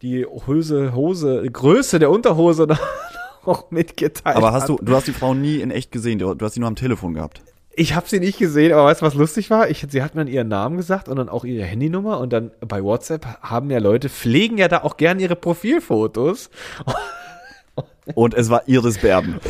die 0.00 0.24
Hose, 0.24 0.94
Hose, 0.94 1.44
Größe 1.50 1.98
der 1.98 2.10
Unterhose 2.10 2.66
noch 3.46 3.70
mitgeteilt 3.70 4.36
Aber 4.36 4.52
hast 4.52 4.62
hat. 4.62 4.70
du, 4.70 4.78
du 4.80 4.94
hast 4.94 5.06
die 5.06 5.12
Frau 5.12 5.34
nie 5.34 5.56
in 5.56 5.70
echt 5.70 5.92
gesehen, 5.92 6.18
du, 6.18 6.34
du 6.34 6.44
hast 6.44 6.54
sie 6.54 6.60
nur 6.60 6.68
am 6.68 6.76
Telefon 6.76 7.12
gehabt. 7.14 7.42
Ich 7.74 7.94
habe 7.94 8.08
sie 8.08 8.20
nicht 8.20 8.38
gesehen, 8.38 8.72
aber 8.72 8.84
weißt 8.84 9.00
du, 9.00 9.06
was 9.06 9.14
lustig 9.14 9.48
war? 9.48 9.70
Ich, 9.70 9.86
sie 9.88 10.02
hat 10.02 10.14
mir 10.14 10.24
dann 10.24 10.32
ihren 10.32 10.48
Namen 10.48 10.76
gesagt 10.76 11.08
und 11.08 11.16
dann 11.16 11.28
auch 11.28 11.44
ihre 11.44 11.64
Handynummer 11.64 12.18
und 12.20 12.32
dann 12.32 12.50
bei 12.60 12.82
WhatsApp 12.82 13.26
haben 13.40 13.70
ja 13.70 13.78
Leute, 13.78 14.08
pflegen 14.10 14.58
ja 14.58 14.68
da 14.68 14.82
auch 14.82 14.96
gern 14.96 15.18
ihre 15.18 15.36
Profilfotos. 15.36 16.50
Und 18.14 18.34
es 18.34 18.50
war 18.50 18.66
Iris 18.66 18.98
Berben. 18.98 19.38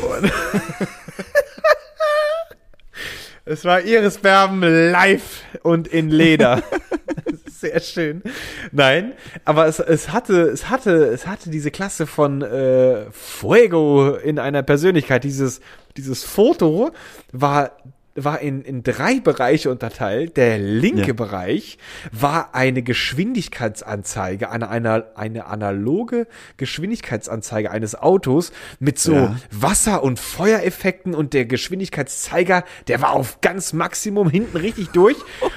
Es 3.44 3.64
war 3.64 3.82
Iris 3.82 4.18
Berben 4.18 4.62
live 4.62 5.42
und 5.64 5.88
in 5.88 6.10
Leder. 6.10 6.62
Sehr 7.46 7.80
schön. 7.80 8.22
Nein, 8.70 9.14
aber 9.44 9.66
es, 9.66 9.80
es 9.80 10.12
hatte, 10.12 10.42
es 10.42 10.70
hatte, 10.70 11.06
es 11.06 11.26
hatte 11.26 11.50
diese 11.50 11.72
Klasse 11.72 12.06
von 12.06 12.42
äh, 12.42 13.10
Fuego 13.10 14.14
in 14.14 14.38
einer 14.38 14.62
Persönlichkeit. 14.62 15.24
Dieses, 15.24 15.60
dieses 15.96 16.22
Foto 16.22 16.92
war 17.32 17.72
war 18.14 18.40
in, 18.40 18.62
in 18.62 18.82
drei 18.82 19.20
Bereiche 19.20 19.70
unterteilt. 19.70 20.36
Der 20.36 20.58
linke 20.58 21.08
Ja. 21.08 21.12
Bereich 21.14 21.78
war 22.10 22.54
eine 22.54 22.82
Geschwindigkeitsanzeige, 22.82 24.50
eine, 24.50 24.68
eine, 24.68 25.16
eine 25.16 25.46
analoge 25.46 26.26
Geschwindigkeitsanzeige 26.56 27.70
eines 27.70 27.94
Autos 27.94 28.52
mit 28.80 28.98
so 28.98 29.12
Ja. 29.14 29.36
Wasser- 29.50 30.02
und 30.02 30.18
Feuereffekten 30.18 31.14
und 31.14 31.32
der 31.32 31.46
Geschwindigkeitszeiger, 31.46 32.64
der 32.88 33.00
war 33.02 33.12
auf 33.12 33.40
ganz 33.40 33.72
Maximum 33.72 34.28
hinten 34.28 34.56
richtig 34.56 34.88
durch. 34.88 35.16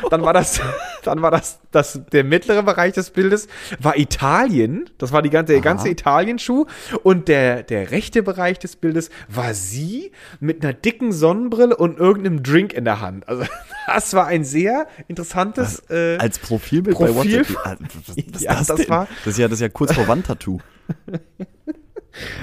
Dann 0.09 0.21
war 0.21 0.33
das, 0.33 0.61
dann 1.03 1.21
war 1.21 1.31
das, 1.31 1.59
das, 1.71 2.01
der 2.11 2.23
mittlere 2.23 2.63
Bereich 2.63 2.93
des 2.93 3.09
Bildes 3.09 3.47
war 3.79 3.97
Italien. 3.97 4.89
Das 4.97 5.11
war 5.11 5.21
die 5.21 5.29
ganze, 5.29 5.53
der 5.53 5.61
ganze 5.61 5.89
Italien-Schuh. 5.89 6.65
Und 7.03 7.27
der, 7.27 7.63
der 7.63 7.91
rechte 7.91 8.23
Bereich 8.23 8.59
des 8.59 8.75
Bildes 8.75 9.09
war 9.27 9.53
sie 9.53 10.11
mit 10.39 10.63
einer 10.63 10.73
dicken 10.73 11.11
Sonnenbrille 11.11 11.75
und 11.75 11.97
irgendeinem 11.99 12.43
Drink 12.45 12.73
in 12.73 12.85
der 12.85 13.01
Hand. 13.01 13.27
Also, 13.27 13.43
das 13.87 14.13
war 14.13 14.27
ein 14.27 14.43
sehr 14.43 14.87
interessantes, 15.07 15.79
äh, 15.89 16.17
Als 16.17 16.39
Profilbild 16.39 16.95
Profil- 16.97 17.43
bei 17.43 17.45
WhatsApp. 17.47 17.57
Ah, 17.65 17.75
Was, 18.07 18.15
Ja, 18.41 18.55
das 18.55 18.67
denn? 18.67 18.89
war- 18.89 19.07
das 19.23 19.33
ist 19.33 19.39
ja 19.39 19.47
das 19.47 19.57
ist 19.57 19.61
ja 19.61 19.69
kurz 19.69 19.93
vor 19.93 20.07
Wandtattoo. 20.07 20.59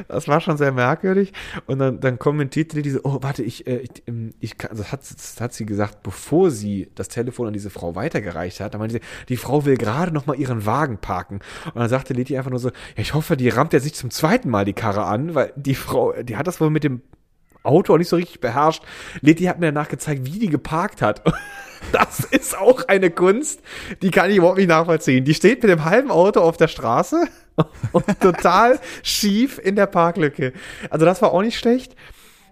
Das 0.06 0.28
war 0.28 0.42
schon 0.42 0.58
sehr 0.58 0.70
merkwürdig. 0.70 1.32
Und 1.64 1.78
dann, 1.78 1.98
dann 2.00 2.18
kommentierte 2.18 2.76
die 2.76 2.82
diese, 2.82 3.06
oh, 3.06 3.20
warte, 3.22 3.42
ich, 3.42 3.66
äh, 3.66 3.78
ich, 3.78 4.02
ähm, 4.06 4.34
ich 4.38 4.58
kann, 4.58 4.76
das 4.76 4.92
hat, 4.92 5.00
das 5.00 5.40
hat 5.40 5.54
sie 5.54 5.64
gesagt, 5.64 6.02
bevor 6.02 6.50
sie 6.50 6.90
das 6.94 7.08
Telefon 7.08 7.46
an 7.46 7.52
diese 7.54 7.70
Frau 7.70 7.94
weitergereicht 7.94 8.60
hat. 8.60 8.74
Da 8.74 8.78
meinte 8.78 8.96
sie, 8.96 9.00
die 9.30 9.38
Frau 9.38 9.64
will 9.64 9.78
gerade 9.78 10.12
noch 10.12 10.26
mal 10.26 10.36
ihren 10.36 10.66
Wagen 10.66 10.98
parken. 10.98 11.40
Und 11.66 11.76
dann 11.76 11.88
sagte 11.88 12.12
Leti 12.12 12.36
einfach 12.36 12.50
nur 12.50 12.60
so, 12.60 12.68
ja, 12.68 12.74
ich 12.96 13.14
hoffe, 13.14 13.34
die 13.38 13.48
rammt 13.48 13.72
jetzt 13.72 13.84
nicht 13.84 13.96
zum 13.96 14.10
zweiten 14.10 14.50
Mal 14.50 14.66
die 14.66 14.74
Karre 14.74 15.04
an, 15.04 15.34
weil 15.34 15.54
die 15.56 15.74
Frau, 15.74 16.12
die 16.22 16.36
hat 16.36 16.46
das 16.46 16.60
wohl 16.60 16.68
mit 16.68 16.84
dem 16.84 17.00
Auto 17.62 17.94
auch 17.94 17.98
nicht 17.98 18.08
so 18.08 18.16
richtig 18.16 18.40
beherrscht. 18.40 18.82
Leti 19.20 19.44
hat 19.44 19.60
mir 19.60 19.66
danach 19.66 19.88
gezeigt, 19.88 20.24
wie 20.24 20.38
die 20.38 20.48
geparkt 20.48 21.02
hat. 21.02 21.22
Das 21.90 22.20
ist 22.20 22.56
auch 22.56 22.86
eine 22.86 23.10
Kunst, 23.10 23.60
die 24.02 24.12
kann 24.12 24.30
ich 24.30 24.36
überhaupt 24.36 24.58
nicht 24.58 24.68
nachvollziehen. 24.68 25.24
Die 25.24 25.34
steht 25.34 25.62
mit 25.64 25.70
dem 25.70 25.84
halben 25.84 26.12
Auto 26.12 26.38
auf 26.40 26.56
der 26.56 26.68
Straße 26.68 27.24
und 27.92 28.04
total 28.20 28.78
schief 29.02 29.58
in 29.58 29.74
der 29.74 29.86
Parklücke. 29.86 30.52
Also 30.90 31.04
das 31.04 31.20
war 31.22 31.32
auch 31.32 31.42
nicht 31.42 31.58
schlecht. 31.58 31.96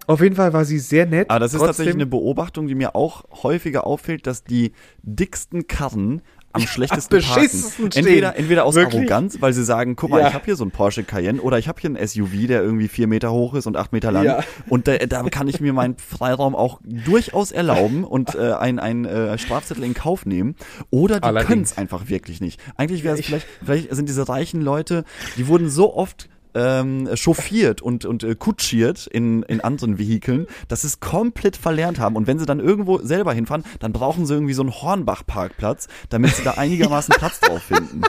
Auf 0.08 0.20
jeden 0.20 0.34
Fall 0.34 0.52
war 0.52 0.64
sie 0.64 0.80
sehr 0.80 1.06
nett. 1.06 1.30
Aber 1.30 1.38
das 1.38 1.52
ist 1.52 1.58
Trotzdem- 1.58 1.66
tatsächlich 1.68 1.94
eine 1.94 2.06
Beobachtung, 2.06 2.66
die 2.66 2.74
mir 2.74 2.96
auch 2.96 3.22
häufiger 3.44 3.86
auffällt, 3.86 4.26
dass 4.26 4.42
die 4.42 4.72
dicksten 5.02 5.68
Karren 5.68 6.22
am 6.52 6.62
schlechtesten 6.62 7.16
am 7.16 7.22
parken. 7.22 7.90
Entweder, 7.94 8.36
entweder 8.36 8.64
aus 8.64 8.74
Wirklich? 8.74 9.00
Arroganz, 9.02 9.36
weil 9.40 9.52
sie 9.52 9.64
sagen, 9.64 9.94
guck 9.96 10.10
mal, 10.10 10.20
Ja. 10.20 10.28
ich 10.28 10.34
habe 10.34 10.44
hier 10.46 10.56
so 10.56 10.64
einen 10.64 10.70
Porsche 10.70 11.04
Cayenne 11.04 11.40
oder 11.40 11.58
ich 11.58 11.68
habe 11.68 11.80
hier 11.80 11.90
einen 11.90 12.06
SUV, 12.08 12.46
der 12.48 12.62
irgendwie 12.62 12.88
vier 12.88 13.06
Meter 13.06 13.30
hoch 13.30 13.54
ist 13.54 13.66
und 13.66 13.76
acht 13.76 13.92
Meter 13.92 14.10
lang. 14.10 14.24
Ja. 14.24 14.40
Und 14.68 14.88
da, 14.88 14.96
da 14.96 15.22
kann 15.24 15.46
ich 15.48 15.60
mir 15.60 15.72
meinen 15.72 15.96
Freiraum 15.98 16.56
auch 16.56 16.80
durchaus 16.84 17.52
erlauben 17.52 18.04
und 18.04 18.34
äh, 18.34 18.52
ein, 18.54 18.78
ein 18.78 19.04
äh, 19.04 19.36
Strafzettel 19.38 19.84
in 19.84 19.94
Kauf 19.94 20.26
nehmen. 20.26 20.56
Oder 20.90 21.20
die 21.20 21.44
können 21.44 21.62
es 21.62 21.76
einfach 21.78 22.08
wirklich 22.08 22.40
nicht. 22.40 22.60
Eigentlich 22.76 23.04
wäre 23.04 23.14
es 23.14 23.20
Ich- 23.20 23.26
vielleicht, 23.26 23.46
vielleicht 23.64 23.94
sind 23.94 24.08
diese 24.08 24.28
reichen 24.28 24.60
Leute, 24.62 25.04
die 25.36 25.46
wurden 25.46 25.68
so 25.68 25.94
oft 25.94 26.28
ähm, 26.54 27.08
chauffiert 27.14 27.82
und, 27.82 28.04
und 28.04 28.22
äh, 28.22 28.34
kutschiert 28.34 29.06
in, 29.06 29.42
in 29.44 29.60
anderen 29.60 29.98
Vehikeln, 29.98 30.46
dass 30.68 30.82
sie 30.82 30.88
es 30.88 31.00
komplett 31.00 31.56
verlernt 31.56 31.98
haben. 31.98 32.16
Und 32.16 32.26
wenn 32.26 32.38
sie 32.38 32.46
dann 32.46 32.60
irgendwo 32.60 32.98
selber 32.98 33.32
hinfahren, 33.32 33.64
dann 33.78 33.92
brauchen 33.92 34.26
sie 34.26 34.34
irgendwie 34.34 34.54
so 34.54 34.62
einen 34.62 34.72
Hornbach-Parkplatz, 34.72 35.88
damit 36.08 36.34
sie 36.34 36.44
da 36.44 36.52
einigermaßen 36.52 37.14
Platz 37.16 37.40
drauf 37.40 37.62
finden. 37.62 38.02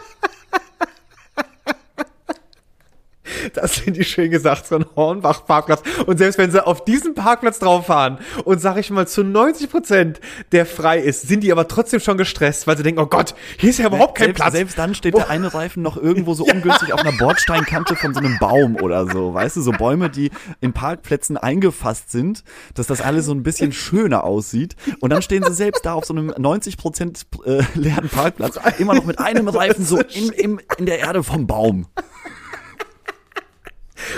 Das 3.53 3.75
sind 3.75 3.97
die 3.97 4.03
schön 4.03 4.31
gesagt, 4.31 4.67
so 4.67 4.75
ein 4.75 4.85
Hornbach-Parkplatz. 4.95 5.81
Und 6.05 6.17
selbst 6.17 6.37
wenn 6.37 6.51
sie 6.51 6.65
auf 6.65 6.85
diesen 6.85 7.15
Parkplatz 7.15 7.59
drauf 7.59 7.87
fahren 7.87 8.19
und 8.45 8.59
sag 8.61 8.77
ich 8.77 8.89
mal 8.91 9.07
zu 9.07 9.23
90 9.23 9.69
Prozent 9.69 10.21
der 10.51 10.65
frei 10.65 10.99
ist, 10.99 11.27
sind 11.27 11.43
die 11.43 11.51
aber 11.51 11.67
trotzdem 11.67 11.99
schon 11.99 12.17
gestresst, 12.17 12.67
weil 12.67 12.77
sie 12.77 12.83
denken, 12.83 13.01
oh 13.01 13.05
Gott, 13.05 13.35
hier 13.57 13.69
ist 13.69 13.79
ja 13.79 13.87
überhaupt 13.87 14.15
kein 14.15 14.27
selbst, 14.27 14.41
Platz. 14.41 14.53
Selbst 14.53 14.77
dann 14.77 14.95
steht 14.95 15.15
der 15.15 15.29
eine 15.29 15.53
Reifen 15.53 15.83
noch 15.83 15.97
irgendwo 15.97 16.33
so 16.33 16.43
ungünstig 16.51 16.93
auf 16.93 17.01
einer 17.01 17.17
Bordsteinkante 17.17 17.95
von 17.95 18.13
so 18.13 18.19
einem 18.19 18.37
Baum 18.39 18.75
oder 18.75 19.07
so. 19.07 19.33
Weißt 19.33 19.57
du, 19.57 19.61
so 19.61 19.71
Bäume, 19.71 20.09
die 20.09 20.31
in 20.59 20.73
Parkplätzen 20.73 21.37
eingefasst 21.37 22.11
sind, 22.11 22.43
dass 22.75 22.87
das 22.87 23.01
alles 23.01 23.25
so 23.25 23.33
ein 23.33 23.43
bisschen 23.43 23.71
schöner 23.71 24.23
aussieht. 24.23 24.75
Und 24.99 25.11
dann 25.11 25.21
stehen 25.21 25.43
sie 25.43 25.53
selbst 25.53 25.85
da 25.85 25.93
auf 25.93 26.05
so 26.05 26.13
einem 26.13 26.33
90 26.37 26.77
Prozent 26.77 27.25
äh, 27.45 27.63
leeren 27.75 28.09
Parkplatz, 28.09 28.59
immer 28.79 28.93
noch 28.93 29.05
mit 29.05 29.19
einem 29.19 29.47
Reifen 29.47 29.85
so 29.85 29.99
in, 29.99 30.29
in, 30.29 30.61
in 30.77 30.85
der 30.85 30.99
Erde 30.99 31.23
vom 31.23 31.47
Baum. 31.47 31.87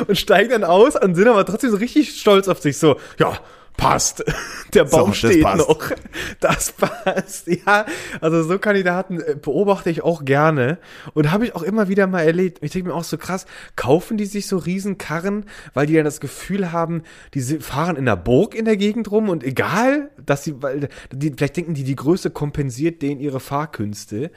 Und 0.07 0.17
steigen 0.17 0.49
dann 0.49 0.63
aus 0.63 0.95
und 0.95 1.15
sind 1.15 1.27
aber 1.27 1.45
trotzdem 1.45 1.71
so 1.71 1.77
richtig 1.77 2.19
stolz 2.19 2.47
auf 2.47 2.59
sich. 2.59 2.77
So, 2.77 2.97
ja, 3.19 3.39
passt. 3.77 4.23
Der 4.73 4.85
Baum 4.85 5.09
das 5.09 5.17
steht 5.17 5.43
passt. 5.43 5.67
noch. 5.67 5.91
Das 6.39 6.71
passt. 6.71 7.47
Ja, 7.47 7.85
also 8.21 8.43
so 8.43 8.57
Kandidaten 8.57 9.19
äh, 9.19 9.35
beobachte 9.39 9.89
ich 9.89 10.03
auch 10.03 10.25
gerne 10.25 10.79
und 11.13 11.31
habe 11.31 11.45
ich 11.45 11.55
auch 11.55 11.63
immer 11.63 11.87
wieder 11.87 12.07
mal 12.07 12.21
erlebt. 12.21 12.59
Ich 12.61 12.71
denke 12.71 12.89
mir 12.89 12.95
auch 12.95 13.03
so 13.03 13.17
krass, 13.17 13.45
kaufen 13.75 14.17
die 14.17 14.25
sich 14.25 14.47
so 14.47 14.57
Riesenkarren, 14.57 15.45
weil 15.73 15.85
die 15.85 15.93
dann 15.93 16.05
das 16.05 16.19
Gefühl 16.19 16.71
haben, 16.71 17.03
die 17.33 17.41
fahren 17.41 17.95
in 17.95 18.05
der 18.05 18.15
Burg 18.15 18.55
in 18.55 18.65
der 18.65 18.77
Gegend 18.77 19.11
rum 19.11 19.29
und 19.29 19.43
egal, 19.43 20.09
dass 20.23 20.43
sie, 20.43 20.61
weil 20.61 20.89
die, 21.11 21.31
vielleicht 21.31 21.57
denken 21.57 21.73
die, 21.73 21.83
die 21.83 21.95
Größe 21.95 22.31
kompensiert 22.31 23.01
denen 23.01 23.19
ihre 23.19 23.39
Fahrkünste. 23.39 24.31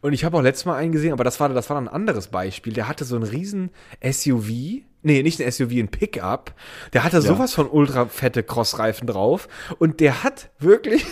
Und 0.00 0.12
ich 0.12 0.24
habe 0.24 0.36
auch 0.36 0.42
letztes 0.42 0.66
Mal 0.66 0.76
einen 0.76 0.92
gesehen, 0.92 1.12
aber 1.12 1.24
das 1.24 1.40
war, 1.40 1.48
das 1.48 1.68
war 1.68 1.76
dann 1.76 1.88
ein 1.88 1.94
anderes 1.94 2.28
Beispiel. 2.28 2.72
Der 2.72 2.88
hatte 2.88 3.04
so 3.04 3.16
einen 3.16 3.24
riesen 3.24 3.70
SUV. 4.02 4.82
Nee, 5.02 5.22
nicht 5.22 5.40
ein 5.40 5.50
SUV, 5.50 5.72
ein 5.72 5.88
Pickup. 5.88 6.54
Der 6.92 7.04
hatte 7.04 7.22
sowas 7.22 7.54
von 7.54 7.68
ultra 7.68 8.06
fette 8.06 8.42
Crossreifen 8.42 9.06
drauf. 9.06 9.48
Und 9.78 10.00
der 10.00 10.22
hat 10.22 10.50
wirklich, 10.58 11.06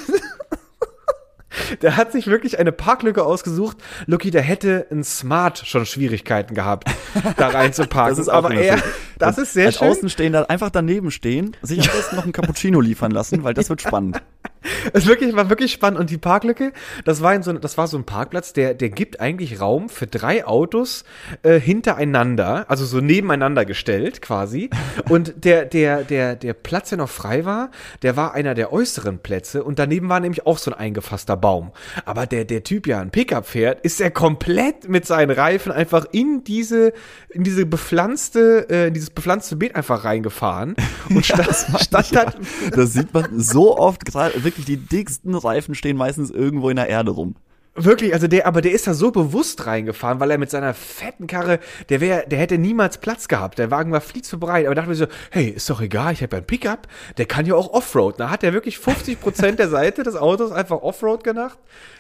der 1.83 1.97
hat 1.97 2.13
sich 2.13 2.27
wirklich 2.27 2.59
eine 2.59 2.73
Parklücke 2.73 3.25
ausgesucht. 3.25 3.79
Lucky, 4.07 4.31
der 4.31 4.43
hätte 4.43 4.87
ein 4.91 5.05
Smart 5.05 5.59
schon 5.67 5.87
Schwierigkeiten 5.87 6.55
gehabt, 6.55 6.91
da 7.37 7.49
reinzuparken. 7.49 8.09
Das 8.19 8.19
ist 8.19 8.29
aber 8.29 8.55
er, 8.55 8.79
schön. 8.79 8.91
das 9.19 9.39
ist 9.39 9.53
sehr 9.55 9.67
Als 9.67 9.79
schön. 9.79 9.89
Außenstehender 9.89 10.51
einfach 10.51 10.71
daneben 10.71 11.11
stehen, 11.11 11.57
sich 11.63 11.81
am 11.81 11.97
besten 11.97 12.17
noch 12.17 12.25
einen 12.25 12.33
Cappuccino 12.33 12.81
liefern 12.81 13.11
lassen, 13.11 13.43
weil 13.45 13.55
das 13.55 13.71
wird 13.71 13.81
spannend. 13.83 14.23
Es 14.93 15.07
wirklich, 15.07 15.35
war 15.35 15.51
wirklich 15.51 15.73
spannend. 15.73 16.01
Und 16.01 16.11
die 16.11 16.19
Parklücke, 16.19 16.73
das 17.05 17.23
war, 17.23 17.35
in 17.35 17.43
so, 17.43 17.53
das 17.53 17.79
war 17.79 17.87
so 17.87 17.97
ein 17.97 18.05
Parkplatz, 18.05 18.53
der, 18.53 18.75
der 18.75 18.91
gibt 18.91 19.21
eigentlich 19.21 19.61
Raum 19.61 19.89
für 19.89 20.07
drei 20.07 20.47
Autos 20.47 21.05
äh, 21.43 21.59
hintereinander, 21.61 22.67
also 22.69 22.85
so 22.85 23.01
nebeneinander 23.01 23.65
gestellt 23.65 24.23
quasi. 24.23 24.71
Und 25.09 25.45
der, 25.45 25.65
der, 25.65 26.05
der, 26.05 26.37
der 26.37 26.55
Platz, 26.55 26.91
der 26.91 26.99
noch 26.99 27.09
frei 27.09 27.45
war, 27.45 27.71
der 28.03 28.17
war 28.17 28.35
einer 28.35 28.55
der 28.55 28.73
äußeren 28.73 29.19
Plätze. 29.19 29.63
Und 29.63 29.79
daneben 29.79 30.09
war 30.09 30.21
nämlich 30.21 30.47
auch 30.47 30.59
so 30.59 30.71
ein 30.71 30.79
eingefasster 30.79 31.37
Baum. 31.37 31.73
Aber 32.05 32.27
der, 32.27 32.45
der 32.45 32.65
Typ 32.65 32.87
ja 32.87 33.01
ein 33.01 33.11
Pickup 33.11 33.47
fährt, 33.47 33.81
ist 33.81 34.01
er 34.01 34.11
komplett 34.11 34.89
mit 34.89 35.07
seinen 35.07 35.31
Reifen 35.31 35.73
einfach 35.73 36.07
in 36.13 36.45
diese, 36.45 36.93
in 37.31 37.45
diese 37.45 37.67
bepflanzte, 37.67 38.67
äh, 38.71 38.89
in 38.89 38.95
dieses 38.95 39.11
bepflanzte 39.11 39.57
Beet 39.57 39.75
einfach 39.77 40.05
reingefahren. 40.05 40.75
Und 41.09 41.25
stand, 41.25 41.49
stand 41.81 42.15
dann, 42.15 42.33
Das 42.75 42.93
sieht 42.93 43.13
man 43.13 43.39
so 43.39 43.77
oft, 43.79 44.05
gerade 44.05 44.45
wirklich 44.49 44.67
die 44.67 44.77
dicksten 44.77 45.35
Reifen 45.35 45.75
stehen 45.75 45.97
meistens 45.97 46.31
irgendwo 46.31 46.71
in 46.71 46.77
der 46.77 46.89
Erde 46.89 47.11
rum. 47.11 47.37
Wirklich, 47.81 48.13
also 48.13 48.27
der, 48.27 48.45
aber 48.47 48.61
der 48.61 48.73
ist 48.73 48.89
da 48.89 48.95
so 48.95 49.13
bewusst 49.13 49.67
reingefahren, 49.67 50.19
weil 50.19 50.33
er 50.33 50.39
mit 50.39 50.51
seiner 50.51 50.75
fetten 50.75 51.29
Karre, 51.29 51.61
der 51.91 52.01
wäre, 52.01 52.25
der 52.27 52.41
hätte 52.41 52.59
niemals 52.59 52.99
Platz 52.99 53.29
gehabt. 53.29 53.59
Der 53.59 53.71
Wagen 53.71 53.93
war 53.93 54.01
viel 54.01 54.23
zu 54.23 54.41
breit. 54.41 54.67
Aber 54.67 54.75
dachte 54.75 54.89
mir 54.89 54.97
so, 54.97 55.07
hey, 55.31 55.51
ist 55.51 55.71
doch 55.71 55.81
egal, 55.81 56.13
ich 56.13 56.23
habe 56.23 56.35
ja 56.35 56.39
einen 56.39 56.47
Pickup, 56.47 56.89
der 57.19 57.27
kann 57.27 57.47
ja 57.47 57.55
auch 57.55 57.73
Offroad. 57.73 58.19
Da 58.19 58.31
hat 58.31 58.43
er 58.43 58.53
wirklich 58.53 58.79
50 58.79 59.21
Prozent 59.21 59.59
der 59.61 59.69
Seite 59.69 60.03
des 60.03 60.17
Autos 60.17 60.51
einfach 60.51 60.83
Offroad 60.83 61.23
gemacht, 61.23 61.59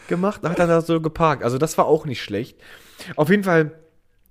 gemacht, 0.08 0.40
da 0.42 0.50
hat 0.50 0.58
er 0.58 0.66
da 0.66 0.80
so 0.80 1.00
geparkt. 1.00 1.44
Also 1.44 1.58
das 1.58 1.78
war 1.78 1.86
auch 1.86 2.06
nicht 2.06 2.22
schlecht. 2.22 2.58
Auf 3.14 3.30
jeden 3.30 3.44
Fall 3.44 3.70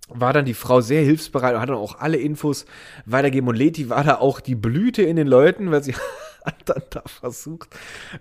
war 0.10 0.34
dann 0.34 0.44
die 0.44 0.54
Frau 0.54 0.82
sehr 0.82 1.02
hilfsbereit 1.02 1.56
und 1.56 1.62
hat 1.62 1.70
dann 1.70 1.78
auch 1.78 2.00
alle 2.00 2.18
Infos 2.18 2.66
weitergegeben. 3.06 3.48
Und 3.48 3.56
Leti 3.56 3.90
war 3.90 4.04
da 4.04 4.16
auch 4.16 4.42
die 4.42 4.56
Blüte 4.56 5.04
in 5.04 5.16
den 5.16 5.28
Leuten, 5.28 5.72
weil 5.72 5.84
sie 5.84 5.96
hat 6.48 6.70
dann 6.70 6.84
da 6.90 7.04
versucht, 7.06 7.70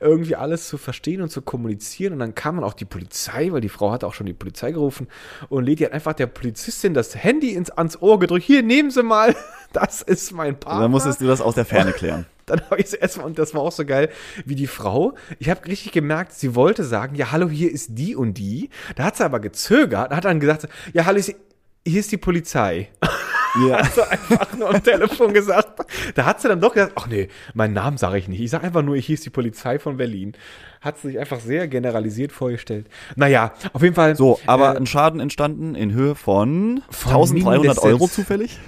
irgendwie 0.00 0.36
alles 0.36 0.68
zu 0.68 0.76
verstehen 0.78 1.22
und 1.22 1.30
zu 1.30 1.42
kommunizieren. 1.42 2.12
Und 2.14 2.18
dann 2.18 2.34
kam 2.34 2.56
dann 2.56 2.64
auch 2.64 2.74
die 2.74 2.84
Polizei, 2.84 3.52
weil 3.52 3.60
die 3.60 3.68
Frau 3.68 3.92
hatte 3.92 4.06
auch 4.06 4.14
schon 4.14 4.26
die 4.26 4.34
Polizei 4.34 4.72
gerufen. 4.72 5.08
Und 5.48 5.64
Leti 5.64 5.84
hat 5.84 5.92
einfach 5.92 6.12
der 6.12 6.26
Polizistin 6.26 6.92
das 6.92 7.14
Handy 7.14 7.52
ins, 7.52 7.70
ans 7.70 8.00
Ohr 8.02 8.18
gedrückt. 8.18 8.44
Hier, 8.44 8.62
nehmen 8.62 8.90
Sie 8.90 9.02
mal, 9.02 9.34
das 9.72 10.02
ist 10.02 10.32
mein 10.32 10.58
Partner. 10.58 10.82
Dann 10.82 10.90
musstest 10.90 11.20
du 11.20 11.26
das 11.26 11.40
aus 11.40 11.54
der 11.54 11.64
Ferne 11.64 11.92
klären. 11.92 12.26
Dann 12.46 12.60
habe 12.70 12.78
ich 12.78 12.86
es 12.86 12.94
erstmal, 12.94 13.26
und 13.26 13.40
das 13.40 13.54
war 13.54 13.62
auch 13.62 13.72
so 13.72 13.84
geil, 13.84 14.08
wie 14.44 14.54
die 14.54 14.68
Frau. 14.68 15.14
Ich 15.40 15.50
habe 15.50 15.66
richtig 15.66 15.90
gemerkt, 15.90 16.32
sie 16.32 16.54
wollte 16.54 16.84
sagen, 16.84 17.16
ja, 17.16 17.32
hallo, 17.32 17.48
hier 17.48 17.72
ist 17.72 17.98
die 17.98 18.14
und 18.14 18.34
die. 18.34 18.70
Da 18.94 19.04
hat 19.04 19.16
sie 19.16 19.24
aber 19.24 19.40
gezögert, 19.40 20.12
hat 20.12 20.24
dann 20.24 20.38
gesagt, 20.38 20.68
ja, 20.92 21.06
hallo, 21.06 21.20
hier 21.20 22.00
ist 22.00 22.12
die 22.12 22.16
Polizei. 22.16 22.88
Ja. 23.68 23.84
Sie 23.84 24.02
einfach 24.10 24.52
nur 24.56 24.74
am 24.74 24.82
Telefon 24.82 25.32
gesagt. 25.32 25.80
Da 26.14 26.24
hat 26.26 26.40
sie 26.40 26.48
dann 26.48 26.60
doch 26.60 26.74
gesagt, 26.74 26.92
ach 26.96 27.06
nee, 27.06 27.28
meinen 27.54 27.74
Namen 27.74 27.96
sage 27.96 28.18
ich 28.18 28.28
nicht. 28.28 28.40
Ich 28.40 28.50
sage 28.50 28.64
einfach 28.66 28.82
nur, 28.82 28.96
hier 28.96 29.14
ist 29.14 29.24
die 29.24 29.30
Polizei 29.30 29.78
von 29.78 29.96
Berlin. 29.96 30.32
Hat 30.80 30.98
sie 30.98 31.08
sich 31.08 31.18
einfach 31.18 31.40
sehr 31.40 31.66
generalisiert 31.68 32.32
vorgestellt. 32.32 32.86
Naja, 33.16 33.52
auf 33.72 33.82
jeden 33.82 33.94
Fall. 33.94 34.14
So, 34.16 34.38
aber 34.46 34.74
äh, 34.74 34.76
ein 34.76 34.86
Schaden 34.86 35.20
entstanden 35.20 35.74
in 35.74 35.92
Höhe 35.92 36.14
von, 36.14 36.82
Von 36.90 37.12
1300 37.12 37.60
mindestens- 37.62 37.84
Euro 37.84 38.08
zufällig? 38.08 38.58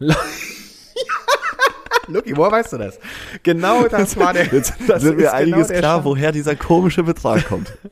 Lucky, 2.10 2.36
woher 2.36 2.52
weißt 2.52 2.72
du 2.74 2.78
das? 2.78 2.98
Genau 3.42 3.84
das 3.88 4.16
war 4.16 4.32
der. 4.32 4.46
Jetzt 4.52 4.74
sind 4.78 5.16
mir 5.16 5.24
ist 5.24 5.32
einiges 5.32 5.68
genau 5.68 5.78
klar, 5.80 5.96
Scham. 5.96 6.04
woher 6.04 6.32
dieser 6.32 6.56
komische 6.56 7.02
Betrag 7.02 7.46
kommt. 7.48 7.72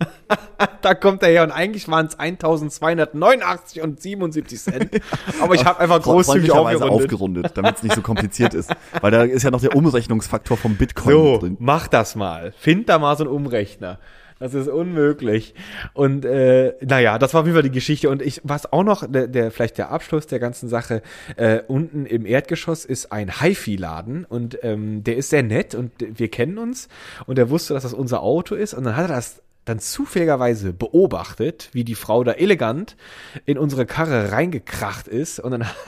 Da 0.82 0.94
kommt 0.94 1.22
er 1.22 1.28
her 1.30 1.42
und 1.44 1.52
eigentlich 1.52 1.88
waren 1.88 2.06
es 2.06 2.18
1289 2.18 3.80
und 3.82 4.00
77 4.02 4.60
Cent. 4.60 4.90
Aber 5.40 5.54
ich 5.54 5.64
habe 5.64 5.78
einfach 5.80 6.02
großzügig 6.02 6.50
aufgerundet. 6.50 6.90
aufgerundet, 6.90 7.52
damit 7.54 7.76
es 7.76 7.82
nicht 7.82 7.94
so 7.94 8.02
kompliziert 8.02 8.54
ist. 8.54 8.70
Weil 9.00 9.10
da 9.10 9.22
ist 9.22 9.42
ja 9.44 9.50
noch 9.50 9.60
der 9.60 9.74
Umrechnungsfaktor 9.76 10.56
vom 10.56 10.74
Bitcoin 10.76 11.14
So, 11.14 11.38
drin. 11.38 11.56
mach 11.60 11.86
das 11.88 12.16
mal. 12.16 12.52
Find 12.58 12.88
da 12.88 12.98
mal 12.98 13.16
so 13.16 13.24
einen 13.24 13.32
Umrechner. 13.32 13.98
Das 14.38 14.54
ist 14.54 14.68
unmöglich. 14.68 15.54
Und 15.94 16.24
äh, 16.24 16.74
naja, 16.80 17.18
das 17.18 17.34
war 17.34 17.40
auf 17.40 17.46
jeden 17.46 17.56
Fall 17.56 17.64
die 17.64 17.70
Geschichte. 17.70 18.08
Und 18.08 18.22
ich, 18.22 18.40
was 18.44 18.72
auch 18.72 18.84
noch, 18.84 19.04
der, 19.08 19.26
der 19.26 19.50
vielleicht 19.50 19.78
der 19.78 19.90
Abschluss 19.90 20.26
der 20.26 20.38
ganzen 20.38 20.68
Sache, 20.68 21.02
äh, 21.36 21.60
unten 21.66 22.06
im 22.06 22.24
Erdgeschoss 22.24 22.84
ist 22.84 23.10
ein 23.10 23.40
HiFi-Laden. 23.40 24.24
Und 24.24 24.58
ähm, 24.62 25.02
der 25.02 25.16
ist 25.16 25.30
sehr 25.30 25.42
nett 25.42 25.74
und 25.74 25.92
wir 25.98 26.30
kennen 26.30 26.58
uns. 26.58 26.88
Und 27.26 27.38
er 27.38 27.50
wusste, 27.50 27.74
dass 27.74 27.82
das 27.82 27.94
unser 27.94 28.22
Auto 28.22 28.54
ist. 28.54 28.74
Und 28.74 28.84
dann 28.84 28.96
hat 28.96 29.10
er 29.10 29.16
das 29.16 29.42
dann 29.64 29.80
zufälligerweise 29.80 30.72
beobachtet, 30.72 31.68
wie 31.72 31.84
die 31.84 31.94
Frau 31.94 32.24
da 32.24 32.32
elegant 32.32 32.96
in 33.44 33.58
unsere 33.58 33.86
Karre 33.86 34.32
reingekracht 34.32 35.08
ist. 35.08 35.40
Und 35.40 35.50
dann 35.50 35.66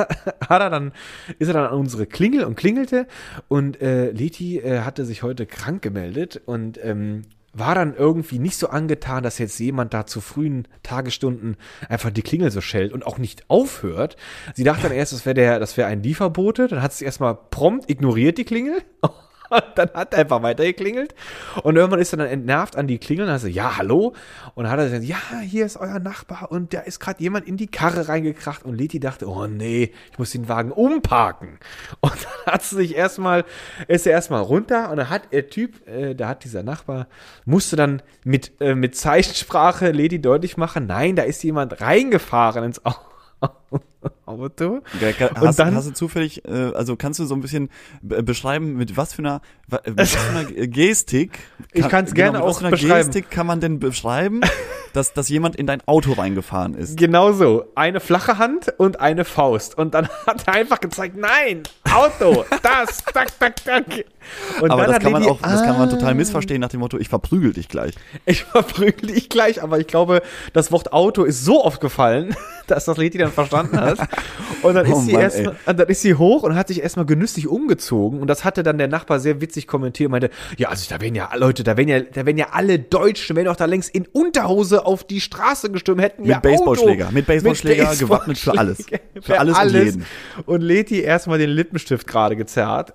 hat 0.48 0.60
er 0.60 0.70
dann 0.70 0.92
ist 1.38 1.48
er 1.48 1.54
dann 1.54 1.66
an 1.66 1.78
unsere 1.78 2.06
Klingel 2.06 2.44
und 2.44 2.56
klingelte. 2.56 3.06
Und 3.46 3.80
äh, 3.80 4.10
Leti 4.10 4.58
äh, 4.58 4.80
hatte 4.80 5.04
sich 5.04 5.22
heute 5.22 5.46
krank 5.46 5.82
gemeldet. 5.82 6.40
Und 6.44 6.78
ähm, 6.82 7.22
war 7.52 7.74
dann 7.74 7.94
irgendwie 7.94 8.38
nicht 8.38 8.56
so 8.56 8.68
angetan, 8.68 9.22
dass 9.22 9.38
jetzt 9.38 9.58
jemand 9.58 9.92
da 9.92 10.06
zu 10.06 10.20
frühen 10.20 10.68
Tagesstunden 10.82 11.56
einfach 11.88 12.10
die 12.10 12.22
Klingel 12.22 12.50
so 12.50 12.60
schellt 12.60 12.92
und 12.92 13.06
auch 13.06 13.18
nicht 13.18 13.48
aufhört. 13.48 14.16
Sie 14.54 14.64
dachte 14.64 14.84
dann 14.84 14.92
erst, 14.92 15.12
das 15.12 15.26
wäre 15.26 15.34
der, 15.34 15.58
das 15.58 15.76
wäre 15.76 15.88
ein 15.88 16.02
Lieferbote. 16.02 16.68
Dann 16.68 16.82
hat 16.82 16.92
sie 16.92 17.04
erstmal 17.04 17.34
prompt 17.34 17.90
ignoriert 17.90 18.38
die 18.38 18.44
Klingel. 18.44 18.82
Dann 19.74 19.90
hat 19.94 20.12
er 20.12 20.20
einfach 20.20 20.42
weiter 20.42 20.64
geklingelt. 20.64 21.14
Und 21.62 21.76
irgendwann 21.76 22.00
ist 22.00 22.12
er 22.12 22.18
dann 22.18 22.28
entnervt 22.28 22.76
an 22.76 22.86
die 22.86 22.98
Klingel 22.98 23.26
und 23.26 23.32
hat 23.32 23.40
gesagt, 23.40 23.54
ja, 23.54 23.76
hallo. 23.78 24.14
Und 24.54 24.64
dann 24.64 24.72
hat 24.72 24.78
er 24.78 24.84
gesagt, 24.86 25.04
ja, 25.04 25.40
hier 25.40 25.66
ist 25.66 25.76
euer 25.76 25.98
Nachbar 25.98 26.50
und 26.50 26.72
da 26.72 26.80
ist 26.80 27.00
gerade 27.00 27.20
jemand 27.20 27.46
in 27.46 27.56
die 27.56 27.66
Karre 27.66 28.08
reingekracht. 28.08 28.64
Und 28.64 28.76
Leti 28.76 29.00
dachte, 29.00 29.28
oh 29.28 29.46
nee, 29.46 29.92
ich 30.12 30.18
muss 30.18 30.30
den 30.30 30.48
Wagen 30.48 30.70
umparken. 30.72 31.58
Und 32.00 32.12
dann 32.12 32.54
hat 32.54 32.62
sie 32.62 32.76
sich 32.76 32.96
erstmal, 32.96 33.44
ist 33.88 34.06
er 34.06 34.12
erstmal 34.12 34.42
runter 34.42 34.90
und 34.90 34.96
dann 34.96 35.10
hat 35.10 35.32
der 35.32 35.48
Typ, 35.48 35.86
äh, 35.86 36.14
da 36.14 36.28
hat 36.28 36.44
dieser 36.44 36.62
Nachbar, 36.62 37.08
musste 37.44 37.76
dann 37.76 38.02
mit, 38.24 38.52
äh, 38.60 38.74
mit 38.74 38.96
Zeichensprache 38.96 39.90
Leti 39.90 40.20
deutlich 40.20 40.56
machen, 40.56 40.86
nein, 40.86 41.16
da 41.16 41.22
ist 41.22 41.42
jemand 41.42 41.80
reingefahren 41.80 42.64
ins 42.64 42.84
Auto. 42.84 43.80
Auto. 44.26 44.80
Hast, 45.34 45.58
dann- 45.58 45.74
hast 45.74 45.88
du 45.88 45.92
zufällig, 45.92 46.44
äh, 46.46 46.72
also 46.74 46.96
kannst 46.96 47.20
du 47.20 47.24
so 47.24 47.34
ein 47.34 47.40
bisschen 47.40 47.68
be- 48.02 48.22
beschreiben, 48.22 48.74
mit 48.76 48.96
was 48.96 49.12
für 49.14 49.22
einer, 49.22 49.40
mit 49.86 49.98
was 49.98 50.14
für 50.14 50.30
einer 50.30 50.44
Gestik? 50.68 51.38
Ich 51.72 51.88
kann's 51.88 52.14
gerne 52.14 52.38
mit 52.38 52.46
was 52.46 52.56
auch 52.56 52.60
für 52.60 52.66
einer. 52.66 52.76
Gestik 52.76 53.30
kann 53.30 53.46
man 53.46 53.60
denn 53.60 53.78
beschreiben, 53.78 54.40
dass, 54.92 55.12
dass 55.12 55.28
jemand 55.28 55.56
in 55.56 55.66
dein 55.66 55.86
Auto 55.86 56.12
reingefahren 56.12 56.74
ist? 56.74 56.96
Genau 56.96 57.32
so. 57.32 57.64
Eine 57.74 58.00
flache 58.00 58.38
Hand 58.38 58.72
und 58.78 59.00
eine 59.00 59.24
Faust. 59.24 59.76
Und 59.76 59.94
dann 59.94 60.08
hat 60.26 60.46
er 60.46 60.54
einfach 60.54 60.80
gezeigt, 60.80 61.16
nein, 61.16 61.62
Auto, 61.92 62.44
das, 62.62 63.04
tak, 63.04 63.38
tak, 63.38 63.64
tak. 63.64 63.84
Und 64.60 64.70
Aber 64.70 64.86
das 64.86 64.98
kann 64.98 65.12
man 65.12 65.22
Lady, 65.22 65.32
auch, 65.32 65.40
das 65.40 65.62
kann 65.62 65.78
man 65.78 65.90
total 65.90 66.10
ah, 66.10 66.14
missverstehen 66.14 66.60
nach 66.60 66.68
dem 66.68 66.80
Motto, 66.80 66.98
ich 66.98 67.08
verprügel 67.08 67.52
dich 67.52 67.68
gleich. 67.68 67.94
Ich 68.26 68.44
verprügel 68.44 69.10
dich 69.10 69.28
gleich, 69.28 69.62
aber 69.62 69.78
ich 69.78 69.86
glaube, 69.86 70.22
das 70.52 70.72
Wort 70.72 70.92
Auto 70.92 71.24
ist 71.24 71.44
so 71.44 71.64
oft 71.64 71.80
gefallen, 71.80 72.34
dass 72.66 72.84
das 72.84 72.96
Leti 72.96 73.18
dann 73.18 73.32
verstanden 73.32 73.80
hat. 73.80 73.98
Und 74.62 74.74
dann 74.74 74.86
ist 74.86 74.92
Oh 74.92 75.00
sie 75.00 75.12
Mann, 75.12 75.22
erstmal, 75.22 75.56
und 75.66 75.78
dann 75.78 75.88
ist 75.88 76.02
sie 76.02 76.14
hoch 76.14 76.42
und 76.42 76.54
hat 76.54 76.68
sich 76.68 76.82
erstmal 76.82 77.06
genüsslich 77.06 77.48
umgezogen. 77.48 78.20
Und 78.20 78.28
das 78.28 78.44
hatte 78.44 78.62
dann 78.62 78.78
der 78.78 78.88
Nachbar 78.88 79.20
sehr 79.20 79.40
witzig 79.40 79.66
kommentiert 79.66 80.08
und 80.08 80.12
meinte, 80.12 80.30
ja, 80.56 80.68
also 80.68 80.86
da 80.88 81.00
wären 81.00 81.14
ja, 81.14 81.30
Leute, 81.34 81.64
da 81.64 81.76
wären 81.76 81.88
ja, 81.88 82.00
da 82.00 82.26
wären 82.26 82.38
ja 82.38 82.48
alle 82.52 82.78
Deutschen, 82.78 83.36
wären 83.36 83.46
doch 83.46 83.56
da 83.56 83.64
längst 83.64 83.94
in 83.94 84.06
Unterhose 84.06 84.84
auf 84.86 85.04
die 85.04 85.20
Straße 85.20 85.70
gestürmt, 85.70 86.02
hätten 86.02 86.22
Mit 86.22 86.30
ja 86.30 86.40
Baseballschläger, 86.40 87.06
Auto. 87.06 87.14
mit 87.14 87.26
Baseballschläger, 87.26 87.96
gewappnet 87.96 88.38
für 88.38 88.56
alles. 88.56 88.78
Baseballschläger, 88.90 89.22
Für 89.22 89.40
alles 89.40 89.58
und 89.58 89.84
jeden. 89.84 90.06
Und 90.46 90.60
Leti 90.60 91.00
erstmal 91.00 91.38
den 91.38 91.50
Lippenstift 91.50 92.06
gerade 92.06 92.36
gezerrt 92.36 92.94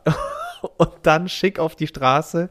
und 0.77 0.91
dann 1.03 1.29
schick 1.29 1.59
auf 1.59 1.75
die 1.75 1.87
Straße. 1.87 2.49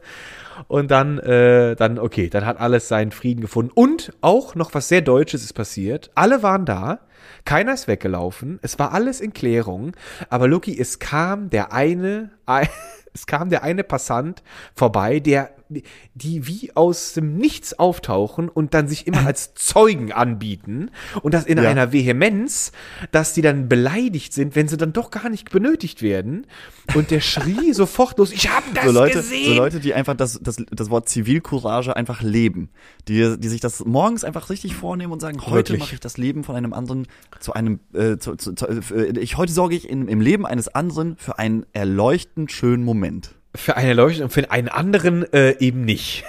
Und 0.67 0.91
dann, 0.91 1.19
äh, 1.19 1.75
dann, 1.75 1.99
okay, 1.99 2.29
dann 2.29 2.45
hat 2.45 2.59
alles 2.59 2.87
seinen 2.87 3.11
Frieden 3.11 3.41
gefunden. 3.41 3.71
Und 3.73 4.13
auch 4.21 4.55
noch 4.55 4.73
was 4.73 4.87
sehr 4.87 5.01
Deutsches 5.01 5.43
ist 5.43 5.53
passiert. 5.53 6.11
Alle 6.15 6.43
waren 6.43 6.65
da. 6.65 6.99
Keiner 7.43 7.73
ist 7.73 7.87
weggelaufen. 7.87 8.59
Es 8.61 8.79
war 8.79 8.93
alles 8.93 9.21
in 9.21 9.33
Klärung. 9.33 9.91
Aber 10.29 10.47
Lucky, 10.47 10.77
es 10.79 10.99
kam 10.99 11.49
der 11.49 11.73
eine, 11.73 12.31
ein, 12.45 12.69
es 13.13 13.27
kam 13.27 13.49
der 13.49 13.63
eine 13.63 13.83
Passant 13.83 14.43
vorbei, 14.75 15.19
der, 15.19 15.51
die 15.69 16.47
wie 16.47 16.71
aus 16.75 17.13
dem 17.13 17.37
Nichts 17.37 17.77
auftauchen 17.77 18.49
und 18.49 18.73
dann 18.73 18.87
sich 18.87 19.07
immer 19.07 19.25
als 19.25 19.53
Zeugen 19.55 20.11
anbieten. 20.11 20.91
Und 21.21 21.33
das 21.33 21.45
in 21.45 21.57
Ja. 21.57 21.69
einer 21.69 21.91
Vehemenz, 21.91 22.71
dass 23.11 23.33
die 23.33 23.41
dann 23.41 23.67
beleidigt 23.69 24.33
sind, 24.33 24.55
wenn 24.55 24.67
sie 24.67 24.77
dann 24.77 24.93
doch 24.93 25.11
gar 25.11 25.29
nicht 25.29 25.49
benötigt 25.51 26.01
werden. 26.01 26.45
Und 26.93 27.11
der 27.11 27.21
schrie 27.21 27.73
sofort 27.73 28.17
los, 28.17 28.31
ich 28.31 28.49
habe 28.49 28.65
das 28.73 28.85
So 28.85 28.91
Leute, 28.91 29.17
gesehen. 29.19 29.45
so 29.47 29.53
Leute, 29.53 29.79
die 29.79 29.93
einfach 29.93 30.15
das, 30.15 30.39
das, 30.41 30.57
das 30.71 30.89
Wort 30.89 31.09
Zivilcourage 31.09 31.95
einfach 31.95 32.21
leben. 32.21 32.69
Die, 33.07 33.37
die 33.39 33.47
sich 33.49 33.61
das 33.61 33.83
morgens 33.85 34.23
einfach 34.23 34.49
richtig 34.49 34.75
vornehmen 34.75 35.13
und 35.13 35.19
sagen, 35.19 35.39
heute 35.45 35.77
mache 35.77 35.93
ich 35.95 35.99
das 35.99 36.17
Leben 36.17 36.43
von 36.43 36.55
einem 36.55 36.73
anderen 36.73 37.07
zu 37.39 37.53
einem, 37.53 37.79
äh, 37.93 38.17
zu, 38.17 38.35
zu, 38.35 38.53
zu, 38.53 38.65
äh, 38.67 39.17
ich, 39.19 39.37
heute 39.37 39.51
sorge 39.53 39.75
ich 39.75 39.89
in, 39.89 40.07
im 40.07 40.21
Leben 40.21 40.45
eines 40.45 40.67
anderen 40.67 41.15
für 41.17 41.39
einen 41.39 41.65
erleuchtend 41.73 42.51
schönen 42.51 42.83
Moment. 42.83 43.35
Für 43.55 43.77
eine 43.77 43.93
Leuchte 43.93 44.23
und 44.23 44.29
für 44.31 44.49
einen 44.51 44.69
anderen 44.69 45.31
äh, 45.33 45.57
eben 45.59 45.85
nicht. 45.85 46.23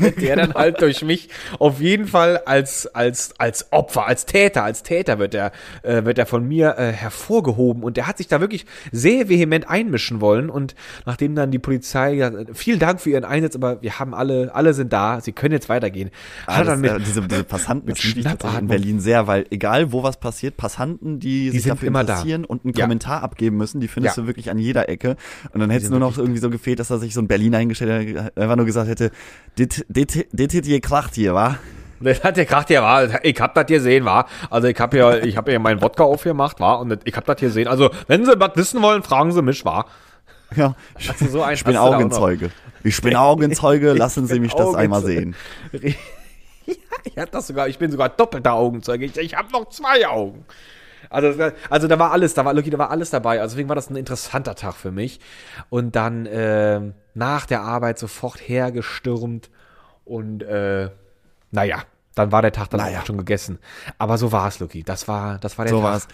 Der 0.20 0.36
dann 0.36 0.54
halt 0.54 0.80
durch 0.80 1.02
mich 1.02 1.28
auf 1.58 1.80
jeden 1.80 2.06
Fall 2.06 2.38
als, 2.46 2.86
als, 2.94 3.38
als 3.38 3.72
Opfer, 3.72 4.06
als 4.06 4.26
Täter, 4.26 4.62
als 4.64 4.82
Täter 4.82 5.18
wird 5.18 5.34
er, 5.34 5.52
äh, 5.82 6.04
wird 6.04 6.18
er 6.18 6.26
von 6.26 6.46
mir 6.46 6.76
äh, 6.78 6.92
hervorgehoben. 6.92 7.82
Und 7.82 7.96
der 7.96 8.06
hat 8.06 8.18
sich 8.18 8.28
da 8.28 8.40
wirklich 8.40 8.66
sehr 8.92 9.28
vehement 9.28 9.68
einmischen 9.68 10.20
wollen. 10.20 10.50
Und 10.50 10.74
nachdem 11.04 11.34
dann 11.34 11.50
die 11.50 11.58
Polizei, 11.58 12.14
ja, 12.14 12.30
vielen 12.54 12.78
Dank 12.78 13.00
für 13.00 13.10
Ihren 13.10 13.24
Einsatz, 13.24 13.54
aber 13.56 13.82
wir 13.82 13.98
haben 13.98 14.14
alle, 14.14 14.54
alle 14.54 14.74
sind 14.74 14.92
da, 14.92 15.20
Sie 15.20 15.32
können 15.32 15.52
jetzt 15.52 15.68
weitergehen. 15.68 16.10
Ah, 16.46 16.58
das, 16.58 16.68
dann 16.68 16.80
mit, 16.80 16.90
äh, 16.90 16.98
diese, 17.00 17.22
diese 17.22 17.44
Passanten, 17.44 17.86
mit 17.88 17.96
das 17.98 18.12
tatsächlich 18.24 18.60
in. 18.60 18.66
Berlin 18.68 19.00
sehr, 19.00 19.26
weil 19.26 19.46
egal 19.50 19.92
wo 19.92 20.02
was 20.02 20.18
passiert, 20.18 20.56
Passanten, 20.56 21.18
die, 21.20 21.50
sich 21.50 21.62
sind 21.62 21.70
dafür 21.72 21.88
immer 21.88 22.04
da. 22.04 22.14
interessieren 22.14 22.44
und 22.44 22.64
einen 22.64 22.74
Ja. 22.74 22.84
Kommentar 22.84 23.22
abgeben 23.22 23.56
müssen, 23.56 23.80
die 23.80 23.88
findest 23.88 24.16
Ja. 24.16 24.22
du 24.22 24.26
wirklich 24.26 24.50
an 24.50 24.58
jeder 24.58 24.88
Ecke. 24.88 25.16
Und 25.52 25.60
dann 25.60 25.70
hätte 25.70 25.84
es 25.84 25.90
nur 25.90 26.00
noch 26.00 26.16
irgendwie 26.16 26.38
so 26.40 26.50
gefehlt, 26.50 26.78
dass 26.80 26.90
er 26.90 26.98
sich 26.98 27.14
so 27.14 27.20
ein 27.20 27.28
Berliner 27.28 27.58
hingestellt 27.58 28.16
hat, 28.18 28.36
einfach 28.38 28.56
nur 28.56 28.66
gesagt 28.66 28.88
hätte, 28.88 29.10
dit, 29.58 29.75
dit, 29.88 30.26
dit, 30.32 30.52
dit 30.52 30.64
hier 30.64 30.80
kracht 30.80 31.14
hier, 31.14 31.34
wa? 31.34 31.58
Das 32.00 32.22
hat 32.22 32.36
der 32.36 32.44
Kracht 32.44 32.68
ja 32.70 32.82
war, 32.82 33.24
ich 33.24 33.40
hab 33.40 33.54
das 33.54 33.66
gesehen, 33.66 34.04
war. 34.04 34.26
Also 34.50 34.68
ich 34.68 34.78
hab 34.78 34.92
ja, 34.92 35.16
ich 35.16 35.36
hab 35.36 35.48
ja 35.48 35.58
meinen 35.58 35.80
Wodka 35.80 36.04
aufgemacht, 36.04 36.60
war 36.60 36.80
und 36.80 37.00
ich 37.04 37.16
hab 37.16 37.24
das 37.24 37.36
gesehen. 37.40 37.68
Also 37.68 37.90
wenn 38.06 38.24
Sie 38.24 38.38
was 38.38 38.50
wissen 38.56 38.82
wollen, 38.82 39.02
fragen 39.02 39.32
Sie 39.32 39.42
mich, 39.42 39.64
war. 39.64 39.86
Ja, 40.54 40.74
Also 41.08 41.26
so 41.26 41.42
ein 41.42 41.54
ich 41.54 41.64
bin. 41.64 41.76
Augenzeuge. 41.76 42.50
Ich 42.84 43.00
bin 43.00 43.16
Augenzeuge, 43.16 43.94
lassen 43.94 44.26
Sie 44.26 44.38
mich 44.38 44.52
das 44.52 44.74
einmal 44.74 45.02
sehen. 45.02 45.34
ja, 45.72 45.92
ich 47.04 47.18
hab 47.18 47.30
das 47.30 47.48
sogar, 47.48 47.68
ich 47.68 47.78
bin 47.78 47.90
sogar 47.90 48.10
doppelter 48.10 48.52
Augenzeuge. 48.52 49.06
Ich, 49.06 49.16
ich 49.16 49.34
habe 49.34 49.50
noch 49.52 49.68
zwei 49.70 50.06
Augen. 50.06 50.44
Also, 51.08 51.50
also 51.70 51.88
da 51.88 51.98
war 51.98 52.12
alles, 52.12 52.34
da 52.34 52.44
war 52.44 52.52
Lucky, 52.52 52.70
da 52.70 52.78
war 52.78 52.90
alles 52.90 53.10
dabei. 53.10 53.40
Also 53.40 53.54
deswegen 53.54 53.68
war 53.68 53.76
das 53.76 53.90
ein 53.90 53.96
interessanter 53.96 54.54
Tag 54.54 54.74
für 54.74 54.90
mich. 54.90 55.20
Und 55.70 55.96
dann 55.96 56.28
ähm, 56.30 56.94
nach 57.14 57.46
der 57.46 57.62
Arbeit 57.62 57.98
sofort 57.98 58.36
hergestürmt 58.36 59.50
und 60.06 60.42
äh, 60.42 60.88
naja, 61.50 61.82
dann 62.14 62.32
war 62.32 62.40
der 62.40 62.52
Tag 62.52 62.70
dann 62.70 62.80
Naja. 62.80 63.00
auch 63.00 63.06
schon 63.06 63.18
gegessen. 63.18 63.58
Aber 63.98 64.16
so 64.16 64.32
war 64.32 64.48
es, 64.48 64.58
Lucky. 64.58 64.82
Das 64.82 65.06
war, 65.06 65.38
das 65.38 65.58
war 65.58 65.66
der 65.66 65.74
So 65.74 65.80
Tag. 65.82 65.84
war's. 65.92 66.08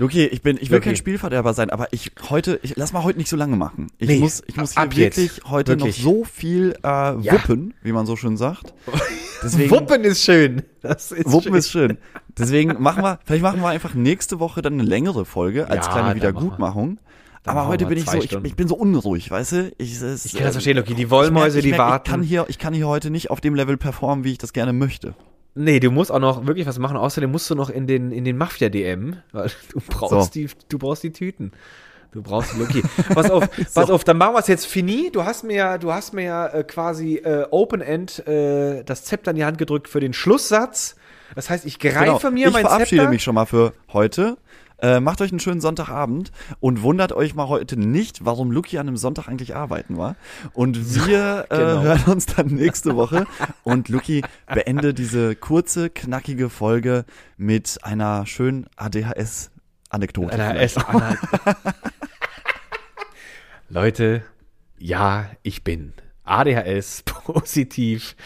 Okay, 0.00 0.24
ich 0.24 0.40
bin, 0.40 0.56
ich 0.58 0.70
will 0.70 0.78
Okay. 0.78 0.90
kein 0.90 0.96
Spielverderber 0.96 1.52
sein, 1.52 1.68
aber 1.68 1.88
ich 1.92 2.12
heute, 2.30 2.58
ich 2.62 2.76
lass 2.76 2.92
mal 2.94 3.02
heute 3.02 3.18
nicht 3.18 3.28
so 3.28 3.36
lange 3.36 3.56
machen. 3.56 3.88
Ich 3.98 4.08
Nee, 4.08 4.20
muss, 4.20 4.42
ich 4.46 4.56
muss 4.56 4.72
hier 4.72 4.82
ab 4.82 4.94
jetzt. 4.94 5.18
wirklich 5.18 5.42
heute 5.50 5.72
Wirklich. 5.72 5.98
noch 5.98 6.12
so 6.12 6.24
viel 6.24 6.74
äh, 6.82 6.88
wuppen, 6.88 7.74
wie 7.82 7.92
man 7.92 8.06
so 8.06 8.16
schön 8.16 8.36
sagt. 8.38 8.72
Deswegen, 9.42 9.70
Wuppen 9.70 10.02
ist 10.04 10.22
schön. 10.24 10.62
Das 10.80 11.12
ist 11.12 11.30
Wuppen 11.30 11.50
schön. 11.50 11.54
ist 11.56 11.70
schön. 11.70 11.98
Deswegen 12.38 12.80
machen 12.82 13.02
wir, 13.02 13.18
vielleicht 13.24 13.42
machen 13.42 13.60
wir 13.60 13.68
einfach 13.68 13.92
nächste 13.94 14.40
Woche 14.40 14.62
dann 14.62 14.74
eine 14.74 14.84
längere 14.84 15.24
Folge 15.26 15.68
als 15.68 15.86
Ja, 15.86 15.92
kleine 15.92 16.14
Wiedergutmachung. 16.14 16.98
Aber 17.44 17.66
heute 17.66 17.86
bin 17.86 17.98
ich 17.98 18.08
so, 18.08 18.18
ich, 18.18 18.32
ich 18.32 18.54
bin 18.56 18.68
so 18.68 18.76
unruhig, 18.76 19.30
weißt 19.30 19.52
du? 19.52 19.72
Ich, 19.78 20.00
es, 20.00 20.24
Ich 20.24 20.32
kann 20.34 20.42
das 20.42 20.50
äh, 20.50 20.52
verstehen, 20.52 20.76
Lucky. 20.76 20.94
Die 20.94 21.02
ich 21.02 21.10
Wollmäuse, 21.10 21.58
ich 21.58 21.64
die 21.64 21.70
merk, 21.70 21.80
warten. 21.80 22.04
Ich 22.06 22.10
kann 22.12 22.22
hier, 22.22 22.44
ich 22.48 22.58
kann 22.58 22.72
hier 22.74 22.86
heute 22.86 23.10
nicht 23.10 23.30
auf 23.30 23.40
dem 23.40 23.54
Level 23.54 23.76
performen, 23.76 24.24
wie 24.24 24.32
ich 24.32 24.38
das 24.38 24.52
gerne 24.52 24.72
möchte. 24.72 25.14
Nee, 25.54 25.80
du 25.80 25.90
musst 25.90 26.10
auch 26.12 26.20
noch 26.20 26.46
wirklich 26.46 26.66
was 26.66 26.78
machen. 26.78 26.96
Außerdem 26.96 27.30
musst 27.30 27.50
du 27.50 27.54
noch 27.54 27.68
in 27.68 27.86
den, 27.86 28.12
in 28.12 28.24
den 28.24 28.36
Mafia-DM, 28.38 29.16
weil 29.32 29.50
du 29.72 29.80
brauchst 29.88 30.32
So. 30.32 30.40
die, 30.40 30.48
du 30.68 30.78
brauchst 30.78 31.02
die 31.02 31.12
Tüten. 31.12 31.52
Du 32.12 32.22
brauchst 32.22 32.54
die 32.54 32.58
Lucky. 32.60 32.82
Pass 33.14 33.30
auf, 33.30 33.48
pass 33.74 33.90
auf, 33.90 34.04
dann 34.04 34.18
machen 34.18 34.34
wir 34.34 34.38
es 34.40 34.46
jetzt 34.46 34.66
fini. 34.66 35.10
Du 35.10 35.24
hast 35.24 35.44
mir 35.44 35.56
ja, 35.56 35.78
du 35.78 35.92
hast 35.92 36.12
mir 36.12 36.24
ja 36.24 36.46
äh, 36.46 36.62
quasi 36.62 37.16
äh, 37.16 37.46
Open 37.50 37.80
End 37.80 38.24
äh, 38.28 38.84
das 38.84 39.04
Zepter 39.04 39.30
in 39.32 39.36
die 39.38 39.44
Hand 39.44 39.56
gedrückt 39.58 39.88
für 39.88 39.98
den 40.00 40.12
Schlusssatz. 40.12 40.94
Das 41.34 41.48
heißt, 41.48 41.64
ich 41.64 41.78
greife 41.78 42.30
mir 42.30 42.44
Genau. 42.46 42.48
ich 42.48 42.52
mein 42.52 42.66
verabschiede 42.66 43.00
Zepter. 43.02 43.10
mich 43.10 43.22
schon 43.22 43.34
mal 43.34 43.46
für 43.46 43.72
heute. 43.94 44.36
Äh, 44.82 44.98
macht 44.98 45.20
euch 45.20 45.30
einen 45.30 45.38
schönen 45.38 45.60
Sonntagabend 45.60 46.32
und 46.58 46.82
wundert 46.82 47.12
euch 47.12 47.34
mal 47.36 47.46
heute 47.46 47.76
nicht, 47.78 48.24
warum 48.24 48.50
Luki 48.50 48.78
an 48.78 48.88
einem 48.88 48.96
Sonntag 48.96 49.28
eigentlich 49.28 49.54
arbeiten 49.54 49.96
war. 49.96 50.16
Und 50.54 50.94
wir 51.06 51.46
äh, 51.50 51.56
Genau. 51.62 51.82
hören 51.82 52.04
uns 52.12 52.26
dann 52.26 52.48
nächste 52.48 52.96
Woche. 52.96 53.24
Und 53.62 53.88
Luki, 53.88 54.22
beende 54.52 54.92
diese 54.92 55.36
kurze, 55.36 55.88
knackige 55.88 56.50
Folge 56.50 57.04
mit 57.36 57.78
einer 57.82 58.26
schönen 58.26 58.66
ADHS-Anekdote. 58.76 60.32
Einer 60.32 60.50
vielleicht. 60.50 60.76
S 60.76 60.84
Anna. 60.88 61.16
Leute, 63.68 64.22
ja, 64.78 65.26
ich 65.44 65.62
bin 65.62 65.92
ADHS 66.24 67.02
positiv 67.24 68.16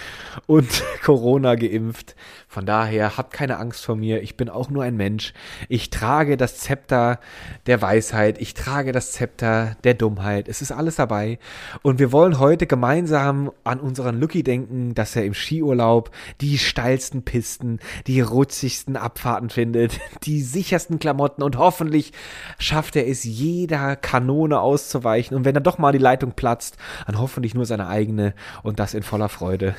und 0.47 0.83
Corona 1.03 1.55
geimpft. 1.55 2.15
Von 2.49 2.65
daher 2.65 3.19
habt 3.19 3.35
keine 3.35 3.59
Angst 3.59 3.85
vor 3.85 3.97
mir. 3.97 4.23
Ich 4.23 4.37
bin 4.37 4.49
auch 4.49 4.71
nur 4.71 4.83
ein 4.83 4.97
Mensch. 4.97 5.35
Ich 5.69 5.91
trage 5.91 6.39
das 6.39 6.57
Zepter 6.57 7.21
der 7.67 7.83
Weisheit. 7.83 8.41
Ich 8.41 8.55
trage 8.55 8.93
das 8.93 9.13
Zepter 9.13 9.77
der 9.85 9.93
Dummheit. 9.93 10.49
Es 10.49 10.63
ist 10.63 10.73
alles 10.73 10.97
dabei. 10.97 11.39
Und 11.83 11.99
wir 11.99 12.13
wollen 12.13 12.39
heute 12.39 12.67
gemeinsam 12.67 13.51
an 13.65 13.79
unseren 13.79 14.19
Lucky 14.19 14.43
denken, 14.43 14.95
dass 14.95 15.17
er 15.17 15.27
im 15.27 15.35
Skiurlaub 15.35 16.11
die 16.41 16.57
steilsten 16.57 17.25
Pisten, 17.25 17.79
die 18.07 18.23
rutschigsten 18.23 18.97
Abfahrten 18.97 19.51
findet, 19.51 20.01
die 20.23 20.41
sichersten 20.41 20.99
Klamotten 20.99 21.43
und 21.43 21.59
hoffentlich 21.59 22.13
schafft 22.59 22.97
er 22.97 23.07
es, 23.07 23.25
jeder 23.25 23.97
Kanone 23.97 24.61
auszuweichen. 24.61 25.37
Und 25.37 25.45
wenn 25.45 25.55
dann 25.55 25.63
doch 25.63 25.77
mal 25.77 25.93
die 25.93 25.99
Leitung 25.99 26.33
platzt, 26.33 26.79
dann 27.07 27.19
hoffentlich 27.19 27.55
nur 27.55 27.67
seine 27.67 27.86
eigene 27.87 28.35
und 28.63 28.79
das 28.79 28.95
in 28.95 29.03
voller 29.03 29.29
Freude. 29.29 29.75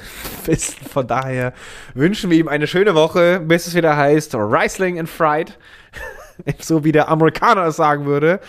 Von 0.92 1.08
daher 1.08 1.54
wünschen 1.94 2.30
wir 2.30 2.38
ihm 2.38 2.48
eine 2.48 2.68
schöne 2.68 2.96
Woche, 2.96 3.40
bis 3.40 3.68
es 3.68 3.76
wieder 3.76 3.96
heißt 3.96 4.36
Riesling 4.36 5.00
and 5.00 5.10
Fried. 5.10 5.58
so 6.60 6.84
wie 6.84 6.92
der 6.92 7.10
Amerikaner 7.10 7.66
es 7.66 7.76
sagen 7.76 8.06
würde. 8.06 8.40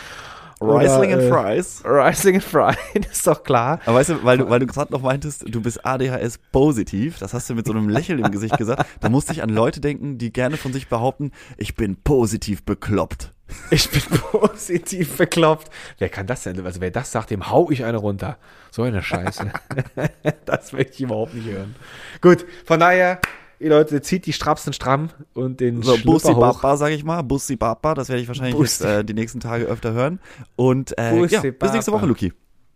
Riesling 0.60 1.12
and 1.12 1.22
äh, 1.22 1.28
Fries. 1.28 1.82
Riesling 1.84 2.36
and 2.36 2.44
Fried, 2.44 3.06
ist 3.10 3.26
doch 3.26 3.44
klar. 3.44 3.80
Aber 3.86 3.96
weißt 3.98 4.10
du, 4.10 4.24
weil 4.24 4.38
du, 4.38 4.50
weil 4.50 4.58
du 4.58 4.66
gerade 4.66 4.92
noch 4.92 5.02
meintest, 5.02 5.44
du 5.46 5.60
bist 5.60 5.84
ADHS 5.86 6.38
positiv, 6.50 7.18
das 7.18 7.32
hast 7.32 7.48
du 7.48 7.54
mit 7.54 7.66
so 7.66 7.72
einem 7.72 7.88
Lächeln 7.88 8.18
im 8.18 8.30
Gesicht 8.30 8.58
gesagt, 8.58 8.84
da 9.00 9.08
musste 9.08 9.32
ich 9.32 9.42
an 9.42 9.50
Leute 9.50 9.80
denken, 9.80 10.18
die 10.18 10.32
gerne 10.32 10.56
von 10.56 10.72
sich 10.72 10.88
behaupten, 10.88 11.30
ich 11.58 11.76
bin 11.76 11.96
positiv 12.02 12.64
bekloppt. 12.64 13.32
Ich 13.70 13.90
bin 13.90 14.02
positiv 14.18 15.16
bekloppt. 15.16 15.70
Wer 15.98 16.08
kann 16.08 16.26
das 16.26 16.42
denn? 16.42 16.64
Also 16.64 16.80
wer 16.80 16.90
das 16.90 17.12
sagt, 17.12 17.30
dem 17.30 17.50
hau 17.50 17.70
ich 17.70 17.84
eine 17.84 17.98
runter. 17.98 18.38
So 18.70 18.82
eine 18.82 19.02
Scheiße. 19.02 19.50
das 20.44 20.72
möchte 20.72 20.92
ich 20.94 21.00
überhaupt 21.00 21.34
nicht 21.34 21.48
hören. 21.48 21.74
Gut, 22.20 22.44
von 22.64 22.80
daher, 22.80 23.20
ihr 23.58 23.70
Leute, 23.70 24.02
zieht 24.02 24.26
die 24.26 24.32
Strapsen 24.32 24.72
stramm 24.72 25.10
und 25.34 25.60
den 25.60 25.82
So, 25.82 25.96
Bussi. 25.98 26.34
Baba, 26.34 26.76
sag 26.76 26.90
ich 26.90 27.04
mal, 27.04 27.22
Bussi 27.22 27.56
Baba, 27.56 27.94
das 27.94 28.08
werde 28.08 28.22
ich 28.22 28.28
wahrscheinlich 28.28 28.58
jetzt, 28.58 28.82
äh, 28.82 29.04
die 29.04 29.14
nächsten 29.14 29.40
Tage 29.40 29.64
öfter 29.64 29.92
hören. 29.92 30.20
Und 30.56 30.96
äh, 30.98 31.24
ja, 31.26 31.40
bis 31.40 31.72
nächste. 31.72 31.92
Woche, 31.92 32.06
Luki. 32.06 32.32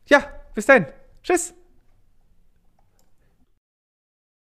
Ja, 0.06 0.24
bis 0.54 0.66
dann. 0.66 0.86
Tschüss. 1.22 1.54